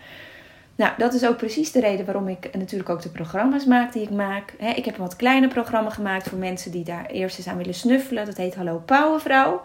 Nou, 0.77 0.93
dat 0.99 1.15
is 1.15 1.27
ook 1.27 1.37
precies 1.37 1.73
de 1.73 1.81
reden 1.81 2.05
waarom 2.05 2.29
ik 2.29 2.57
natuurlijk 2.57 2.91
ook 2.91 3.03
de 3.03 3.09
programma's 3.09 3.65
maak 3.65 3.93
die 3.93 4.03
ik 4.03 4.11
maak. 4.11 4.53
ik 4.53 4.85
heb 4.85 4.95
een 4.95 5.03
wat 5.03 5.17
kleiner 5.17 5.49
programma 5.49 5.91
gemaakt 5.91 6.29
voor 6.29 6.39
mensen 6.39 6.71
die 6.71 6.85
daar 6.85 7.07
eerst 7.07 7.39
eens 7.39 7.47
aan 7.47 7.57
willen 7.57 7.75
snuffelen. 7.75 8.27
Dat 8.27 8.37
heet 8.37 8.55
Hallo 8.55 8.83
Powervrouw. 8.87 9.63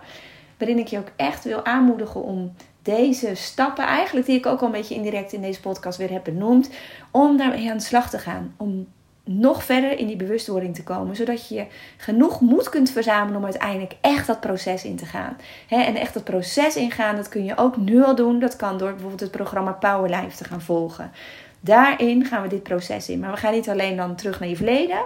Waarin 0.58 0.80
ik 0.80 0.88
je 0.88 0.97
ook 0.97 1.12
echt 1.15 1.43
wil 1.43 1.65
aanmoedigen 1.65 2.23
om 2.23 2.54
deze 2.95 3.36
stappen, 3.36 3.86
eigenlijk 3.86 4.26
die 4.26 4.38
ik 4.38 4.45
ook 4.45 4.60
al 4.60 4.65
een 4.65 4.71
beetje 4.71 4.95
indirect 4.95 5.34
in 5.34 5.41
deze 5.41 5.62
podcast 5.62 5.97
weer 5.97 6.12
heb 6.12 6.23
benoemd, 6.23 6.69
om 7.12 7.38
daarmee 7.38 7.69
aan 7.69 7.78
de 7.78 7.84
slag 7.84 8.10
te 8.10 8.19
gaan. 8.19 8.54
Om 8.58 8.88
nog 9.23 9.63
verder 9.63 10.00
in 10.00 10.08
die 10.08 10.15
bewustwording 10.15 10.76
te 10.76 10.84
komen, 10.84 11.15
zodat 11.15 11.47
je 11.47 11.65
genoeg 11.97 12.41
moed 12.41 12.69
kunt 12.69 12.91
verzamelen 12.91 13.38
om 13.38 13.43
uiteindelijk 13.43 13.95
echt 14.02 14.28
dat 14.28 14.39
proces 14.39 14.84
in 14.84 14.95
te 14.95 15.06
gaan. 15.06 15.38
en 15.69 15.95
echt 15.95 16.13
dat 16.13 16.23
proces 16.23 16.76
ingaan, 16.76 17.15
dat 17.15 17.30
kun 17.30 17.43
je 17.43 17.58
ook 17.58 17.78
nu 17.78 18.04
al 18.04 18.15
doen. 18.15 18.39
Dat 18.39 18.56
kan 18.56 18.78
door 18.78 18.91
bijvoorbeeld 18.91 19.19
het 19.19 19.32
programma 19.32 19.71
Power 19.71 20.10
Life 20.10 20.38
te 20.38 20.43
gaan 20.43 20.62
volgen. 20.62 21.12
Daarin 21.60 22.26
gaan 22.26 22.41
we 22.41 22.47
dit 22.47 22.63
proces 22.63 23.10
in. 23.10 23.19
Maar 23.19 23.32
we 23.32 23.38
gaan 23.38 23.54
niet 23.54 23.69
alleen 23.69 23.95
dan 23.95 24.15
terug 24.15 24.39
naar 24.39 24.50
je 24.50 24.56
verleden. 24.56 25.00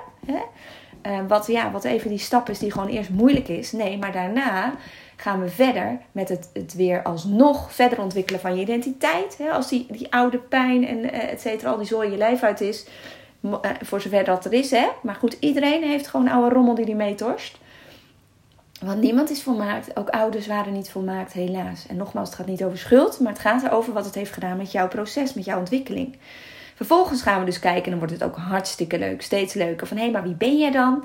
Eh, 1.02 1.20
wat, 1.28 1.48
ja, 1.48 1.72
wat 1.72 1.84
even 1.84 2.10
die 2.10 2.20
stap 2.20 2.50
is 2.50 2.60
die 2.60 2.72
gewoon 2.72 2.88
eerst 2.88 3.10
moeilijk 3.10 3.48
is. 3.48 3.72
Nee, 3.72 3.98
maar 3.98 4.12
daarna 4.12 4.74
gaan 5.16 5.42
we 5.42 5.50
verder 5.50 6.00
met 6.12 6.30
het, 6.30 6.50
het 6.54 6.74
weer 6.74 7.04
alsnog 7.04 7.74
verder 7.74 8.02
ontwikkelen 8.02 8.40
van 8.40 8.56
je 8.56 8.62
identiteit. 8.62 9.38
Hè? 9.38 9.52
Als 9.52 9.70
die, 9.70 9.86
die 9.90 10.14
oude 10.14 10.38
pijn 10.38 10.88
en 10.88 10.98
uh, 10.98 11.32
et 11.32 11.42
cetera, 11.42 11.72
al 11.72 11.78
die 11.78 11.88
zooi 11.88 12.12
je 12.12 12.18
lijf 12.18 12.44
uit 12.44 12.62
is. 12.62 12.86
Uh, 13.42 13.54
voor 13.82 14.02
zover 14.02 14.24
dat 14.24 14.46
er 14.46 14.54
is, 14.54 14.72
hè. 14.72 14.88
Maar 15.02 15.16
goed, 15.16 15.38
iedereen 15.40 15.84
heeft 15.84 16.08
gewoon 16.08 16.30
oude 16.30 16.56
rommel 16.56 16.76
die 16.76 16.86
die 16.86 16.96
meetorst. 16.96 17.58
Want 18.80 19.02
niemand 19.02 19.30
is 19.30 19.44
volmaakt. 19.44 19.98
Ook 19.98 20.10
ouders 20.10 20.48
waren 20.48 20.74
niet 20.74 20.90
volmaakt, 20.90 21.34
helaas. 21.34 21.88
En 21.88 21.98
nogmaals, 21.98 22.28
het 22.28 22.38
gaat 22.38 22.48
niet 22.48 22.64
over 22.64 22.78
schuld, 22.78 23.20
maar 23.20 23.32
het 23.32 23.42
gaat 23.42 23.64
erover 23.64 23.94
wat 23.94 24.06
het 24.06 24.16
heeft 24.16 24.34
gedaan 24.34 24.58
met 24.58 24.72
jouw 24.72 24.88
proces, 24.88 25.34
met 25.34 25.46
jouw 25.46 25.60
ontwikkeling. 25.60 26.18
Vervolgens 26.86 27.22
gaan 27.22 27.40
we 27.40 27.46
dus 27.46 27.60
kijken 27.60 27.84
en 27.84 27.90
dan 27.90 28.00
wordt 28.00 28.14
het 28.14 28.24
ook 28.24 28.36
hartstikke 28.36 29.00
leuk, 29.00 29.22
steeds 29.22 29.54
leuker. 29.54 29.88
Van 29.88 29.98
hé, 29.98 30.04
hey, 30.04 30.12
maar 30.12 30.24
wie 30.24 30.36
ben 30.36 30.58
jij 30.58 30.72
dan? 30.72 31.04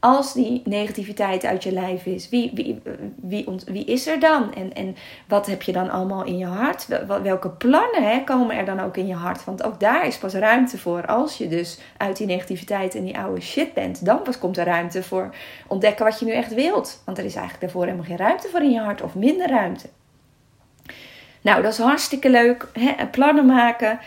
als 0.00 0.32
die 0.32 0.62
negativiteit 0.64 1.44
uit 1.44 1.62
je 1.62 1.72
lijf 1.72 2.06
is, 2.06 2.28
wie, 2.28 2.50
wie, 2.54 2.80
wie, 3.22 3.48
wie 3.66 3.84
is 3.84 4.06
er 4.06 4.20
dan? 4.20 4.54
En, 4.54 4.74
en 4.74 4.96
wat 5.28 5.46
heb 5.46 5.62
je 5.62 5.72
dan 5.72 5.90
allemaal 5.90 6.24
in 6.24 6.38
je 6.38 6.46
hart? 6.46 6.86
Welke 7.22 7.50
plannen 7.50 8.02
hè, 8.02 8.24
komen 8.24 8.56
er 8.56 8.64
dan 8.64 8.80
ook 8.80 8.96
in 8.96 9.06
je 9.06 9.14
hart? 9.14 9.44
Want 9.44 9.62
ook 9.62 9.80
daar 9.80 10.06
is 10.06 10.18
pas 10.18 10.34
ruimte 10.34 10.78
voor. 10.78 11.06
Als 11.06 11.38
je 11.38 11.48
dus 11.48 11.78
uit 11.96 12.16
die 12.16 12.26
negativiteit 12.26 12.94
en 12.94 13.04
die 13.04 13.18
oude 13.18 13.40
shit 13.40 13.74
bent, 13.74 14.04
dan 14.04 14.22
pas 14.22 14.38
komt 14.38 14.58
er 14.58 14.64
ruimte 14.64 15.02
voor 15.02 15.34
ontdekken 15.66 16.04
wat 16.04 16.18
je 16.18 16.24
nu 16.24 16.32
echt 16.32 16.54
wilt. 16.54 17.02
Want 17.04 17.18
er 17.18 17.24
is 17.24 17.34
eigenlijk 17.34 17.64
daarvoor 17.64 17.84
helemaal 17.84 18.06
geen 18.06 18.26
ruimte 18.26 18.48
voor 18.48 18.62
in 18.62 18.72
je 18.72 18.80
hart 18.80 19.02
of 19.02 19.14
minder 19.14 19.48
ruimte. 19.48 19.88
Nou, 21.40 21.62
dat 21.62 21.72
is 21.72 21.78
hartstikke 21.78 22.30
leuk. 22.30 22.68
Hè? 22.72 23.06
Plannen 23.06 23.46
maken. 23.46 23.98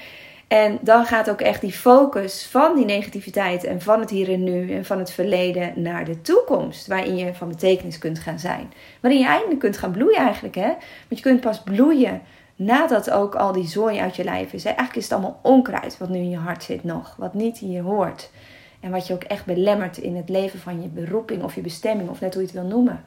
En 0.51 0.79
dan 0.81 1.05
gaat 1.05 1.29
ook 1.29 1.41
echt 1.41 1.61
die 1.61 1.71
focus 1.71 2.45
van 2.45 2.75
die 2.75 2.85
negativiteit 2.85 3.63
en 3.63 3.81
van 3.81 3.99
het 3.99 4.09
hier 4.09 4.31
en 4.31 4.43
nu 4.43 4.73
en 4.73 4.85
van 4.85 4.99
het 4.99 5.11
verleden 5.11 5.73
naar 5.75 6.05
de 6.05 6.21
toekomst. 6.21 6.87
Waarin 6.87 7.17
je 7.17 7.33
van 7.33 7.47
betekenis 7.47 7.97
kunt 7.97 8.19
gaan 8.19 8.39
zijn. 8.39 8.73
Waarin 9.01 9.19
je 9.19 9.27
eindelijk 9.27 9.59
kunt 9.59 9.77
gaan 9.77 9.91
bloeien 9.91 10.19
eigenlijk. 10.19 10.55
Hè? 10.55 10.67
Want 10.67 10.81
je 11.07 11.21
kunt 11.21 11.41
pas 11.41 11.63
bloeien 11.63 12.21
nadat 12.55 13.11
ook 13.11 13.35
al 13.35 13.51
die 13.51 13.67
zooi 13.67 13.99
uit 13.99 14.15
je 14.15 14.23
lijf 14.23 14.53
is. 14.53 14.65
Eigenlijk 14.65 14.97
is 14.97 15.03
het 15.03 15.13
allemaal 15.13 15.39
onkruid 15.41 15.97
wat 15.97 16.09
nu 16.09 16.17
in 16.17 16.29
je 16.29 16.37
hart 16.37 16.63
zit 16.63 16.83
nog. 16.83 17.15
Wat 17.17 17.33
niet 17.33 17.57
hier 17.57 17.81
hoort. 17.81 18.29
En 18.79 18.91
wat 18.91 19.07
je 19.07 19.13
ook 19.13 19.23
echt 19.23 19.45
belemmert 19.45 19.97
in 19.97 20.15
het 20.15 20.29
leven 20.29 20.59
van 20.59 20.81
je 20.81 20.87
beroeping 20.87 21.43
of 21.43 21.55
je 21.55 21.61
bestemming. 21.61 22.09
Of 22.09 22.21
net 22.21 22.33
hoe 22.33 22.43
je 22.43 22.49
het 22.49 22.57
wil 22.57 22.69
noemen. 22.69 23.03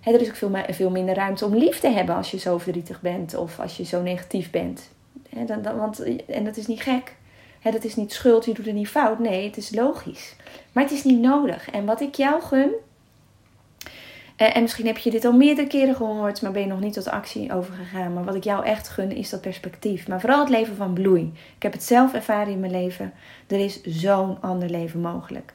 Er 0.00 0.20
is 0.20 0.28
ook 0.28 0.36
veel, 0.36 0.50
veel 0.68 0.90
minder 0.90 1.14
ruimte 1.14 1.44
om 1.44 1.54
lief 1.54 1.80
te 1.80 1.88
hebben 1.88 2.14
als 2.14 2.30
je 2.30 2.38
zo 2.38 2.58
verdrietig 2.58 3.00
bent. 3.00 3.34
Of 3.34 3.60
als 3.60 3.76
je 3.76 3.84
zo 3.84 4.02
negatief 4.02 4.50
bent 4.50 4.92
dan, 5.46 5.76
want, 5.76 6.26
en 6.26 6.44
dat 6.44 6.56
is 6.56 6.66
niet 6.66 6.82
gek. 6.82 7.14
Dat 7.72 7.84
is 7.84 7.96
niet 7.96 8.12
schuld, 8.12 8.44
je 8.44 8.54
doet 8.54 8.66
het 8.66 8.74
niet 8.74 8.88
fout. 8.88 9.18
Nee, 9.18 9.46
het 9.46 9.56
is 9.56 9.74
logisch. 9.74 10.36
Maar 10.72 10.82
het 10.82 10.92
is 10.92 11.04
niet 11.04 11.20
nodig. 11.20 11.70
En 11.70 11.84
wat 11.84 12.00
ik 12.00 12.14
jou 12.14 12.42
gun. 12.42 12.70
En 14.36 14.62
misschien 14.62 14.86
heb 14.86 14.98
je 14.98 15.10
dit 15.10 15.24
al 15.24 15.32
meerdere 15.32 15.66
keren 15.66 15.94
gehoord, 15.94 16.42
maar 16.42 16.52
ben 16.52 16.62
je 16.62 16.68
nog 16.68 16.80
niet 16.80 16.92
tot 16.92 17.08
actie 17.08 17.52
overgegaan. 17.52 18.12
Maar 18.12 18.24
wat 18.24 18.34
ik 18.34 18.44
jou 18.44 18.64
echt 18.64 18.88
gun 18.88 19.12
is 19.12 19.30
dat 19.30 19.40
perspectief. 19.40 20.08
Maar 20.08 20.20
vooral 20.20 20.40
het 20.40 20.48
leven 20.48 20.76
van 20.76 20.92
bloei. 20.92 21.32
Ik 21.56 21.62
heb 21.62 21.72
het 21.72 21.82
zelf 21.82 22.14
ervaren 22.14 22.52
in 22.52 22.60
mijn 22.60 22.72
leven. 22.72 23.12
Er 23.46 23.60
is 23.64 23.82
zo'n 23.82 24.40
ander 24.40 24.70
leven 24.70 25.00
mogelijk. 25.00 25.52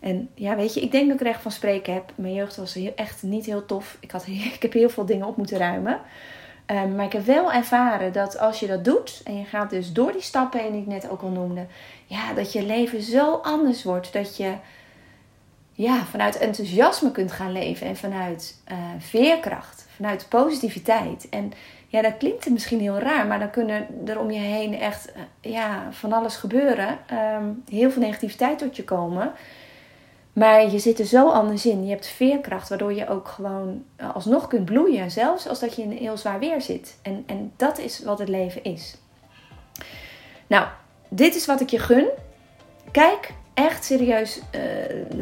En 0.00 0.28
ja, 0.34 0.56
weet 0.56 0.74
je, 0.74 0.80
ik 0.80 0.92
denk 0.92 1.06
dat 1.06 1.20
ik 1.20 1.26
er 1.26 1.32
echt 1.32 1.42
van 1.42 1.50
spreken 1.50 1.94
heb. 1.94 2.12
Mijn 2.14 2.34
jeugd 2.34 2.56
was 2.56 2.78
echt 2.94 3.22
niet 3.22 3.46
heel 3.46 3.66
tof. 3.66 3.96
Ik, 4.00 4.10
had, 4.10 4.26
ik 4.54 4.62
heb 4.62 4.72
heel 4.72 4.90
veel 4.90 5.06
dingen 5.06 5.26
op 5.26 5.36
moeten 5.36 5.58
ruimen. 5.58 6.00
Ehm, 6.70 6.94
maar 6.94 7.04
ik 7.04 7.12
heb 7.12 7.24
wel 7.24 7.52
ervaren 7.52 8.12
dat 8.12 8.38
als 8.38 8.60
je 8.60 8.66
dat 8.66 8.84
doet 8.84 9.20
en 9.24 9.38
je 9.38 9.44
gaat 9.44 9.70
dus 9.70 9.92
door 9.92 10.12
die 10.12 10.22
stappen 10.22 10.60
heen 10.60 10.72
die 10.72 10.80
ik 10.80 10.86
net 10.86 11.10
ook 11.10 11.22
al 11.22 11.28
noemde, 11.28 11.66
ja, 12.06 12.32
dat 12.32 12.52
je 12.52 12.62
leven 12.62 13.02
zo 13.02 13.34
anders 13.34 13.84
wordt. 13.84 14.12
Dat 14.12 14.36
je 14.36 14.52
ja, 15.72 16.04
vanuit 16.04 16.38
enthousiasme 16.38 17.10
kunt 17.12 17.32
gaan 17.32 17.52
leven 17.52 17.86
en 17.86 17.96
vanuit 17.96 18.62
uh, 18.72 18.76
veerkracht, 18.98 19.86
vanuit 19.96 20.26
positiviteit. 20.28 21.28
En 21.28 21.52
ja, 21.86 22.02
dat 22.02 22.16
klinkt 22.16 22.50
misschien 22.50 22.80
heel 22.80 22.98
raar, 22.98 23.26
maar 23.26 23.38
dan 23.38 23.50
kunnen 23.50 23.86
er 24.06 24.18
om 24.18 24.30
je 24.30 24.40
heen 24.40 24.74
echt 24.74 25.12
eh, 25.12 25.52
ja, 25.52 25.88
van 25.90 26.12
alles 26.12 26.36
gebeuren. 26.36 26.98
Ehm, 27.06 27.44
heel 27.70 27.90
veel 27.90 28.02
negativiteit 28.02 28.58
tot 28.58 28.76
je 28.76 28.84
komen. 28.84 29.32
Maar 30.40 30.70
je 30.70 30.78
zit 30.78 30.98
er 30.98 31.04
zo 31.06 31.28
anders 31.28 31.66
in. 31.66 31.84
Je 31.84 31.90
hebt 31.90 32.06
veerkracht, 32.06 32.68
waardoor 32.68 32.92
je 32.92 33.08
ook 33.08 33.28
gewoon 33.28 33.84
eh, 33.96 34.14
alsnog 34.14 34.46
kunt 34.46 34.64
bloeien. 34.64 35.10
Zelfs 35.10 35.48
als 35.48 35.60
dat 35.60 35.76
je 35.76 35.82
in 35.82 35.90
een 35.90 35.96
heel 35.96 36.16
zwaar 36.16 36.38
weer 36.38 36.60
zit. 36.60 36.98
En, 37.02 37.22
en 37.26 37.52
dat 37.56 37.78
is 37.78 38.02
wat 38.04 38.18
het 38.18 38.28
leven 38.28 38.64
is. 38.64 38.96
Nou, 40.46 40.66
dit 41.08 41.34
is 41.34 41.46
wat 41.46 41.60
ik 41.60 41.68
je 41.68 41.78
gun. 41.78 42.08
Kijk 42.90 43.32
echt 43.54 43.84
serieus 43.84 44.40
uh, 44.54 44.60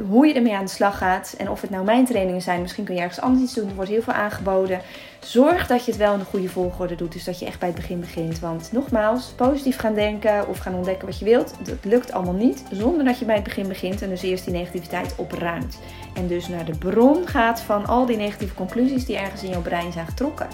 hoe 0.08 0.26
je 0.26 0.34
ermee 0.34 0.54
aan 0.54 0.64
de 0.64 0.70
slag 0.70 0.98
gaat. 0.98 1.34
En 1.38 1.50
of 1.50 1.60
het 1.60 1.70
nou 1.70 1.84
mijn 1.84 2.04
trainingen 2.04 2.42
zijn, 2.42 2.60
misschien 2.60 2.84
kun 2.84 2.94
je 2.94 3.00
ergens 3.00 3.20
anders 3.20 3.42
iets 3.42 3.54
doen. 3.54 3.68
Er 3.68 3.74
wordt 3.74 3.90
heel 3.90 4.02
veel 4.02 4.12
aangeboden. 4.12 4.80
Zorg 5.20 5.66
dat 5.66 5.84
je 5.84 5.90
het 5.90 6.00
wel 6.00 6.12
in 6.12 6.18
de 6.18 6.24
goede 6.24 6.48
volgorde 6.48 6.94
doet. 6.94 7.12
Dus 7.12 7.24
dat 7.24 7.38
je 7.38 7.46
echt 7.46 7.58
bij 7.58 7.68
het 7.68 7.76
begin 7.76 8.00
begint. 8.00 8.38
Want 8.38 8.68
nogmaals, 8.72 9.32
positief 9.36 9.78
gaan 9.78 9.94
denken 9.94 10.48
of 10.48 10.58
gaan 10.58 10.74
ontdekken 10.74 11.06
wat 11.06 11.18
je 11.18 11.24
wilt. 11.24 11.54
Dat 11.62 11.84
lukt 11.84 12.12
allemaal 12.12 12.34
niet 12.34 12.62
zonder 12.70 13.04
dat 13.04 13.18
je 13.18 13.24
bij 13.24 13.34
het 13.34 13.44
begin 13.44 13.68
begint. 13.68 14.02
En 14.02 14.08
dus 14.08 14.22
eerst 14.22 14.44
die 14.44 14.54
negativiteit 14.54 15.14
opruimt. 15.16 15.78
En 16.14 16.26
dus 16.26 16.48
naar 16.48 16.64
de 16.64 16.78
bron 16.78 17.26
gaat 17.26 17.60
van 17.60 17.86
al 17.86 18.06
die 18.06 18.16
negatieve 18.16 18.54
conclusies 18.54 19.04
die 19.04 19.16
ergens 19.16 19.42
in 19.42 19.50
jouw 19.50 19.62
brein 19.62 19.92
zijn 19.92 20.06
getrokken. 20.06 20.48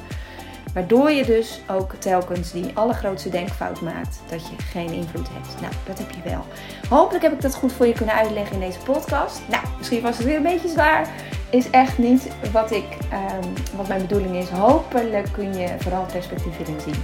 Waardoor 0.74 1.10
je 1.10 1.24
dus 1.24 1.60
ook 1.70 1.94
telkens 1.94 2.52
die 2.52 2.70
allergrootste 2.74 3.28
denkfout 3.28 3.80
maakt 3.80 4.20
dat 4.28 4.48
je 4.48 4.54
geen 4.58 4.92
invloed 4.92 5.28
hebt. 5.32 5.60
Nou, 5.60 5.72
dat 5.86 5.98
heb 5.98 6.10
je 6.10 6.30
wel. 6.30 6.44
Hopelijk 6.88 7.22
heb 7.22 7.32
ik 7.32 7.40
dat 7.40 7.54
goed 7.54 7.72
voor 7.72 7.86
je 7.86 7.92
kunnen 7.92 8.14
uitleggen 8.14 8.54
in 8.54 8.60
deze 8.60 8.78
podcast. 8.78 9.40
Nou, 9.48 9.62
misschien 9.78 10.02
was 10.02 10.16
het 10.16 10.26
weer 10.26 10.36
een 10.36 10.42
beetje 10.42 10.68
zwaar. 10.68 11.08
Is 11.50 11.70
echt 11.70 11.98
niet 11.98 12.28
wat, 12.52 12.70
ik, 12.70 12.84
um, 13.12 13.52
wat 13.76 13.88
mijn 13.88 14.00
bedoeling 14.00 14.36
is. 14.36 14.48
Hopelijk 14.48 15.32
kun 15.32 15.54
je 15.58 15.68
vooral 15.78 16.06
perspectief 16.12 16.58
erin 16.60 16.80
zien. 16.80 17.02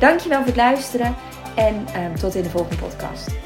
Dankjewel 0.00 0.38
voor 0.38 0.46
het 0.46 0.56
luisteren 0.56 1.14
en 1.54 1.74
um, 1.74 2.16
tot 2.16 2.34
in 2.34 2.42
de 2.42 2.50
volgende 2.50 2.76
podcast. 2.76 3.45